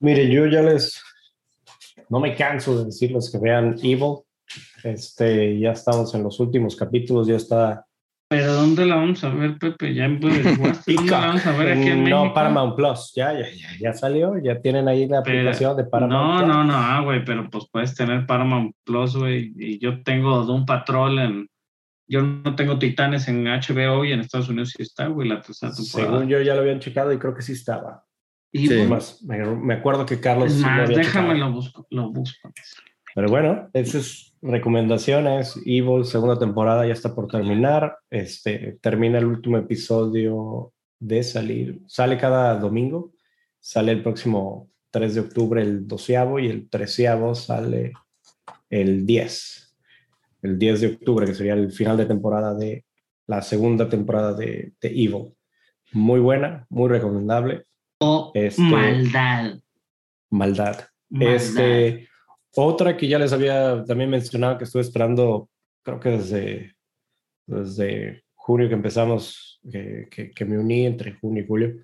[0.00, 1.02] Mire, yo ya les.
[2.08, 4.18] No me canso de decirles que vean Evil.
[4.84, 7.86] Este, ya estamos en los últimos capítulos, ya está.
[8.28, 9.94] Pero ¿dónde la vamos a ver, Pepe?
[9.94, 12.24] Ya en ¿Dónde la vamos a ver aquí en México?
[12.24, 13.12] No, Paramount Plus.
[13.14, 14.38] Ya, ya, ya, ya salió.
[14.38, 16.40] Ya tienen ahí la Pero- aplicación de Paramount.
[16.40, 16.46] No, ya.
[16.46, 19.52] no, no, ah, güey, pero pues puedes tener Paramount Plus, güey.
[19.56, 21.48] Y yo tengo Doom Patrol en.
[22.08, 25.72] Yo no tengo Titanes en HBO y en Estados Unidos sí está, güey, la tercera
[25.72, 26.10] temporada.
[26.12, 28.04] Según yo ya lo habían checado y creo que sí estaba.
[28.52, 28.74] Y Sí.
[28.76, 30.52] pues, Más, me, me acuerdo que Carlos.
[30.52, 32.52] es más, déjame lo busco, lo busco.
[33.14, 35.58] Pero bueno, esas recomendaciones.
[35.64, 37.96] Evil, segunda temporada, ya está por terminar.
[38.10, 41.80] Este, termina el último episodio de salir.
[41.86, 43.12] Sale cada domingo.
[43.60, 47.92] Sale el próximo 3 de octubre el doceavo y el treceavo sale
[48.68, 49.76] el 10.
[50.42, 52.84] El 10 de octubre, que sería el final de temporada de
[53.26, 55.28] la segunda temporada de, de Evil.
[55.92, 57.66] Muy buena, muy recomendable.
[58.34, 59.58] Este- maldad.
[60.30, 60.78] Maldad.
[61.10, 61.34] maldad.
[61.34, 62.08] Este,
[62.54, 65.48] otra que ya les había también mencionado que estuve esperando,
[65.82, 66.76] creo que desde,
[67.46, 71.74] desde junio que empezamos, que, que- que me uní entre junio y julio,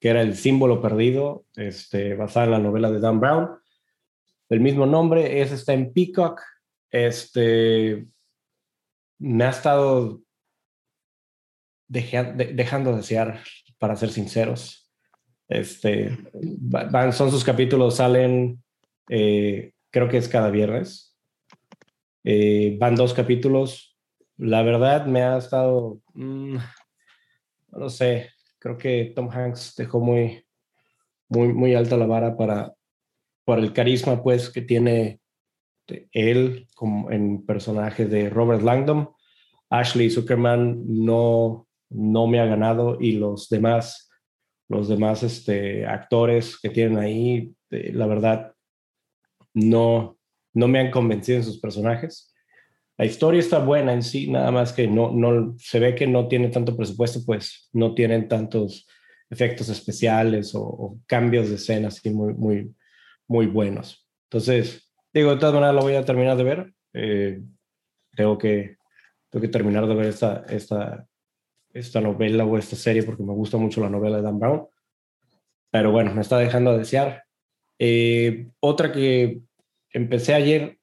[0.00, 3.50] que era El símbolo perdido, este, basada en la novela de Dan Brown.
[4.48, 6.40] El mismo nombre, ese está en Peacock.
[6.90, 8.06] Este,
[9.18, 10.20] me ha estado
[11.88, 13.40] deja- de- dejando de desear,
[13.78, 14.89] para ser sinceros.
[15.50, 16.16] Este,
[16.72, 18.62] va- van, son sus capítulos, salen,
[19.08, 21.18] eh, creo que es cada viernes.
[22.22, 23.98] Eh, van dos capítulos.
[24.36, 26.56] La verdad me ha estado, mm,
[27.72, 30.44] no sé, creo que Tom Hanks dejó muy,
[31.28, 32.72] muy, muy alta la vara para,
[33.44, 35.20] para el carisma pues que tiene
[36.12, 39.10] él como en personaje de Robert Langdon.
[39.68, 44.09] Ashley Zuckerman no, no me ha ganado y los demás
[44.70, 48.54] los demás este, actores que tienen ahí, eh, la verdad,
[49.52, 50.16] no,
[50.54, 52.32] no me han convencido en sus personajes.
[52.96, 56.28] La historia está buena en sí, nada más que no, no se ve que no
[56.28, 58.86] tiene tanto presupuesto, pues no tienen tantos
[59.28, 62.72] efectos especiales o, cambios de escena así muy, muy,
[63.26, 64.06] muy buenos.
[64.30, 66.74] Entonces, digo, de todas maneras lo voy a terminar de ver.
[66.92, 67.42] Eh,
[68.14, 68.76] tengo, que,
[69.30, 71.08] tengo que terminar de ver esta, esta,
[71.72, 74.66] esta novela o esta serie porque me gusta mucho la novela de Dan Brown.
[75.70, 77.24] Pero bueno, me está dejando a desear.
[77.78, 79.40] Eh, otra que
[79.92, 80.78] empecé ayer,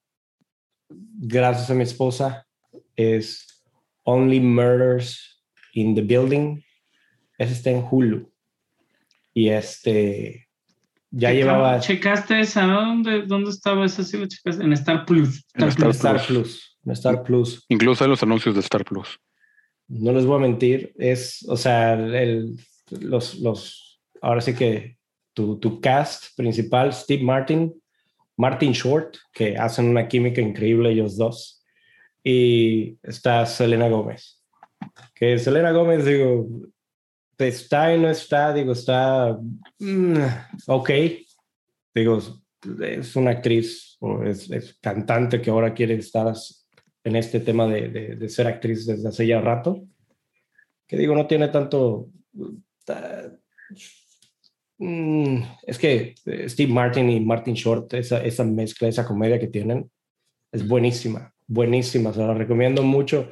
[0.89, 2.47] gracias a mi esposa,
[2.95, 3.63] es
[4.03, 5.43] Only Murders
[5.73, 6.63] in the Building.
[7.37, 8.31] Ese está en Hulu.
[9.33, 10.47] Y este,
[11.11, 11.79] ya llevaba...
[11.79, 12.65] ¿Checaste esa?
[12.65, 14.03] ¿Dónde, ¿Dónde estaba esa?
[14.03, 14.63] Sí, lo checaste.
[14.63, 15.45] En Star Plus.
[15.53, 16.25] En Star Star Plus.
[16.25, 16.77] Star Plus.
[16.85, 17.65] en Star Plus.
[17.69, 19.19] Incluso hay los anuncios de Star Plus.
[19.87, 22.57] No les voy a mentir, es, o sea, el,
[22.91, 24.97] los, los, ahora sí que
[25.33, 27.73] tu, tu cast principal, Steve Martin,
[28.35, 31.63] Martin Short, que hacen una química increíble ellos dos,
[32.23, 34.43] y está Selena Gómez.
[35.15, 36.47] Que Selena Gómez, digo,
[37.37, 39.37] está y no está, digo, está
[39.79, 40.17] mm,
[40.67, 40.89] ok.
[41.93, 42.19] Digo,
[42.81, 46.27] es una actriz o es, es cantante que ahora quiere estar
[47.03, 49.83] en este tema de, de, ser actriz desde hace ya rato,
[50.87, 52.09] que digo, no tiene tanto...
[54.79, 56.15] Mm, es que
[56.47, 59.89] Steve Martin y Martin Short, esa, esa mezcla, esa comedia que tienen,
[60.51, 63.31] es buenísima, buenísima, se la recomiendo mucho.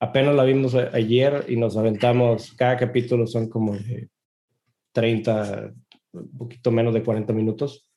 [0.00, 4.08] Apenas la vimos ayer y nos aventamos, cada capítulo son como de
[4.92, 5.72] 30,
[6.12, 7.90] un poquito menos de 40 minutos,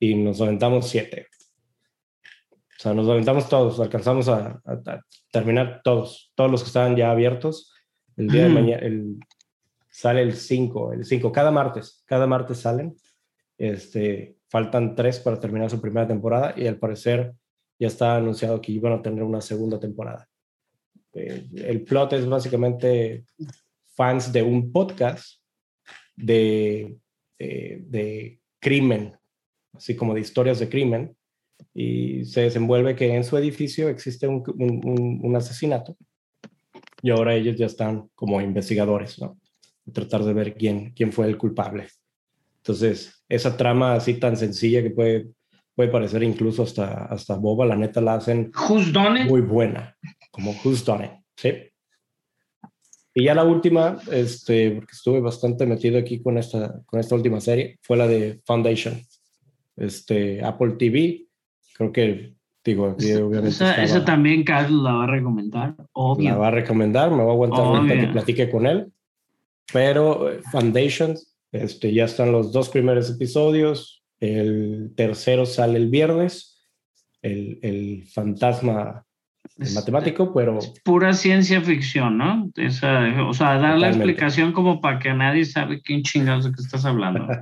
[0.00, 1.26] y nos aventamos siete.
[2.78, 5.00] O sea, nos aventamos todos, alcanzamos a, a, a,
[5.32, 7.72] terminar todos, todos los que estaban ya abiertos.
[8.16, 8.48] El día mm.
[8.48, 9.16] de mañana, el,
[9.90, 12.94] sale el 5, el 5, cada martes, cada martes salen.
[13.58, 17.34] Este, faltan tres para terminar su primera temporada y al parecer
[17.80, 20.28] ya está anunciado que iban a tener una segunda temporada.
[21.14, 23.24] Eh, el plot es básicamente
[23.96, 25.42] fans de un podcast
[26.14, 26.96] de,
[27.40, 29.18] de, de crimen,
[29.72, 31.17] así como de historias de crimen,
[31.74, 35.96] y se desenvuelve que en su edificio existe un, un, un, asesinato
[37.02, 39.38] y ahora ellos ya están como investigadores, ¿no?
[39.92, 41.86] Tratar de ver quién, quién fue el culpable.
[42.56, 45.28] Entonces, esa trama así tan sencilla que puede,
[45.74, 49.28] puede parecer incluso hasta, hasta boba, la neta la hacen Who's done it?
[49.28, 49.96] muy buena,
[50.30, 51.52] como Who's Done It, ¿sí?
[53.14, 57.40] Y ya la última, este, porque estuve bastante metido aquí con esta, con esta última
[57.40, 59.00] serie, fue la de Foundation,
[59.76, 61.27] este, Apple TV,
[61.78, 62.34] creo que
[62.64, 66.30] digo obviamente esa, estaba, esa, también Carlos la va a recomendar obvio.
[66.30, 68.92] La va a recomendar me va a aguantar ahorita que platique con él.
[69.72, 71.14] Pero Foundation
[71.52, 76.68] este ya están los dos primeros episodios el tercero sale el viernes
[77.22, 79.04] el, el fantasma
[79.74, 84.98] matemático pero es pura ciencia ficción no esa, o sea dar la explicación como para
[84.98, 87.26] que nadie sabe quién chingados de qué estás hablando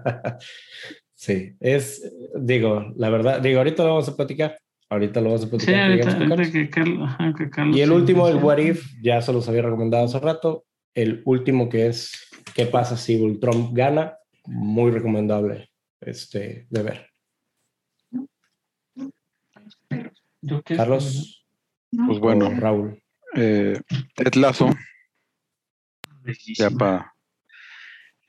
[1.17, 4.57] Sí, es, digo, la verdad, digo, ahorita lo vamos a platicar.
[4.89, 5.75] Ahorita lo vamos a platicar.
[5.75, 9.21] Sí, ahorita, ahorita que Carlos, ajá, que Carlos y el último, el What If, ya
[9.21, 10.65] se los había recomendado hace rato.
[10.95, 12.27] El último que es
[12.57, 14.17] ¿Qué pasa si Trump gana?
[14.47, 15.71] Muy recomendable
[16.01, 17.11] este, de ver.
[20.65, 21.47] Carlos.
[21.91, 23.03] Pues bueno, Raúl.
[23.35, 23.79] Eh,
[24.15, 24.71] Ted Lazo.
[26.57, 27.15] Ya para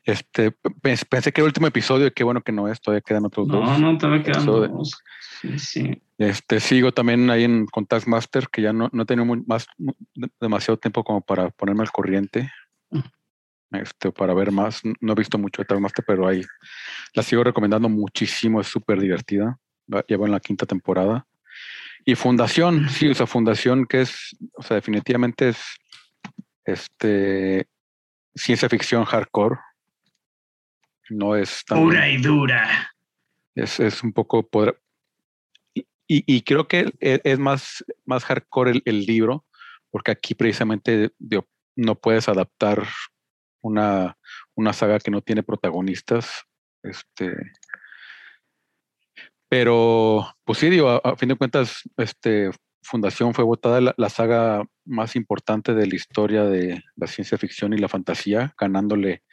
[0.07, 3.25] este, pensé que era el último episodio y qué bueno que no es, todavía quedan
[3.25, 3.79] otros no, dos.
[3.79, 4.97] No, no, todavía quedan dos.
[5.41, 6.01] Sí, sí.
[6.17, 9.67] Este, sigo también ahí en Contact Master, que ya no, no he tenido muy, más,
[10.39, 12.49] demasiado tiempo como para ponerme al corriente.
[13.71, 14.81] Este, para ver más.
[15.01, 16.41] No he visto mucho de Taskmaster, pero ahí
[17.13, 19.59] la sigo recomendando muchísimo, es súper divertida.
[20.07, 21.27] Llevo en la quinta temporada.
[22.05, 25.59] Y Fundación, sí, o sea, Fundación que es, o sea, definitivamente es
[26.63, 27.67] este
[28.33, 29.57] ciencia ficción hardcore
[31.09, 31.79] no es tan...
[31.79, 32.93] Pura y dura.
[33.55, 34.47] Es, es un poco...
[34.47, 34.79] Poder,
[35.75, 39.45] y, y, creo que es más, más hardcore el, el libro,
[39.91, 42.87] porque aquí precisamente digo, no puedes adaptar
[43.61, 44.17] una,
[44.55, 46.45] una saga que no tiene protagonistas.
[46.83, 47.35] Este,
[49.49, 52.51] pero, pues sí, digo, a, a fin de cuentas, este,
[52.83, 57.73] Fundación fue votada la, la, saga más importante de la historia de la ciencia ficción
[57.73, 59.23] y la fantasía, ganándole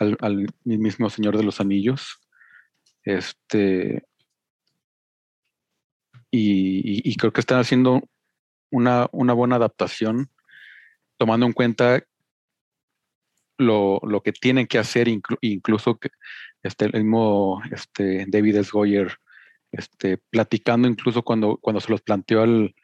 [0.00, 2.18] al, al mismo Señor de los Anillos.
[3.04, 4.02] Este,
[6.30, 8.02] y, creo que están haciendo
[8.70, 10.30] una, una buena adaptación,
[11.18, 12.02] tomando en cuenta
[13.58, 15.98] lo, lo que tienen que hacer, inclu, incluso
[16.62, 18.70] este, el mismo este, David S.
[19.72, 22.74] Este, platicando incluso cuando, cuando se los planteó al,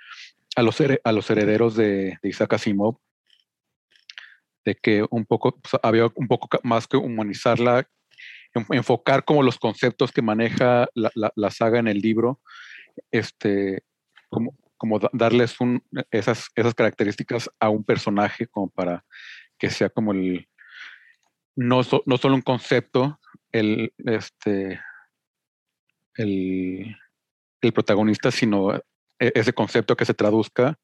[0.55, 2.98] a, los, a los herederos de, de Isaac Asimov,
[4.66, 7.88] de que un poco pues, había un poco más que humanizarla,
[8.70, 12.40] enfocar como los conceptos que maneja la, la, la saga en el libro,
[13.12, 13.84] este,
[14.28, 19.05] como, como darles un, esas, esas características a un personaje como para
[19.56, 20.48] que sea como el,
[21.55, 23.20] no, no solo un concepto,
[23.52, 24.80] el, este,
[26.16, 26.97] el,
[27.60, 28.82] el protagonista, sino e-
[29.18, 30.76] ese concepto que se traduzca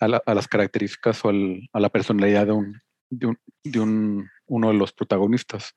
[0.00, 2.80] a, a las características o a la personalidad de, un,
[3.10, 5.74] de, un- de un- uno de los protagonistas.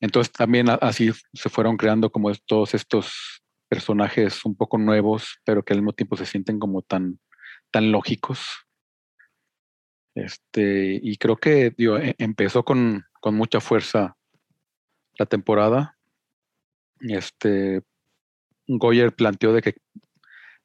[0.00, 5.72] Entonces también así se fueron creando como todos estos personajes un poco nuevos, pero que
[5.74, 7.18] al mismo tiempo se sienten como tan,
[7.70, 8.40] tan lógicos.
[10.14, 14.16] Este, y creo que digo, e- empezó con, con mucha fuerza
[15.18, 15.96] la temporada.
[17.00, 17.82] Este,
[18.66, 19.76] Goyer planteó de que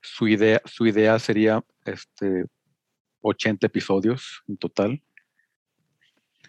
[0.01, 2.45] su idea, su idea sería este,
[3.21, 5.03] 80 episodios en total.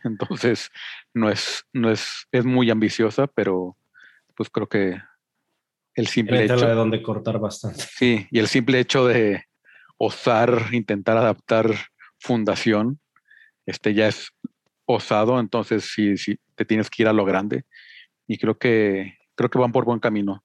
[0.04, 0.70] Entonces,
[1.12, 3.76] no es, no es, es muy ambiciosa, pero
[4.36, 5.00] pues creo que
[5.94, 7.80] el simple tela de hecho, donde cortar bastante.
[7.80, 9.44] sí, y el simple hecho de
[9.96, 11.66] osar, intentar adaptar
[12.18, 13.00] Fundación,
[13.66, 14.30] este ya es
[14.86, 17.64] osado, entonces sí, sí, te tienes que ir a lo grande.
[18.26, 20.42] Y creo que, creo que van por buen camino.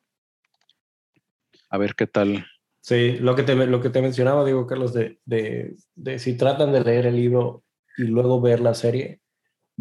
[1.70, 2.46] A ver qué tal.
[2.82, 6.72] Sí, lo que te, lo que te mencionaba, digo, Carlos, de, de, de si tratan
[6.74, 7.64] de leer el libro
[7.98, 9.22] y luego ver la serie,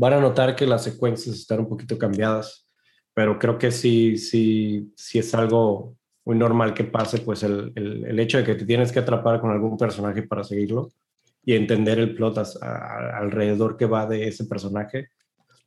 [0.01, 2.69] van a notar que las secuencias están un poquito cambiadas,
[3.15, 8.05] pero creo que sí, sí, sí es algo muy normal que pase, pues el, el,
[8.05, 10.91] el hecho de que te tienes que atrapar con algún personaje para seguirlo
[11.45, 15.09] y entender el plot a- a- alrededor que va de ese personaje,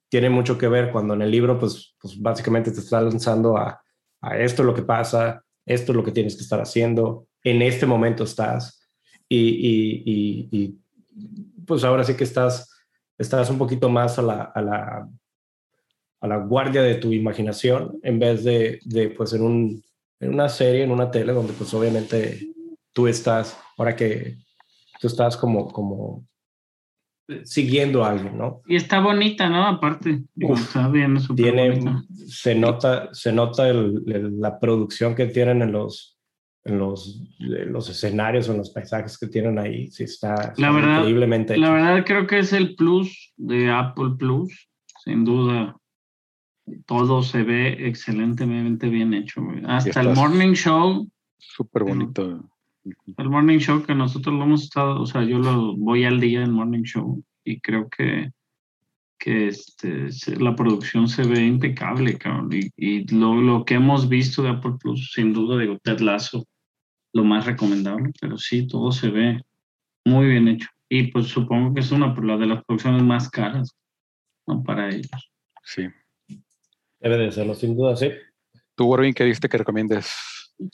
[0.08, 3.82] tiene mucho que ver cuando en el libro, pues, pues básicamente te está lanzando a,
[4.22, 7.62] a esto es lo que pasa, esto es lo que tienes que estar haciendo, en
[7.62, 8.88] este momento estás,
[9.28, 10.80] y, y- y- y,
[11.66, 12.70] pues ahora sí que estás,
[13.22, 15.10] estás un poquito más a la, a la,
[16.22, 19.84] a la guardia de tu imaginación en vez de, de, pues en, un,
[20.20, 22.52] en una serie, en una tele, donde pues obviamente
[22.94, 24.38] tú estás, ahora que
[25.00, 26.26] tú estás como, como
[27.46, 28.62] siguiendo a alguien, ¿no?
[28.68, 29.66] Y está bonita, ¿no?
[29.66, 32.04] Aparte, Uf, está bien, tiene bonita.
[32.28, 36.18] se nota se nota el- el- la producción que tienen en los
[36.64, 41.00] en los, en los escenarios o en los paisajes que tienen ahí sí está, verdad-
[41.00, 41.74] increíblemente La hecho.
[41.74, 44.70] verdad creo que es el plus de Apple Plus,
[45.04, 45.76] sin duda.
[46.86, 49.42] Todo se ve excelentemente bien hecho.
[49.44, 49.62] güey.
[49.66, 52.48] Hasta el Morning Show, Súper bonito.
[53.18, 56.44] el Morning Show que nosotros lo hemos estado, o sea, yo lo voy al día
[56.44, 58.30] en Morning Show y creo que,
[59.20, 60.10] que este,
[60.40, 62.50] la producción se ve impecable, cabrón.
[62.54, 66.46] Y, y lo, lo que hemos visto de Apple Plus, sin duda, digo, Ted Lasso,
[67.14, 69.42] lo más recomendable, pero sí, todo se ve
[70.06, 70.68] muy bien hecho.
[70.90, 73.76] Y pues supongo que es una la de las producciones más caras,
[74.48, 74.64] ¿no?
[74.64, 75.32] Para ellos.
[75.64, 75.88] Sí.
[77.00, 78.10] debe de serlo sin duda sí
[78.76, 80.12] ¿Tú, Warwin, qué viste que recomiendes?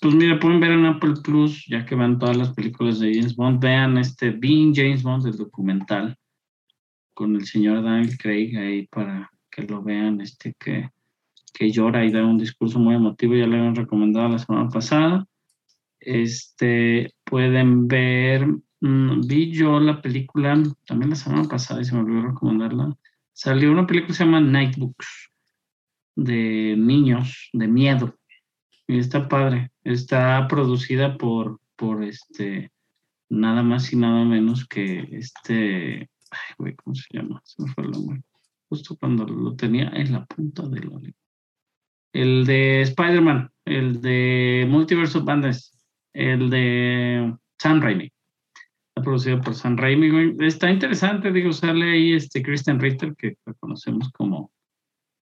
[0.02, 3.36] Pues mira, pueden ver en Apple Plus, ya que van todas las películas de James
[3.36, 6.16] Bond, vean este Being James Bond, el documental,
[7.14, 10.90] con el señor Daniel Craig ahí para que lo vean, este que,
[11.54, 15.26] que llora y da un discurso muy emotivo, ya lo habían recomendado la semana pasada.
[16.10, 18.48] Este, pueden ver,
[18.80, 22.96] mm, vi yo la película, también la semana pasada y se me olvidó recomendarla,
[23.34, 25.34] salió una película que se llama Nightbooks,
[26.16, 28.18] de niños, de miedo.
[28.88, 29.72] Y está padre.
[29.84, 32.72] Está producida por, por este,
[33.28, 37.42] nada más y nada menos que este, ay, güey, ¿cómo se llama?
[37.44, 38.22] Se me fue el nombre.
[38.70, 41.02] Justo cuando lo tenía en la punta de la.
[42.14, 45.26] El de Spider-Man, el de Multiverse of
[46.18, 48.06] el de Sam Raimi.
[48.90, 50.36] Está producido por Sam Raimi.
[50.46, 54.52] Está interesante, digo, sale ahí este Kristen Ritter, que conocemos como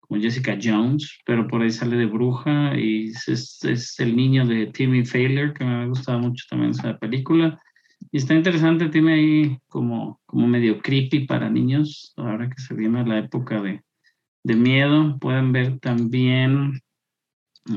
[0.09, 4.67] como Jessica Jones, pero por ahí sale de bruja y es, es- el niño de
[4.67, 7.61] Timmy Failure, que me ha gustado mucho también esa película.
[8.11, 13.05] Y está interesante, tiene ahí como, como medio creepy para niños, ahora que se viene
[13.07, 13.83] la época de,
[14.45, 15.19] de miedo.
[15.19, 16.81] Pueden ver también,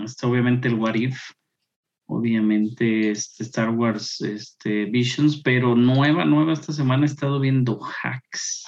[0.06, 0.96] está obviamente el What
[2.12, 8.66] obviamente este Star Wars este, Visions, pero nueva, nueva esta semana he estado viendo Hacks.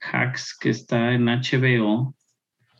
[0.00, 2.14] Hacks que está en HBO.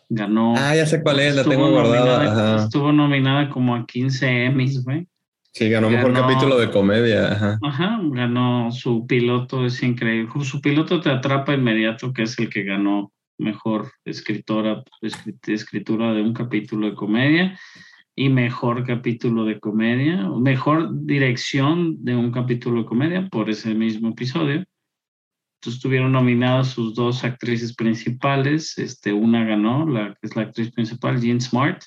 [0.09, 0.55] Ganó.
[0.57, 2.25] Ah, ya sé cuál es, la tengo guardada.
[2.25, 2.65] nominada-.
[2.65, 5.07] Estuvo nominada como a 15 Emmys, güey.
[5.53, 7.33] Sí, ganó mejor capítulo de comedia.
[7.33, 7.59] Ajá.
[7.63, 10.31] Ajá, ganó su piloto, es increíble.
[10.45, 16.23] Su piloto te atrapa inmediato, que es el que ganó mejor escritora, escrit- escritura de
[16.23, 17.59] un capítulo de comedia
[18.19, 23.73] y mejor capítulo de comedia, o mejor dirección de un capítulo de comedia por ese
[23.75, 24.57] mismo episodio.
[24.57, 28.77] Entonces estuvieron nominadas sus dos actrices principales.
[28.77, 31.81] Este, una ganó, la que es la actriz principal, Jean Smart,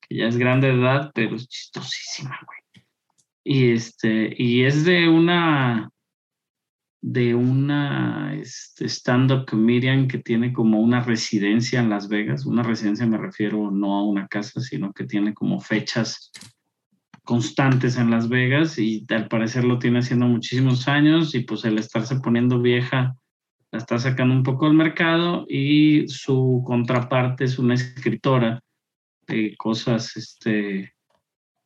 [0.00, 2.84] que ya es grande de edad, pero es chistosísima, güey.
[3.42, 5.90] Y este, y es de una
[7.06, 12.46] de una este, stand-up comedian que tiene como una residencia en Las Vegas.
[12.46, 16.32] Una residencia me refiero no a una casa, sino que tiene como fechas
[17.22, 21.76] constantes en Las Vegas y al parecer lo tiene haciendo muchísimos años y pues el
[21.76, 23.14] estarse poniendo vieja
[23.70, 28.62] la está sacando un poco al mercado y su contraparte es una escritora
[29.26, 30.94] de cosas este,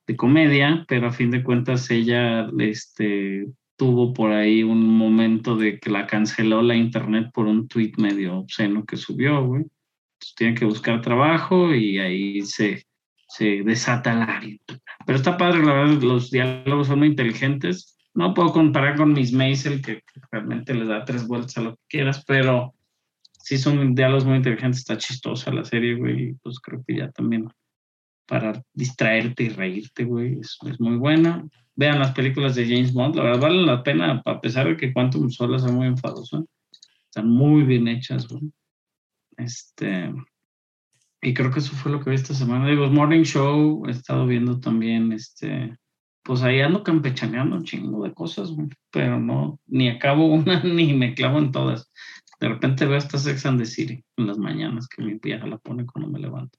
[0.05, 3.47] de comedia, pero a fin de cuentas ella este,
[3.79, 8.39] tuvo por ahí un momento de que la canceló la internet por un tweet medio
[8.39, 9.63] obsceno que subió, güey.
[9.63, 12.85] Entonces tiene que buscar trabajo y ahí se,
[13.29, 14.81] se desata la aventura.
[15.07, 17.97] Pero está padre, la verdad, los diálogos son muy inteligentes.
[18.15, 20.03] No puedo comparar con Miss Maisel, que,
[20.33, 22.75] realmente le da tres vueltas a lo que quieras, pero
[23.31, 24.81] sí son diálogos muy inteligentes.
[24.81, 26.35] Está chistosa la serie, güey.
[26.43, 27.47] Pues creo que ya también
[28.29, 31.45] para distraerte y reírte, güey, es, es muy buena
[31.79, 34.93] vean las películas de James Bond, la verdad vale la pena, a pesar de que
[34.93, 36.45] Quantum Solace es muy enfadoso,
[37.05, 38.51] están muy bien hechas, güey.
[39.37, 40.13] Este,
[41.23, 42.67] y creo que eso fue lo que vi esta semana.
[42.67, 45.79] Digo, Morning Show, he estado viendo también, este,
[46.25, 50.95] pues ahí ando campechaneando un chingo de cosas, güey, pero no, ni acabo una ni
[50.95, 51.93] me clavo en todas.
[52.41, 55.59] De repente veo esta Sex and the City en las mañanas que mi vieja la
[55.59, 56.59] pone cuando me levanto.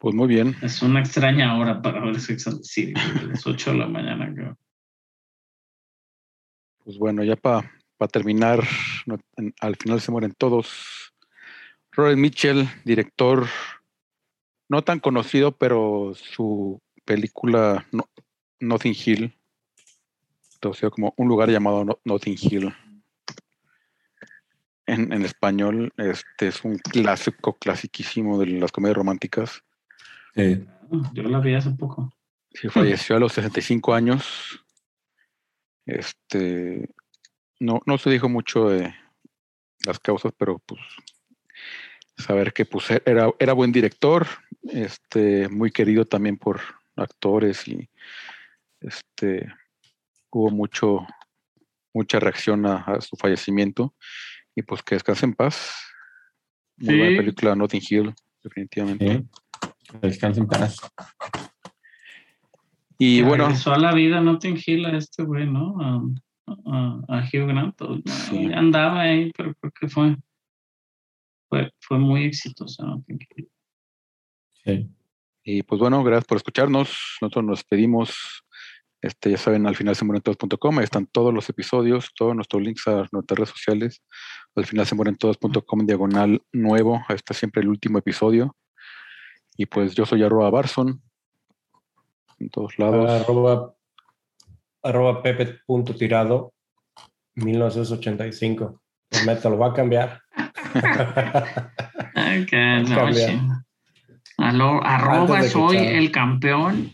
[0.00, 0.56] Pues muy bien.
[0.62, 3.86] Es una extraña hora para ver Sex and the City, a las 8 de la
[3.86, 4.58] mañana, creo.
[6.82, 7.68] Pues bueno, ya para
[8.10, 8.66] terminar,
[9.04, 11.12] no, en, al final se mueren todos.
[11.92, 13.46] Rory Mitchell, director
[14.70, 18.08] no tan conocido, pero su película no,
[18.60, 19.34] Nothing Hill,
[20.60, 22.72] traducido como un lugar llamado no, Notting Hill.
[24.90, 29.62] En, en, español, este es un clásico, clasiquísimo de las comedias románticas.
[30.34, 30.66] Sí.
[31.12, 32.12] Yo la vi hace poco.
[32.52, 34.64] Sí, falleció a los 65 años.
[35.86, 36.88] Este,
[37.60, 38.92] no, no se dijo mucho de
[39.86, 40.80] las causas, pero pues
[42.16, 44.26] saber que pues era, era buen director,
[44.64, 46.60] este, muy querido también por
[46.96, 47.88] actores y
[48.80, 49.52] este
[50.30, 51.06] hubo mucho
[51.92, 53.94] mucha reacción a, a su fallecimiento
[54.60, 55.74] y pues que descanse en paz.
[56.76, 56.98] Muy Sí.
[56.98, 59.16] buena película Notting Hill, definitivamente.
[59.18, 59.98] Sí.
[60.02, 60.76] Descansa en paz.
[62.98, 65.76] Y Que bueno, Regresó a la vida Notting Hill a este güey, ¿no?
[65.80, 66.00] A,
[66.66, 67.76] a- a Hugh Grant.
[68.06, 68.50] Sí.
[68.52, 70.16] Andaba ahí, pero creo que fue,
[71.48, 73.50] fue, fue muy exitosa Notting Hill.
[74.64, 74.90] Sí.
[75.42, 77.16] Y pues bueno, gracias por escucharnos.
[77.22, 78.44] Nosotros nos despedimos.
[79.02, 82.62] Este, ya saben, al final se mueren todos.com, ahí están todos los episodios, todos nuestros
[82.62, 84.02] links a nuestras redes sociales.
[84.54, 87.02] Al final se mueren todos.com diagonal nuevo.
[87.08, 88.56] Ahí está siempre el último episodio.
[89.56, 91.02] Y pues yo soy arroba Barson.
[92.38, 93.10] En todos lados.
[93.10, 93.74] Arroba,
[94.82, 96.52] arroba pepe.tirado
[97.34, 98.82] 1985.
[99.08, 100.22] Prometo, lo va a cambiar.
[102.14, 103.28] Ay, que no, Cambia.
[103.28, 103.40] sí.
[104.36, 106.92] Arroba soy el campeón.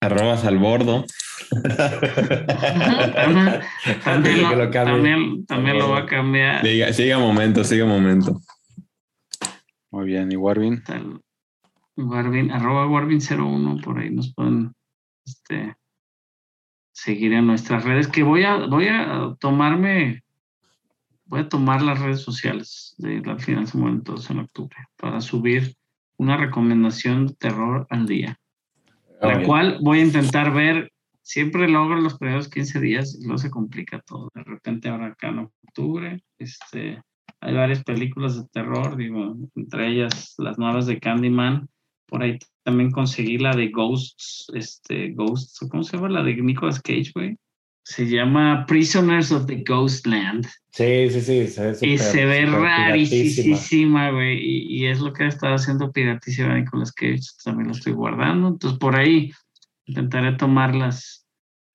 [0.00, 1.04] Arrobas al bordo.
[4.04, 4.94] también, lo, que lo cambie.
[4.94, 6.62] también- también lo va a cambiar.
[6.64, 8.40] Siga, siga momento, siga momento.
[9.90, 10.30] Muy bien.
[10.30, 10.82] Y Warvin.
[11.96, 14.72] Warvin, arroba Warvin01, por ahí nos pueden
[15.26, 15.74] este,
[16.92, 20.22] seguir en nuestras redes, que voy a, voy a tomarme,
[21.24, 25.74] voy a tomar las redes sociales de la Finanza Momentos en octubre para subir
[26.18, 28.38] una recomendación de terror al día,
[29.20, 30.92] la cual voy a intentar ver,
[31.22, 35.38] siempre logro los primeros 15 días luego se complica todo, de repente ahora acá en
[35.40, 37.00] octubre, este,
[37.40, 41.68] hay varias películas de terror, digo, entre ellas las nuevas de Candyman.
[42.06, 46.08] Por ahí también conseguí la de Ghosts, este, Ghosts, ¿cómo se llama?
[46.08, 47.36] La de Nicolas Cage, güey.
[47.88, 50.46] Se llama Prisoners of the Ghostland.
[50.72, 51.46] Sí, sí, sí.
[51.48, 54.38] Se Y se ve rarísima, güey.
[54.38, 57.22] Y, y es lo que ha estado haciendo piratísima Nicolas Cage.
[57.42, 58.48] También lo estoy guardando.
[58.48, 59.32] Entonces, por ahí
[59.86, 61.26] intentaré tomar las,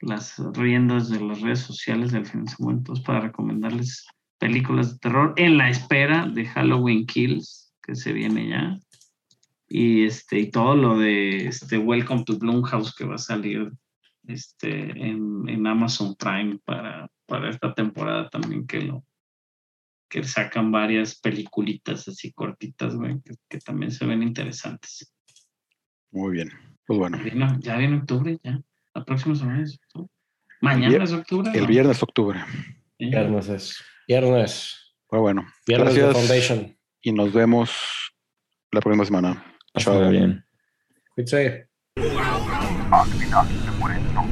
[0.01, 4.05] las riendas de las redes sociales del financiamiento para recomendarles
[4.37, 8.77] películas de terror en la espera de Halloween Kills, que se viene ya.
[9.67, 13.71] Y, este, y todo lo de este Welcome to Blumhouse que va a salir
[14.27, 19.05] este, en, en Amazon Prime para, para esta temporada también que lo
[20.09, 25.11] que sacan varias peliculitas así cortitas, güey, que, que también se ven interesantes.
[26.11, 26.51] Muy bien.
[26.85, 27.17] Pues bueno.
[27.23, 28.59] Vino- ya viene octubre, ya.
[28.93, 30.09] La próxima semana es octubre.
[30.61, 31.51] Mañana vier- es octubre.
[31.53, 31.67] El ¿no?
[31.67, 32.39] viernes de octubre.
[32.99, 33.05] Sí.
[33.09, 33.83] Viernes es.
[34.07, 34.95] Viernes.
[35.07, 35.47] Pues bueno.
[35.65, 36.27] Viernes de Gracias.
[36.27, 36.77] Foundation.
[37.01, 37.71] Y nos vemos
[38.71, 39.43] la próxima semana.
[39.77, 40.09] Chao.
[40.11, 40.45] bien.
[41.95, 42.23] Cuídense.
[42.91, 44.22] Al final se mueren todos.